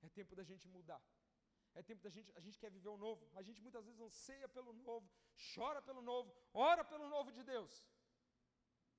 É 0.03 0.09
tempo 0.09 0.35
da 0.35 0.43
gente 0.43 0.67
mudar. 0.67 1.01
É 1.75 1.81
tempo 1.81 2.01
da 2.03 2.09
gente, 2.09 2.31
a 2.35 2.39
gente 2.39 2.59
quer 2.59 2.69
viver 2.69 2.89
o 2.89 2.97
novo. 2.97 3.27
A 3.33 3.41
gente 3.41 3.61
muitas 3.61 3.83
vezes 3.85 3.99
anseia 3.99 4.47
pelo 4.47 4.73
novo, 4.73 5.09
chora 5.53 5.81
pelo 5.81 6.01
novo, 6.01 6.33
ora 6.53 6.83
pelo 6.83 7.07
novo 7.09 7.31
de 7.31 7.43
Deus. 7.43 7.85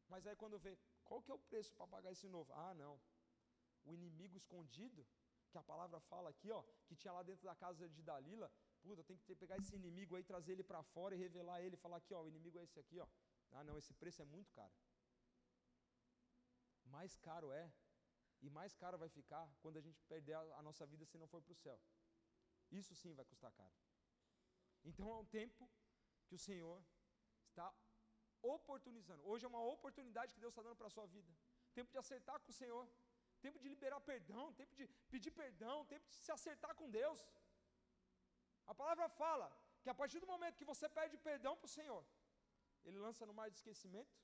Mas 0.09 0.27
aí 0.27 0.37
quando 0.37 0.59
vê, 0.59 0.77
qual 1.05 1.23
que 1.23 1.31
é 1.31 1.35
o 1.35 1.39
preço 1.39 1.73
para 1.75 1.87
pagar 1.87 2.11
esse 2.13 2.29
novo? 2.29 2.53
Ah, 2.53 2.75
não. 2.75 3.01
O 3.85 3.93
inimigo 3.93 4.37
escondido 4.37 5.07
que 5.51 5.59
a 5.59 5.63
palavra 5.63 6.01
fala 6.01 6.31
aqui, 6.31 6.51
ó, 6.51 6.63
que 6.87 6.97
tinha 6.97 7.13
lá 7.13 7.23
dentro 7.23 7.45
da 7.45 7.55
casa 7.55 7.89
de 7.89 8.03
Dalila, 8.03 8.51
puta, 8.83 9.05
tem 9.05 9.17
que 9.17 9.35
pegar 9.37 9.57
esse 9.57 9.75
inimigo 9.77 10.17
aí, 10.17 10.25
trazer 10.25 10.53
ele 10.53 10.65
para 10.65 10.83
fora 10.83 11.15
e 11.15 11.19
revelar 11.19 11.63
ele, 11.63 11.77
falar 11.77 11.99
aqui, 11.99 12.13
ó, 12.13 12.23
o 12.23 12.29
inimigo 12.29 12.59
é 12.59 12.65
esse 12.65 12.79
aqui, 12.81 12.99
ó. 12.99 13.07
Ah, 13.53 13.63
não, 13.63 13.79
esse 13.79 13.95
preço 13.95 14.21
é 14.21 14.25
muito 14.25 14.51
caro. 14.53 14.73
Mais 16.87 17.15
caro 17.17 17.53
é, 17.53 17.73
e 18.43 18.51
mais 18.51 18.75
caro 18.75 18.99
vai 18.99 19.09
ficar 19.09 19.49
quando 19.63 19.77
a 19.77 19.81
gente 19.81 20.03
perder 20.05 20.35
a, 20.35 20.41
a 20.59 20.63
nossa 20.63 20.85
vida 20.87 21.05
se 21.07 21.17
não 21.17 21.29
for 21.29 21.41
para 21.41 21.53
o 21.53 21.57
céu. 21.57 21.81
Isso 22.81 22.95
sim 23.03 23.13
vai 23.19 23.27
custar 23.33 23.53
caro. 23.61 23.75
Então 24.91 25.07
é 25.15 25.17
um 25.23 25.29
tempo 25.41 25.63
que 26.27 26.35
o 26.39 26.43
Senhor 26.49 26.79
está 27.49 27.69
oportunizando. 28.57 29.27
Hoje 29.31 29.45
é 29.47 29.49
uma 29.55 29.65
oportunidade 29.75 30.35
que 30.35 30.43
Deus 30.45 30.53
está 30.53 30.63
dando 30.67 30.79
para 30.81 30.89
a 30.91 30.97
sua 30.97 31.07
vida. 31.17 31.33
Tempo 31.79 31.91
de 31.95 31.99
acertar 32.05 32.39
com 32.41 32.51
o 32.55 32.59
Senhor 32.63 32.85
tempo 33.45 33.59
de 33.63 33.69
liberar 33.75 34.01
perdão, 34.11 34.45
tempo 34.61 34.75
de 34.79 34.85
pedir 35.13 35.33
perdão, 35.43 35.77
tempo 35.93 36.07
de 36.13 36.17
se 36.25 36.31
acertar 36.37 36.73
com 36.81 36.87
Deus. 37.01 37.21
A 38.73 38.75
palavra 38.81 39.07
fala 39.23 39.49
que 39.83 39.91
a 39.93 39.97
partir 40.01 40.19
do 40.23 40.29
momento 40.35 40.61
que 40.61 40.71
você 40.73 40.87
pede 40.99 41.17
perdão 41.29 41.55
para 41.61 41.69
o 41.71 41.75
Senhor, 41.79 42.03
ele 42.87 42.99
lança 43.07 43.27
no 43.31 43.35
mar 43.39 43.49
de 43.51 43.59
esquecimento, 43.61 44.15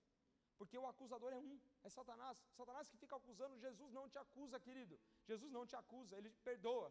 porque 0.59 0.77
o 0.83 0.87
acusador 0.93 1.31
é 1.37 1.41
um, 1.49 1.55
é 1.87 1.91
Satanás. 1.99 2.39
Satanás 2.61 2.89
que 2.91 2.99
fica 3.03 3.17
acusando, 3.21 3.63
Jesus 3.67 3.91
não 3.99 4.07
te 4.13 4.19
acusa, 4.25 4.59
querido. 4.67 4.97
Jesus 5.31 5.51
não 5.57 5.65
te 5.71 5.77
acusa, 5.83 6.17
ele 6.19 6.31
te 6.37 6.41
perdoa. 6.51 6.89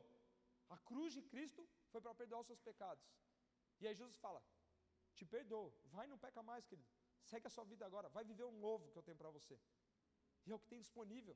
A 0.70 0.78
cruz 0.90 1.14
de 1.18 1.22
Cristo 1.32 1.68
foi 1.92 2.02
para 2.02 2.14
perdoar 2.22 2.42
os 2.42 2.48
seus 2.48 2.62
pecados. 2.70 3.06
E 3.80 3.88
aí 3.88 3.96
Jesus 4.02 4.18
fala: 4.18 4.42
Te 5.16 5.26
perdoo, 5.26 5.68
vai 5.96 6.08
não 6.08 6.18
peca 6.26 6.42
mais, 6.52 6.66
querido. 6.66 6.90
Segue 7.24 7.48
a 7.48 7.50
sua 7.56 7.66
vida 7.72 7.86
agora, 7.86 8.10
vai 8.10 8.24
viver 8.24 8.44
o 8.44 8.52
novo 8.52 8.90
que 8.92 8.98
eu 8.98 9.04
tenho 9.04 9.18
para 9.18 9.30
você. 9.38 9.60
E 10.46 10.52
é 10.52 10.56
o 10.56 10.60
que 10.60 10.68
tem 10.74 10.82
disponível. 10.88 11.36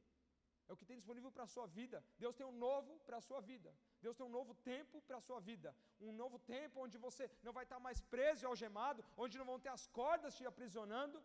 É 0.68 0.72
o 0.74 0.78
que 0.78 0.86
tem 0.90 0.98
disponível 1.02 1.32
para 1.32 1.44
a 1.44 1.52
sua 1.54 1.66
vida. 1.80 1.98
Deus 2.18 2.36
tem 2.36 2.46
um 2.46 2.58
novo 2.68 2.92
para 3.08 3.18
a 3.18 3.26
sua 3.30 3.42
vida. 3.42 3.72
Deus 4.02 4.16
tem 4.18 4.26
um 4.26 4.36
novo 4.38 4.54
tempo 4.72 5.02
para 5.08 5.18
a 5.18 5.26
sua 5.28 5.40
vida. 5.50 5.76
Um 6.00 6.14
novo 6.14 6.38
tempo 6.40 6.82
onde 6.86 6.98
você 6.98 7.30
não 7.42 7.54
vai 7.58 7.66
estar 7.66 7.80
mais 7.88 8.00
preso 8.14 8.44
e 8.44 8.48
algemado, 8.52 9.04
onde 9.18 9.38
não 9.38 9.46
vão 9.52 9.60
ter 9.60 9.70
as 9.70 9.86
cordas 9.88 10.36
te 10.38 10.46
aprisionando. 10.52 11.22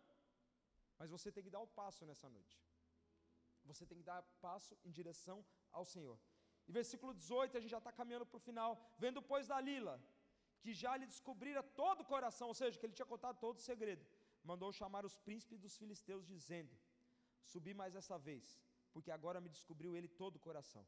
Mas 0.97 1.09
você 1.09 1.31
tem 1.31 1.43
que 1.43 1.49
dar 1.55 1.61
o 1.61 1.67
passo 1.67 2.05
nessa 2.05 2.27
noite. 2.27 2.57
Você 3.63 3.85
tem 3.85 3.97
que 3.97 4.03
dar 4.03 4.21
passo 4.41 4.77
em 4.83 4.91
direção 4.91 5.45
ao 5.71 5.85
Senhor. 5.85 6.19
E 6.69 6.73
versículo 6.79 7.11
18, 7.13 7.57
a 7.57 7.61
gente 7.61 7.75
já 7.77 7.81
está 7.83 7.91
caminhando 7.99 8.27
para 8.29 8.39
o 8.41 8.45
final. 8.47 8.71
Vendo, 9.03 9.21
pois, 9.31 9.47
Dalila, 9.51 9.95
que 10.63 10.73
já 10.83 10.93
lhe 10.99 11.07
descobrira 11.13 11.61
todo 11.81 12.01
o 12.01 12.09
coração, 12.13 12.47
ou 12.53 12.57
seja, 12.61 12.77
que 12.79 12.85
ele 12.85 12.97
tinha 12.99 13.11
contado 13.13 13.37
todo 13.45 13.57
o 13.57 13.67
segredo, 13.69 14.05
mandou 14.51 14.71
chamar 14.81 15.03
os 15.09 15.17
príncipes 15.27 15.59
dos 15.65 15.75
filisteus, 15.81 16.25
dizendo: 16.33 16.73
Subi 17.51 17.73
mais 17.81 17.95
essa 18.01 18.17
vez 18.29 18.45
porque 18.93 19.11
agora 19.11 19.41
me 19.45 19.49
descobriu 19.49 19.95
ele 19.95 20.07
todo 20.21 20.35
o 20.37 20.45
coração. 20.47 20.85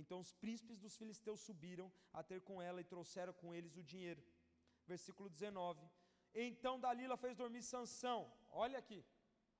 Então 0.00 0.18
os 0.24 0.32
príncipes 0.42 0.78
dos 0.84 0.96
filisteus 0.96 1.40
subiram 1.40 1.92
a 2.12 2.22
ter 2.22 2.40
com 2.48 2.60
ela 2.68 2.80
e 2.80 2.90
trouxeram 2.92 3.32
com 3.40 3.54
eles 3.54 3.76
o 3.76 3.82
dinheiro. 3.82 4.22
Versículo 4.86 5.28
19. 5.28 5.88
Então 6.34 6.80
Dalila 6.80 7.16
fez 7.16 7.36
dormir 7.36 7.62
Sansão. 7.62 8.20
Olha 8.50 8.78
aqui. 8.78 9.04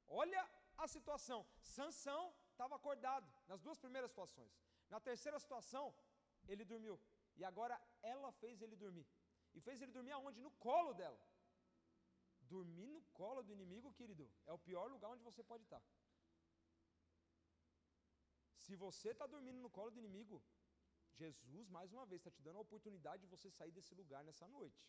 Olha 0.09 0.43
a 0.77 0.89
situação. 0.89 1.47
Sansão 1.61 2.33
estava 2.51 2.77
acordado 2.77 3.31
nas 3.47 3.61
duas 3.61 3.79
primeiras 3.79 4.11
situações. 4.11 4.53
Na 4.93 5.01
terceira 5.09 5.39
situação, 5.45 5.85
ele 6.53 6.65
dormiu. 6.73 6.97
E 7.39 7.45
agora 7.51 7.77
ela 8.13 8.31
fez 8.41 8.61
ele 8.65 8.77
dormir. 8.85 9.07
E 9.57 9.61
fez 9.67 9.81
ele 9.81 9.93
dormir 9.99 10.13
aonde? 10.17 10.41
No 10.47 10.53
colo 10.67 10.93
dela. 11.01 11.21
Dormir 12.55 12.89
no 12.97 13.03
colo 13.21 13.43
do 13.43 13.53
inimigo, 13.57 13.93
querido, 14.01 14.25
é 14.51 14.53
o 14.53 14.63
pior 14.69 14.87
lugar 14.95 15.11
onde 15.15 15.25
você 15.29 15.43
pode 15.43 15.65
estar. 15.65 15.83
Se 18.65 18.75
você 18.85 19.09
está 19.15 19.27
dormindo 19.35 19.61
no 19.65 19.71
colo 19.71 19.91
do 19.91 19.99
inimigo, 20.03 20.37
Jesus, 21.21 21.69
mais 21.77 21.91
uma 21.97 22.05
vez, 22.11 22.21
está 22.21 22.31
te 22.31 22.43
dando 22.47 22.59
a 22.59 22.67
oportunidade 22.67 23.23
de 23.23 23.33
você 23.35 23.51
sair 23.59 23.73
desse 23.73 23.95
lugar 23.95 24.23
nessa 24.29 24.47
noite. 24.57 24.85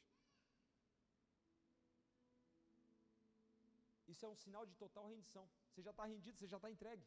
Isso 4.11 4.25
é 4.25 4.29
um 4.29 4.39
sinal 4.43 4.65
de 4.65 4.75
total 4.75 5.05
rendição. 5.07 5.45
Você 5.69 5.81
já 5.81 5.91
está 5.91 6.05
rendido, 6.05 6.37
você 6.37 6.47
já 6.47 6.57
está 6.57 6.69
entregue. 6.69 7.05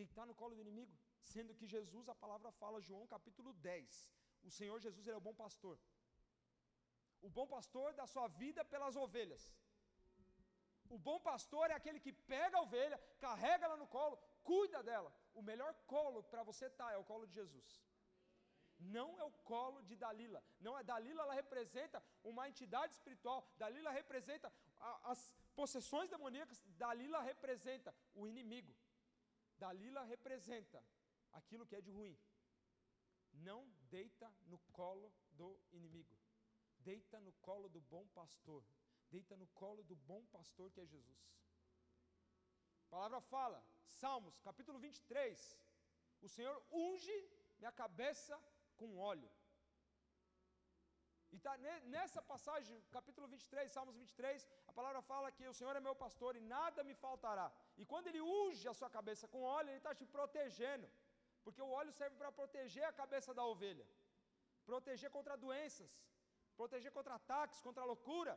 Deitar 0.00 0.26
no 0.30 0.34
colo 0.40 0.54
do 0.56 0.64
inimigo, 0.66 0.94
sendo 1.32 1.54
que 1.58 1.66
Jesus, 1.74 2.08
a 2.08 2.14
palavra 2.24 2.50
fala, 2.60 2.84
João 2.88 3.06
capítulo 3.14 3.52
10. 3.52 4.12
O 4.48 4.50
Senhor 4.58 4.78
Jesus 4.86 5.06
ele 5.06 5.16
é 5.18 5.22
o 5.22 5.26
bom 5.28 5.36
pastor. 5.44 5.76
O 7.26 7.30
bom 7.38 7.46
pastor 7.56 7.88
dá 8.00 8.06
sua 8.06 8.28
vida 8.42 8.64
pelas 8.72 8.96
ovelhas. 9.04 9.44
O 10.96 10.98
bom 11.06 11.18
pastor 11.30 11.64
é 11.70 11.74
aquele 11.74 12.00
que 12.04 12.12
pega 12.12 12.56
a 12.56 12.62
ovelha, 12.66 12.98
carrega 13.24 13.66
ela 13.66 13.76
no 13.82 13.88
colo, 13.96 14.16
cuida 14.50 14.82
dela. 14.88 15.10
O 15.34 15.42
melhor 15.42 15.72
colo 15.94 16.22
para 16.22 16.42
você 16.50 16.66
estar 16.66 16.86
tá 16.86 16.92
é 16.92 16.98
o 17.02 17.08
colo 17.12 17.26
de 17.26 17.34
Jesus. 17.40 17.68
não 18.96 19.08
é 19.20 19.24
o 19.24 19.32
colo 19.50 19.78
de 19.88 19.94
Dalila. 20.02 20.40
Não 20.66 20.74
é 20.78 20.82
Dalila, 20.90 21.22
ela 21.22 21.34
representa 21.34 21.98
uma 22.30 22.48
entidade 22.50 22.92
espiritual. 22.96 23.38
Dalila 23.62 23.90
representa 23.90 24.52
a, 24.78 25.10
as 25.12 25.20
possessões 25.60 26.08
demoníacas. 26.14 26.62
Dalila 26.82 27.20
representa 27.30 27.92
o 28.14 28.26
inimigo. 28.32 28.72
Dalila 29.58 30.02
representa 30.04 30.82
aquilo 31.32 31.66
que 31.66 31.76
é 31.76 31.80
de 31.80 31.90
ruim. 31.90 32.16
Não 33.32 33.68
deita 33.90 34.32
no 34.46 34.58
colo 34.72 35.12
do 35.32 35.58
inimigo. 35.72 36.16
Deita 36.78 37.20
no 37.20 37.32
colo 37.34 37.68
do 37.68 37.80
bom 37.80 38.06
pastor. 38.08 38.64
Deita 39.10 39.36
no 39.36 39.46
colo 39.48 39.82
do 39.82 39.96
bom 39.96 40.24
pastor 40.26 40.70
que 40.70 40.80
é 40.80 40.86
Jesus. 40.86 41.18
A 42.86 42.90
palavra 42.90 43.20
fala, 43.20 43.62
Salmos, 43.86 44.38
capítulo 44.40 44.78
23. 44.78 45.58
O 46.22 46.28
Senhor 46.28 46.56
unge 46.70 47.16
minha 47.58 47.72
cabeça 47.72 48.40
com 48.76 48.96
óleo. 48.96 49.30
E 51.34 51.38
tá 51.46 51.54
nessa 51.94 52.20
passagem, 52.30 52.76
capítulo 52.96 53.26
23, 53.28 53.70
Salmos 53.76 53.96
23, 54.02 54.46
a 54.70 54.72
palavra 54.78 55.00
fala 55.10 55.32
que 55.36 55.46
o 55.52 55.56
Senhor 55.58 55.74
é 55.76 55.80
meu 55.88 55.94
pastor 56.04 56.32
e 56.36 56.42
nada 56.54 56.82
me 56.88 56.94
faltará. 57.04 57.46
E 57.80 57.84
quando 57.90 58.06
ele 58.10 58.20
unge 58.20 58.66
a 58.72 58.74
sua 58.80 58.90
cabeça 58.96 59.28
com 59.32 59.42
óleo, 59.42 59.68
ele 59.70 59.82
está 59.82 59.94
te 60.00 60.06
protegendo. 60.16 60.88
Porque 61.44 61.62
o 61.66 61.70
óleo 61.80 61.92
serve 62.00 62.16
para 62.20 62.30
proteger 62.40 62.84
a 62.84 62.92
cabeça 63.00 63.32
da 63.38 63.44
ovelha, 63.52 63.86
proteger 64.70 65.10
contra 65.16 65.36
doenças, 65.44 65.90
proteger 66.60 66.92
contra 66.96 67.14
ataques, 67.20 67.60
contra 67.66 67.84
loucura. 67.92 68.34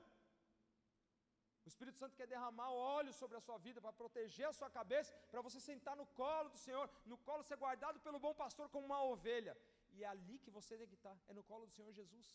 O 1.66 1.70
Espírito 1.72 1.98
Santo 2.02 2.18
quer 2.20 2.28
derramar 2.34 2.70
óleo 2.72 3.14
sobre 3.22 3.38
a 3.38 3.44
sua 3.48 3.58
vida 3.66 3.80
para 3.86 3.94
proteger 4.02 4.48
a 4.48 4.54
sua 4.60 4.70
cabeça, 4.70 5.14
para 5.32 5.42
você 5.48 5.60
sentar 5.60 5.96
no 6.02 6.06
colo 6.22 6.50
do 6.50 6.60
Senhor, 6.66 6.86
no 7.12 7.18
colo 7.28 7.44
ser 7.50 7.58
guardado 7.64 8.00
pelo 8.06 8.20
bom 8.26 8.34
pastor 8.44 8.68
como 8.70 8.86
uma 8.92 9.02
ovelha. 9.04 9.56
E 9.94 10.04
é 10.04 10.08
ali 10.08 10.38
que 10.40 10.52
você 10.58 10.78
tem 10.78 10.88
que 10.88 10.98
estar, 11.00 11.16
é 11.28 11.34
no 11.34 11.44
colo 11.44 11.66
do 11.66 11.74
Senhor 11.78 11.92
Jesus, 12.00 12.28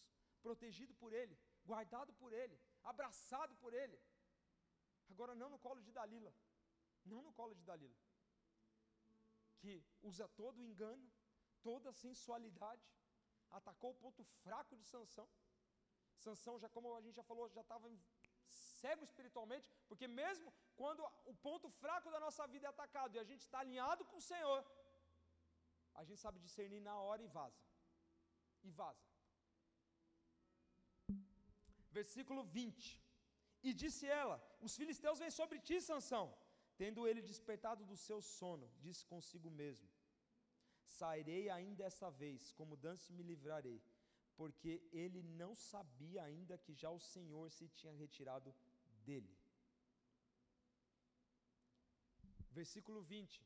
protegido 0.47 0.92
por 1.03 1.11
Ele, 1.20 1.36
guardado 1.70 2.12
por 2.20 2.30
Ele, 2.42 2.57
abraçado 2.92 3.55
por 3.62 3.72
Ele. 3.82 3.99
Agora 5.12 5.34
não 5.40 5.49
no 5.55 5.59
colo 5.66 5.80
de 5.86 5.92
Dalila, 5.99 6.32
não 7.12 7.20
no 7.26 7.32
colo 7.38 7.55
de 7.59 7.64
Dalila, 7.70 7.99
que 9.61 9.72
usa 10.11 10.26
todo 10.40 10.59
o 10.59 10.66
engano, 10.70 11.07
toda 11.68 11.88
a 11.90 11.99
sensualidade, 12.05 12.86
atacou 13.59 13.90
o 13.92 14.01
ponto 14.05 14.22
fraco 14.42 14.74
de 14.80 14.84
Sansão. 14.92 15.28
Sansão 16.24 16.55
já 16.64 16.68
como 16.76 16.94
a 16.99 17.03
gente 17.07 17.18
já 17.20 17.26
falou, 17.30 17.49
já 17.59 17.64
estava 17.66 17.88
cego 18.80 19.03
espiritualmente, 19.09 19.66
porque 19.88 20.07
mesmo 20.22 20.49
quando 20.80 21.03
o 21.32 21.34
ponto 21.47 21.68
fraco 21.82 22.11
da 22.14 22.20
nossa 22.26 22.47
vida 22.55 22.66
é 22.66 22.70
atacado 22.74 23.14
e 23.14 23.22
a 23.24 23.28
gente 23.30 23.42
está 23.47 23.59
alinhado 23.61 24.05
com 24.11 24.16
o 24.22 24.26
Senhor, 24.32 24.61
a 26.01 26.05
gente 26.09 26.20
sabe 26.24 26.44
discernir 26.47 26.82
na 26.88 26.97
hora 27.07 27.22
e 27.26 27.30
vaza. 27.38 27.62
E 28.68 28.70
vaza. 28.80 29.05
Versículo 31.99 32.42
20. 32.44 33.03
E 33.68 33.72
disse 33.82 34.05
ela: 34.22 34.36
Os 34.66 34.74
filisteus 34.80 35.20
vêm 35.22 35.32
sobre 35.40 35.59
ti, 35.66 35.76
Sansão. 35.90 36.26
Tendo 36.82 37.07
ele 37.09 37.28
despertado 37.30 37.82
do 37.90 37.97
seu 38.07 38.18
sono, 38.38 38.66
disse 38.84 39.05
consigo 39.12 39.51
mesmo: 39.62 39.88
Sairei 40.99 41.44
ainda 41.59 41.84
essa 41.90 42.11
vez, 42.22 42.53
como 42.59 42.82
danço 42.86 43.14
me 43.18 43.24
livrarei 43.30 43.78
porque 44.36 44.72
ele 45.03 45.22
não 45.40 45.53
sabia 45.55 46.22
ainda 46.22 46.59
que 46.64 46.72
já 46.82 46.90
o 46.90 47.05
Senhor 47.12 47.51
se 47.51 47.66
tinha 47.78 47.92
retirado 48.05 48.55
dele. 49.07 49.34
Versículo 52.59 53.03
20. 53.03 53.42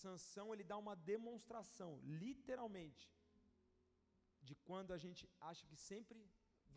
Sansão 0.00 0.46
ele 0.52 0.64
dá 0.64 0.76
uma 0.84 0.96
demonstração, 1.12 1.90
literalmente, 2.02 3.06
de 4.46 4.54
quando 4.66 4.92
a 4.92 4.98
gente 5.04 5.28
acha 5.50 5.66
que 5.66 5.76
sempre 5.76 6.18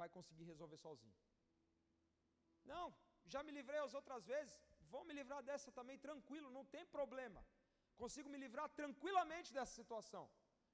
vai 0.01 0.09
conseguir 0.17 0.45
resolver 0.53 0.77
sozinho. 0.85 1.15
Não, 2.73 2.85
já 3.33 3.41
me 3.47 3.51
livrei 3.59 3.79
as 3.87 3.93
outras 3.99 4.23
vezes, 4.33 4.55
vou 4.93 5.03
me 5.07 5.13
livrar 5.19 5.41
dessa 5.49 5.71
também 5.79 5.97
tranquilo, 6.07 6.55
não 6.57 6.65
tem 6.75 6.85
problema. 6.97 7.41
Consigo 8.01 8.29
me 8.33 8.39
livrar 8.45 8.67
tranquilamente 8.81 9.53
dessa 9.53 9.73
situação 9.81 10.25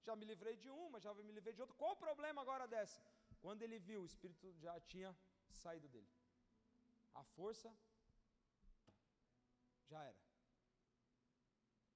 já 0.08 0.16
me 0.16 0.26
livrei 0.26 0.56
de 0.64 0.70
uma, 0.70 1.00
já 1.00 1.14
me 1.14 1.32
livrei 1.32 1.54
de 1.54 1.62
outra. 1.62 1.76
Qual 1.76 1.94
o 1.94 2.04
problema 2.06 2.42
agora 2.42 2.68
dessa? 2.68 3.02
Quando 3.40 3.62
ele 3.62 3.80
viu, 3.80 4.02
o 4.02 4.06
espírito 4.06 4.52
já 4.64 4.80
tinha 4.82 5.16
saído 5.50 5.88
dele. 5.88 6.10
A 7.14 7.24
força 7.24 7.70
já 9.90 10.04
era. 10.04 10.20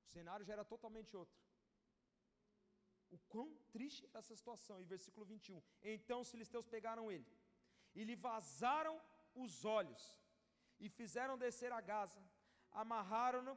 O 0.03 0.07
cenário 0.15 0.45
já 0.45 0.53
era 0.53 0.65
totalmente 0.65 1.15
outro. 1.15 1.35
O 3.15 3.17
quão 3.33 3.49
triste 3.75 4.03
era 4.09 4.19
essa 4.23 4.35
situação. 4.41 4.75
Em 4.83 4.87
versículo 4.93 5.25
21. 5.25 5.61
Então 5.95 6.19
os 6.21 6.31
filisteus 6.33 6.67
pegaram 6.75 7.05
ele 7.15 7.29
e 7.99 8.03
lhe 8.07 8.15
vazaram 8.27 8.95
os 9.43 9.53
olhos 9.79 10.03
e 10.85 10.89
fizeram 10.89 11.37
descer 11.43 11.71
a 11.71 11.81
Gaza, 11.91 12.21
amarraram-no 12.83 13.55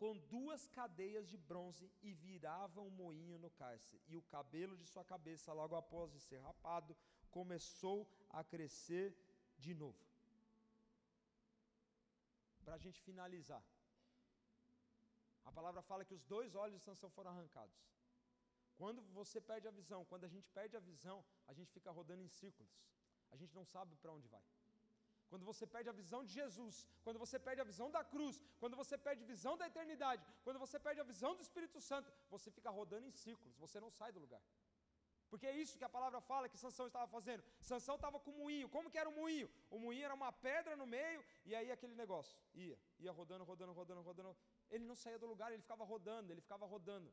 com 0.00 0.12
duas 0.34 0.62
cadeias 0.78 1.28
de 1.32 1.36
bronze 1.50 1.86
e 2.02 2.10
viravam 2.26 2.86
um 2.86 2.96
moinho 3.02 3.38
no 3.38 3.50
cárcere. 3.50 4.02
E 4.08 4.16
o 4.16 4.22
cabelo 4.34 4.74
de 4.80 4.86
sua 4.92 5.04
cabeça, 5.04 5.52
logo 5.52 5.76
após 5.76 6.10
de 6.14 6.20
ser 6.28 6.40
rapado, 6.48 6.96
começou 7.30 7.98
a 8.30 8.42
crescer 8.42 9.08
de 9.58 9.74
novo. 9.74 10.02
Para 12.64 12.74
a 12.76 12.82
gente 12.84 13.00
finalizar, 13.08 13.62
a 15.44 15.52
palavra 15.52 15.82
fala 15.82 16.04
que 16.08 16.14
os 16.14 16.24
dois 16.34 16.54
olhos 16.54 16.78
de 16.78 16.84
Sansão 16.88 17.10
foram 17.10 17.30
arrancados. 17.32 17.78
Quando 18.80 19.02
você 19.18 19.40
perde 19.50 19.66
a 19.68 19.74
visão, 19.80 20.00
quando 20.10 20.24
a 20.28 20.32
gente 20.34 20.48
perde 20.58 20.76
a 20.80 20.82
visão, 20.90 21.18
a 21.50 21.52
gente 21.58 21.70
fica 21.76 21.90
rodando 21.98 22.22
em 22.22 22.32
círculos. 22.40 22.72
A 23.34 23.36
gente 23.40 23.54
não 23.58 23.66
sabe 23.74 23.94
para 24.02 24.12
onde 24.16 24.28
vai 24.36 24.42
quando 25.30 25.44
você 25.50 25.64
perde 25.74 25.88
a 25.88 25.96
visão 26.00 26.20
de 26.24 26.32
Jesus, 26.38 26.76
quando 27.04 27.18
você 27.24 27.38
perde 27.46 27.60
a 27.64 27.66
visão 27.72 27.88
da 27.96 28.02
cruz, 28.12 28.36
quando 28.58 28.76
você 28.80 28.96
perde 29.06 29.22
a 29.22 29.26
visão 29.34 29.56
da 29.60 29.66
eternidade, 29.72 30.22
quando 30.44 30.58
você 30.64 30.78
perde 30.86 31.00
a 31.00 31.04
visão 31.12 31.30
do 31.36 31.42
Espírito 31.46 31.80
Santo, 31.80 32.12
você 32.34 32.50
fica 32.56 32.68
rodando 32.78 33.06
em 33.06 33.12
círculos, 33.12 33.56
você 33.64 33.78
não 33.84 33.90
sai 33.98 34.10
do 34.16 34.18
lugar. 34.24 34.42
Porque 35.30 35.46
é 35.46 35.56
isso 35.62 35.78
que 35.78 35.84
a 35.88 35.88
palavra 35.96 36.20
fala 36.20 36.48
que 36.48 36.58
Sansão 36.58 36.88
estava 36.88 37.06
fazendo. 37.06 37.44
Sansão 37.60 37.94
estava 37.94 38.18
com 38.18 38.32
o 38.32 38.38
moinho. 38.42 38.68
Como 38.68 38.90
que 38.90 38.98
era 38.98 39.08
o 39.08 39.12
moinho? 39.12 39.48
O 39.70 39.78
moinho 39.78 40.04
era 40.04 40.12
uma 40.20 40.32
pedra 40.32 40.74
no 40.80 40.86
meio 40.94 41.24
e 41.44 41.54
aí 41.54 41.70
aquele 41.70 41.94
negócio. 41.94 42.36
Ia, 42.52 42.76
ia 42.98 43.12
rodando, 43.12 43.44
rodando, 43.44 43.72
rodando, 43.72 44.00
rodando. 44.00 44.36
Ele 44.68 44.84
não 44.84 44.96
saía 44.96 45.20
do 45.20 45.28
lugar, 45.28 45.52
ele 45.52 45.62
ficava 45.62 45.84
rodando, 45.84 46.32
ele 46.32 46.40
ficava 46.40 46.66
rodando. 46.66 47.08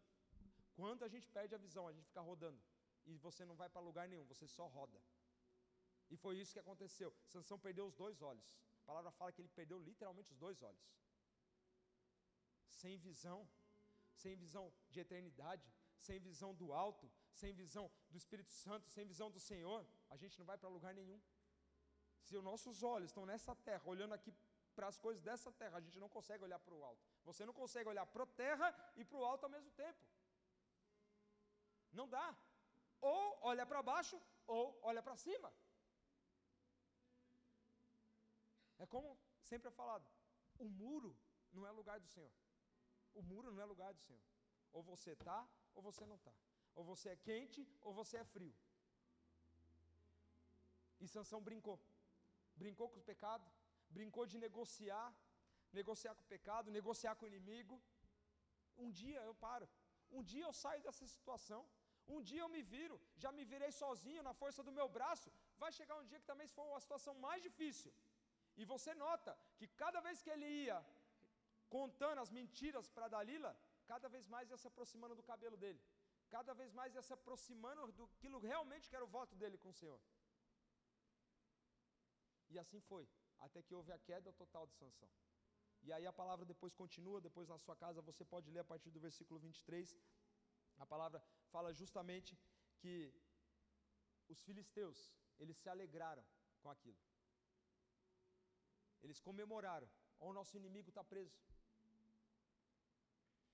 Quando 0.79 1.03
a 1.07 1.09
gente 1.13 1.27
perde 1.37 1.53
a 1.55 1.61
visão, 1.65 1.83
a 1.87 1.93
gente 1.97 2.07
fica 2.11 2.21
rodando. 2.31 2.61
E 3.09 3.13
você 3.27 3.43
não 3.49 3.55
vai 3.61 3.69
para 3.73 3.87
lugar 3.89 4.07
nenhum, 4.11 4.25
você 4.33 4.47
só 4.57 4.65
roda. 4.77 4.99
E 6.11 6.15
foi 6.23 6.33
isso 6.41 6.53
que 6.55 6.63
aconteceu. 6.65 7.09
Sansão 7.33 7.57
perdeu 7.65 7.85
os 7.91 7.95
dois 8.03 8.21
olhos. 8.21 8.47
A 8.81 8.85
palavra 8.89 9.11
fala 9.19 9.31
que 9.31 9.41
ele 9.41 9.53
perdeu 9.59 9.79
literalmente 9.89 10.31
os 10.33 10.39
dois 10.45 10.61
olhos. 10.69 10.85
Sem 12.81 12.95
visão, 13.07 13.39
sem 14.23 14.35
visão 14.43 14.65
de 14.91 14.99
eternidade, 15.05 15.67
sem 15.97 16.19
visão 16.19 16.53
do 16.61 16.67
alto, 16.85 17.09
sem 17.31 17.53
visão 17.53 17.85
do 18.11 18.17
Espírito 18.21 18.51
Santo, 18.51 18.87
sem 18.95 19.05
visão 19.13 19.29
do 19.31 19.39
Senhor, 19.39 19.85
a 20.09 20.17
gente 20.21 20.37
não 20.39 20.45
vai 20.45 20.57
para 20.57 20.69
lugar 20.69 20.93
nenhum. 20.93 21.19
Se 22.21 22.35
os 22.37 22.43
nossos 22.43 22.83
olhos 22.83 23.09
estão 23.09 23.25
nessa 23.25 23.55
terra, 23.55 23.83
olhando 23.85 24.13
aqui 24.13 24.31
para 24.75 24.87
as 24.87 24.97
coisas 25.05 25.23
dessa 25.23 25.51
terra, 25.51 25.77
a 25.77 25.81
gente 25.81 25.99
não 25.99 26.09
consegue 26.09 26.43
olhar 26.43 26.59
para 26.59 26.73
o 26.73 26.83
alto. 26.83 27.03
Você 27.23 27.45
não 27.45 27.53
consegue 27.61 27.89
olhar 27.89 28.05
para 28.05 28.23
a 28.23 28.27
terra 28.27 28.93
e 28.95 29.03
para 29.03 29.17
o 29.17 29.25
alto 29.25 29.45
ao 29.45 29.49
mesmo 29.49 29.71
tempo. 29.71 29.97
Não 31.91 32.07
dá. 32.07 32.35
Ou 33.01 33.39
olha 33.41 33.65
para 33.65 33.81
baixo, 33.83 34.19
ou 34.45 34.79
olha 34.81 35.01
para 35.01 35.15
cima. 35.15 35.53
É 38.79 38.85
como 38.85 39.17
sempre 39.41 39.67
é 39.69 39.71
falado: 39.71 40.07
o 40.59 40.69
muro 40.69 41.15
não 41.51 41.65
é 41.65 41.71
lugar 41.71 41.99
do 41.99 42.07
Senhor. 42.07 42.31
O 43.13 43.21
muro 43.21 43.51
não 43.51 43.61
é 43.61 43.65
lugar 43.65 43.93
do 43.93 44.01
Senhor. 44.01 44.21
Ou 44.71 44.83
você 44.83 45.11
está, 45.11 45.47
ou 45.73 45.81
você 45.81 46.05
não 46.05 46.15
está. 46.15 46.33
Ou 46.75 46.83
você 46.83 47.09
é 47.09 47.15
quente, 47.15 47.67
ou 47.81 47.93
você 47.93 48.17
é 48.17 48.25
frio. 48.25 48.55
E 50.99 51.07
Sansão 51.07 51.41
brincou. 51.41 51.79
Brincou 52.55 52.89
com 52.89 52.99
o 52.99 53.07
pecado, 53.11 53.45
brincou 53.89 54.25
de 54.25 54.37
negociar, 54.37 55.07
negociar 55.71 56.13
com 56.15 56.23
o 56.23 56.31
pecado, 56.35 56.71
negociar 56.71 57.15
com 57.15 57.25
o 57.25 57.27
inimigo. 57.27 57.81
Um 58.77 58.91
dia 58.91 59.21
eu 59.23 59.35
paro. 59.35 59.67
Um 60.11 60.23
dia 60.31 60.45
eu 60.45 60.53
saio 60.53 60.81
dessa 60.87 61.05
situação. 61.15 61.61
Um 62.15 62.21
dia 62.29 62.41
eu 62.43 62.49
me 62.55 62.61
viro, 62.73 62.95
já 63.23 63.31
me 63.37 63.43
virei 63.51 63.71
sozinho 63.71 64.21
na 64.27 64.33
força 64.41 64.61
do 64.67 64.71
meu 64.71 64.87
braço. 64.97 65.29
Vai 65.63 65.71
chegar 65.77 65.95
um 66.01 66.05
dia 66.09 66.19
que 66.21 66.29
também 66.31 66.47
for 66.55 66.65
uma 66.71 66.79
situação 66.79 67.13
mais 67.25 67.41
difícil, 67.47 67.91
e 68.59 68.65
você 68.73 68.91
nota 69.05 69.31
que 69.57 69.67
cada 69.81 69.99
vez 70.05 70.21
que 70.23 70.31
ele 70.35 70.47
ia 70.63 70.77
contando 71.77 72.21
as 72.23 72.31
mentiras 72.37 72.87
para 72.95 73.09
Dalila, 73.13 73.51
cada 73.85 74.07
vez 74.13 74.25
mais 74.33 74.49
ia 74.49 74.57
se 74.63 74.67
aproximando 74.71 75.15
do 75.19 75.23
cabelo 75.31 75.57
dele. 75.63 75.81
Cada 76.35 76.53
vez 76.53 76.71
mais 76.79 76.95
ia 76.95 77.01
se 77.01 77.13
aproximando 77.17 77.91
do 77.99 78.07
que 78.19 78.27
realmente 78.51 78.93
era 78.95 79.03
o 79.03 79.13
voto 79.17 79.35
dele 79.35 79.57
com 79.57 79.69
o 79.69 79.77
Senhor. 79.81 79.99
E 82.49 82.57
assim 82.63 82.79
foi, 82.89 83.07
até 83.39 83.61
que 83.61 83.75
houve 83.75 83.91
a 83.91 83.99
queda 83.99 84.31
total 84.33 84.65
de 84.67 84.75
Sansão. 84.75 85.09
E 85.87 85.93
aí 85.95 86.05
a 86.11 86.15
palavra 86.21 86.45
depois 86.53 86.73
continua, 86.81 87.25
depois 87.27 87.47
na 87.51 87.57
sua 87.65 87.75
casa 87.83 88.01
você 88.09 88.23
pode 88.33 88.47
ler 88.53 88.61
a 88.63 88.69
partir 88.71 88.89
do 88.95 88.99
versículo 89.07 89.39
23. 89.39 89.97
A 90.83 90.85
palavra 90.93 91.19
fala 91.53 91.69
justamente 91.81 92.31
que 92.81 92.93
os 94.33 94.39
filisteus, 94.47 94.99
eles 95.39 95.57
se 95.61 95.69
alegraram 95.73 96.25
com 96.61 96.69
aquilo. 96.75 96.99
Eles 99.03 99.21
comemoraram. 99.27 99.89
Ó, 100.19 100.31
o 100.31 100.35
nosso 100.39 100.57
inimigo 100.61 100.89
está 100.89 101.03
preso. 101.13 101.37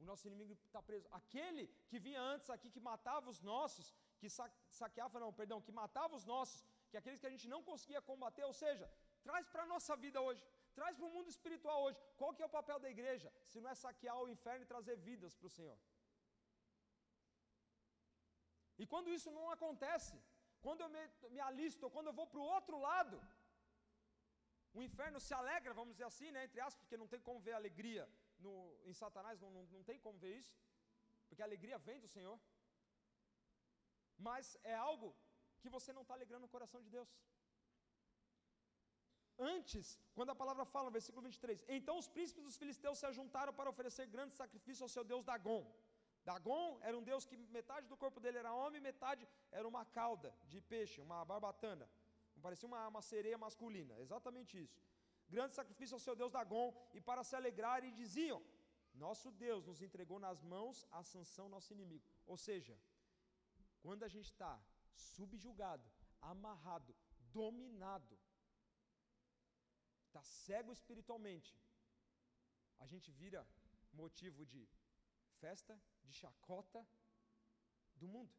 O 0.01 0.05
nosso 0.09 0.25
inimigo 0.29 0.53
está 0.69 0.81
preso. 0.89 1.07
Aquele 1.19 1.65
que 1.89 1.99
vinha 2.07 2.21
antes 2.33 2.49
aqui, 2.55 2.71
que 2.75 2.83
matava 2.91 3.29
os 3.35 3.41
nossos, 3.53 3.93
que 4.19 4.29
saqueava, 4.81 5.19
não, 5.23 5.31
perdão, 5.41 5.61
que 5.67 5.71
matava 5.83 6.15
os 6.19 6.25
nossos, 6.33 6.59
que 6.89 6.97
aqueles 6.97 7.21
que 7.21 7.29
a 7.29 7.35
gente 7.35 7.47
não 7.53 7.61
conseguia 7.69 8.01
combater, 8.01 8.43
ou 8.51 8.55
seja, 8.63 8.91
traz 9.27 9.47
para 9.53 9.63
a 9.63 9.71
nossa 9.73 9.95
vida 10.05 10.19
hoje, 10.27 10.43
traz 10.77 10.93
para 10.97 11.07
o 11.09 11.13
mundo 11.15 11.29
espiritual 11.35 11.79
hoje. 11.85 11.99
Qual 12.19 12.33
que 12.35 12.43
é 12.43 12.47
o 12.49 12.55
papel 12.57 12.79
da 12.83 12.89
igreja? 12.95 13.29
Se 13.51 13.59
não 13.61 13.69
é 13.73 13.75
saquear 13.83 14.17
o 14.21 14.29
inferno 14.35 14.63
e 14.63 14.71
trazer 14.73 14.95
vidas 15.09 15.35
para 15.39 15.49
o 15.49 15.55
Senhor. 15.57 15.77
E 18.81 18.85
quando 18.91 19.09
isso 19.17 19.31
não 19.37 19.45
acontece, 19.55 20.15
quando 20.65 20.81
eu 20.81 20.89
me, 20.95 21.03
me 21.35 21.41
alisto, 21.49 21.91
quando 21.95 22.07
eu 22.07 22.17
vou 22.19 22.27
para 22.31 22.41
o 22.43 22.49
outro 22.57 22.77
lado, 22.87 23.17
o 24.77 24.81
inferno 24.87 25.19
se 25.25 25.33
alegra, 25.39 25.73
vamos 25.79 25.93
dizer 25.95 26.07
assim, 26.11 26.29
né, 26.35 26.41
entre 26.47 26.59
aspas, 26.59 26.81
porque 26.83 27.01
não 27.01 27.07
tem 27.13 27.21
como 27.27 27.39
ver 27.47 27.53
alegria 27.53 28.03
no, 28.39 28.53
em 28.89 28.93
Satanás, 29.01 29.39
não, 29.43 29.51
não, 29.57 29.63
não 29.75 29.83
tem 29.89 29.99
como 30.05 30.17
ver 30.17 30.33
isso, 30.41 30.55
porque 31.27 31.43
a 31.43 31.45
alegria 31.45 31.77
vem 31.77 31.99
do 31.99 32.07
Senhor, 32.15 32.39
mas 34.17 34.57
é 34.63 34.73
algo 34.73 35.15
que 35.61 35.69
você 35.69 35.91
não 35.93 36.01
está 36.01 36.13
alegrando 36.15 36.45
o 36.45 36.53
coração 36.55 36.81
de 36.81 36.89
Deus. 36.89 37.09
Antes, 39.37 39.99
quando 40.13 40.29
a 40.31 40.35
palavra 40.35 40.65
fala 40.65 40.89
versículo 40.91 41.23
23, 41.23 41.63
então 41.67 41.97
os 41.97 42.07
príncipes 42.07 42.43
dos 42.43 42.57
filisteus 42.57 42.99
se 42.99 43.05
ajuntaram 43.05 43.53
para 43.53 43.69
oferecer 43.69 44.05
grande 44.05 44.35
sacrifício 44.35 44.83
ao 44.83 44.89
seu 44.89 45.03
deus 45.03 45.23
Dagon. 45.23 45.65
Dagon 46.23 46.79
era 46.81 46.97
um 46.97 47.03
deus 47.03 47.25
que 47.25 47.35
metade 47.57 47.87
do 47.87 47.97
corpo 47.97 48.19
dele 48.19 48.37
era 48.37 48.53
homem, 48.53 48.79
metade 48.79 49.27
era 49.51 49.67
uma 49.67 49.83
cauda 49.85 50.33
de 50.45 50.61
peixe, 50.61 51.01
uma 51.01 51.25
barbatana. 51.25 51.89
Parecia 52.41 52.67
uma, 52.67 52.87
uma 52.87 53.01
sereia 53.01 53.37
masculina, 53.37 53.99
exatamente 53.99 54.61
isso. 54.61 54.79
Grande 55.29 55.55
sacrifício 55.55 55.95
ao 55.95 55.99
seu 55.99 56.15
deus 56.15 56.31
Dagon, 56.31 56.73
e 56.93 57.01
para 57.01 57.23
se 57.23 57.35
alegrar, 57.35 57.83
e 57.83 57.91
diziam: 57.91 58.41
Nosso 58.93 59.31
Deus 59.31 59.65
nos 59.65 59.81
entregou 59.81 60.19
nas 60.19 60.41
mãos 60.41 60.85
a 60.91 61.03
sanção, 61.03 61.47
nosso 61.49 61.71
inimigo. 61.73 62.05
Ou 62.25 62.37
seja, 62.37 62.77
quando 63.81 64.03
a 64.03 64.07
gente 64.07 64.25
está 64.25 64.53
subjugado, 64.93 65.89
amarrado, 66.21 66.95
dominado, 67.39 68.12
está 70.13 70.21
cego 70.21 70.71
espiritualmente, 70.71 71.51
a 72.77 72.85
gente 72.85 73.09
vira 73.11 73.41
motivo 73.91 74.45
de 74.45 74.61
festa, 75.39 75.75
de 76.03 76.13
chacota 76.13 76.85
do 77.95 78.07
mundo, 78.07 78.33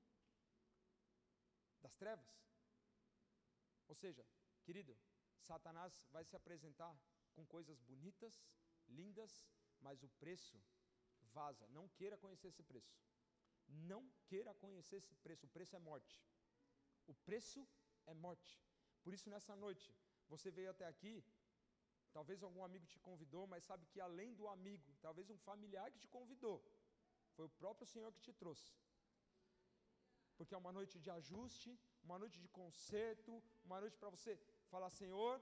das 1.83 1.95
trevas. 1.97 2.33
Ou 3.89 3.95
seja, 3.95 4.25
querido, 4.63 4.97
Satanás 5.41 6.07
vai 6.13 6.25
se 6.25 6.37
apresentar 6.37 6.97
com 7.35 7.45
coisas 7.45 7.81
bonitas, 7.81 8.47
lindas, 8.87 9.45
mas 9.81 10.05
o 10.05 10.09
preço 10.23 10.63
vaza. 11.33 11.67
Não 11.69 11.89
queira 11.89 12.17
conhecer 12.17 12.49
esse 12.49 12.63
preço. 12.63 12.97
Não 13.67 14.09
queira 14.27 14.55
conhecer 14.55 14.97
esse 14.97 15.15
preço. 15.17 15.47
O 15.47 15.49
preço 15.49 15.75
é 15.75 15.79
morte. 15.79 16.23
O 17.09 17.15
preço 17.15 17.67
é 18.07 18.15
morte. 18.15 18.63
Por 19.03 19.13
isso, 19.13 19.29
nessa 19.29 19.57
noite, 19.57 19.93
você 20.29 20.51
veio 20.51 20.71
até 20.71 20.87
aqui. 20.87 21.25
Talvez 22.17 22.43
algum 22.43 22.63
amigo 22.69 22.87
te 22.93 22.99
convidou, 23.09 23.45
mas 23.53 23.65
sabe 23.71 23.85
que 23.93 24.01
além 24.09 24.31
do 24.41 24.47
amigo, 24.57 24.89
talvez 25.07 25.29
um 25.35 25.39
familiar 25.49 25.87
que 25.93 26.03
te 26.05 26.09
convidou, 26.17 26.57
foi 27.35 27.45
o 27.47 27.55
próprio 27.63 27.87
Senhor 27.93 28.11
que 28.17 28.25
te 28.27 28.33
trouxe. 28.43 28.71
Porque 30.37 30.55
é 30.55 30.59
uma 30.65 30.73
noite 30.79 30.97
de 31.05 31.11
ajuste, 31.19 31.71
uma 32.07 32.19
noite 32.23 32.39
de 32.45 32.49
conserto, 32.61 33.33
uma 33.65 33.81
noite 33.81 33.97
para 34.01 34.11
você 34.17 34.33
falar: 34.73 34.91
Senhor, 34.91 35.35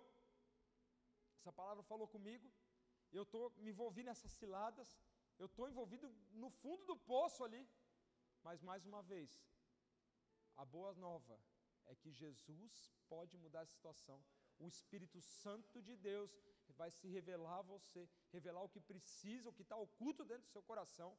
essa 1.38 1.52
palavra 1.60 1.82
falou 1.92 2.08
comigo, 2.16 2.50
eu 3.18 3.24
estou 3.26 3.44
me 3.64 3.70
envolvi 3.74 4.02
nessas 4.02 4.32
ciladas, 4.40 4.88
eu 5.38 5.46
estou 5.46 5.68
envolvido 5.68 6.08
no 6.42 6.50
fundo 6.62 6.84
do 6.90 6.96
poço 7.12 7.42
ali, 7.44 7.62
mas 8.42 8.62
mais 8.70 8.84
uma 8.90 9.02
vez, 9.12 9.30
a 10.56 10.64
boa 10.76 10.94
nova 10.94 11.38
é 11.86 11.94
que 11.94 12.10
Jesus 12.22 12.72
pode 13.08 13.36
mudar 13.36 13.62
a 13.62 13.72
situação. 13.74 14.18
O 14.58 14.66
Espírito 14.74 15.20
Santo 15.20 15.82
de 15.82 15.96
Deus 15.96 16.30
vai 16.72 16.90
se 16.90 17.06
revelar 17.08 17.58
a 17.58 17.62
você, 17.62 18.08
revelar 18.30 18.62
o 18.62 18.68
que 18.68 18.80
precisa, 18.80 19.48
o 19.48 19.52
que 19.52 19.62
está 19.62 19.76
oculto 19.76 20.24
dentro 20.24 20.44
do 20.44 20.52
seu 20.52 20.62
coração. 20.62 21.16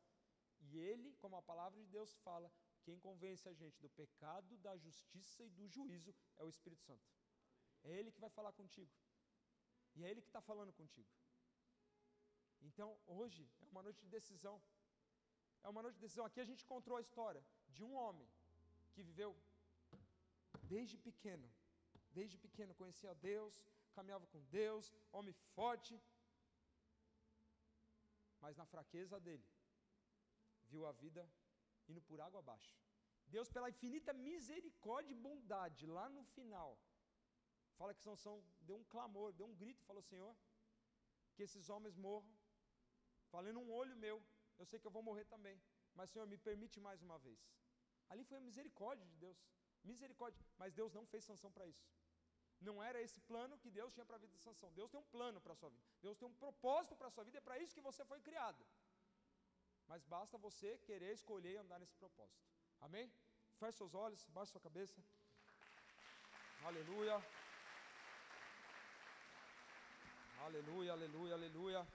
E 0.62 0.78
Ele, 0.78 1.14
como 1.22 1.36
a 1.36 1.41
palavra 1.41 1.80
de 1.80 1.88
Deus 1.88 2.14
fala, 2.28 2.51
quem 2.84 2.99
convence 2.99 3.47
a 3.47 3.54
gente 3.54 3.80
do 3.82 3.89
pecado, 3.89 4.58
da 4.58 4.76
justiça 4.78 5.43
e 5.43 5.49
do 5.49 5.68
juízo 5.68 6.14
é 6.38 6.43
o 6.43 6.49
Espírito 6.49 6.84
Santo. 6.84 7.06
É 7.84 7.91
Ele 7.97 8.12
que 8.12 8.20
vai 8.20 8.30
falar 8.30 8.54
contigo. 8.54 8.91
E 9.95 10.04
é 10.04 10.10
Ele 10.10 10.22
que 10.22 10.28
está 10.28 10.41
falando 10.41 10.74
contigo. 10.74 11.10
Então, 12.62 12.97
hoje 13.06 13.49
é 13.62 13.66
uma 13.66 13.84
noite 13.84 14.01
de 14.01 14.10
decisão. 14.10 14.62
É 15.64 15.70
uma 15.70 15.82
noite 15.82 15.95
de 15.95 16.01
decisão. 16.01 16.26
Aqui 16.26 16.39
a 16.39 16.45
gente 16.45 16.64
encontrou 16.64 16.97
a 16.97 17.01
história 17.01 17.43
de 17.70 17.84
um 17.84 17.93
homem 17.93 18.30
que 18.93 19.04
viveu 19.04 19.36
desde 20.64 20.97
pequeno. 20.97 21.49
Desde 22.12 22.38
pequeno 22.38 22.76
conhecia 22.76 23.14
Deus, 23.16 23.56
caminhava 23.98 24.28
com 24.34 24.41
Deus, 24.60 24.94
homem 25.12 25.36
forte. 25.56 25.94
Mas 28.44 28.58
na 28.62 28.66
fraqueza 28.74 29.20
dele, 29.20 29.46
viu 30.72 30.86
a 30.86 30.94
vida 31.04 31.24
indo 31.91 32.02
por 32.02 32.20
água 32.28 32.39
abaixo. 32.39 32.74
Deus, 33.36 33.50
pela 33.56 33.70
infinita 33.74 34.12
misericórdia 34.14 35.14
e 35.14 35.22
bondade, 35.28 35.86
lá 35.98 36.08
no 36.10 36.24
final, 36.36 36.72
fala 37.78 37.94
que 37.94 38.02
Sansão 38.08 38.36
deu 38.62 38.78
um 38.82 38.84
clamor, 38.94 39.32
deu 39.34 39.48
um 39.48 39.56
grito, 39.62 39.88
falou: 39.89 40.04
Senhor, 40.12 40.36
que 41.36 41.44
esses 41.48 41.70
homens 41.70 41.96
morram, 41.96 42.32
falando 43.32 43.60
um 43.60 43.72
olho 43.72 43.96
meu, 44.06 44.18
eu 44.60 44.66
sei 44.66 44.80
que 44.80 44.88
eu 44.88 44.96
vou 44.98 45.04
morrer 45.10 45.26
também, 45.26 45.58
mas 45.96 46.10
Senhor, 46.12 46.28
me 46.28 46.38
permite 46.38 46.80
mais 46.80 47.02
uma 47.02 47.18
vez. 47.18 47.41
Ali 48.10 48.24
foi 48.24 48.38
a 48.38 48.41
misericórdia 48.50 49.06
de 49.06 49.16
Deus, 49.26 49.38
misericórdia, 49.84 50.39
mas 50.58 50.74
Deus 50.74 50.94
não 50.94 51.06
fez 51.06 51.24
sanção 51.24 51.52
para 51.52 51.68
isso. 51.68 51.84
Não 52.68 52.76
era 52.89 52.99
esse 53.05 53.20
plano 53.30 53.57
que 53.64 53.70
Deus 53.78 53.93
tinha 53.93 54.05
para 54.05 54.18
a 54.18 54.24
vida 54.24 54.34
de 54.38 54.43
Sansão. 54.47 54.72
Deus 54.80 54.89
tem 54.91 54.99
um 54.99 55.09
plano 55.16 55.39
para 55.41 55.53
a 55.53 55.55
sua 55.61 55.70
vida. 55.70 55.84
Deus 56.01 56.18
tem 56.18 56.28
um 56.28 56.38
propósito 56.43 56.95
para 56.95 57.07
a 57.07 57.11
sua 57.16 57.24
vida, 57.28 57.38
é 57.38 57.41
para 57.47 57.59
isso 57.64 57.76
que 57.78 57.82
você 57.89 58.03
foi 58.11 58.20
criado. 58.28 58.64
Mas 59.88 60.03
basta 60.16 60.38
você 60.38 60.78
querer 60.89 61.11
escolher 61.14 61.53
e 61.53 61.57
andar 61.64 61.80
nesse 61.80 61.95
propósito. 62.03 62.41
Amém? 62.82 63.11
Feche 63.59 63.78
seus 63.78 63.93
olhos, 63.93 64.26
baixe 64.36 64.51
sua 64.51 64.61
cabeça. 64.61 65.03
Aleluia. 66.70 67.16
Aleluia, 70.45 70.91
aleluia, 70.93 71.34
aleluia. 71.34 71.88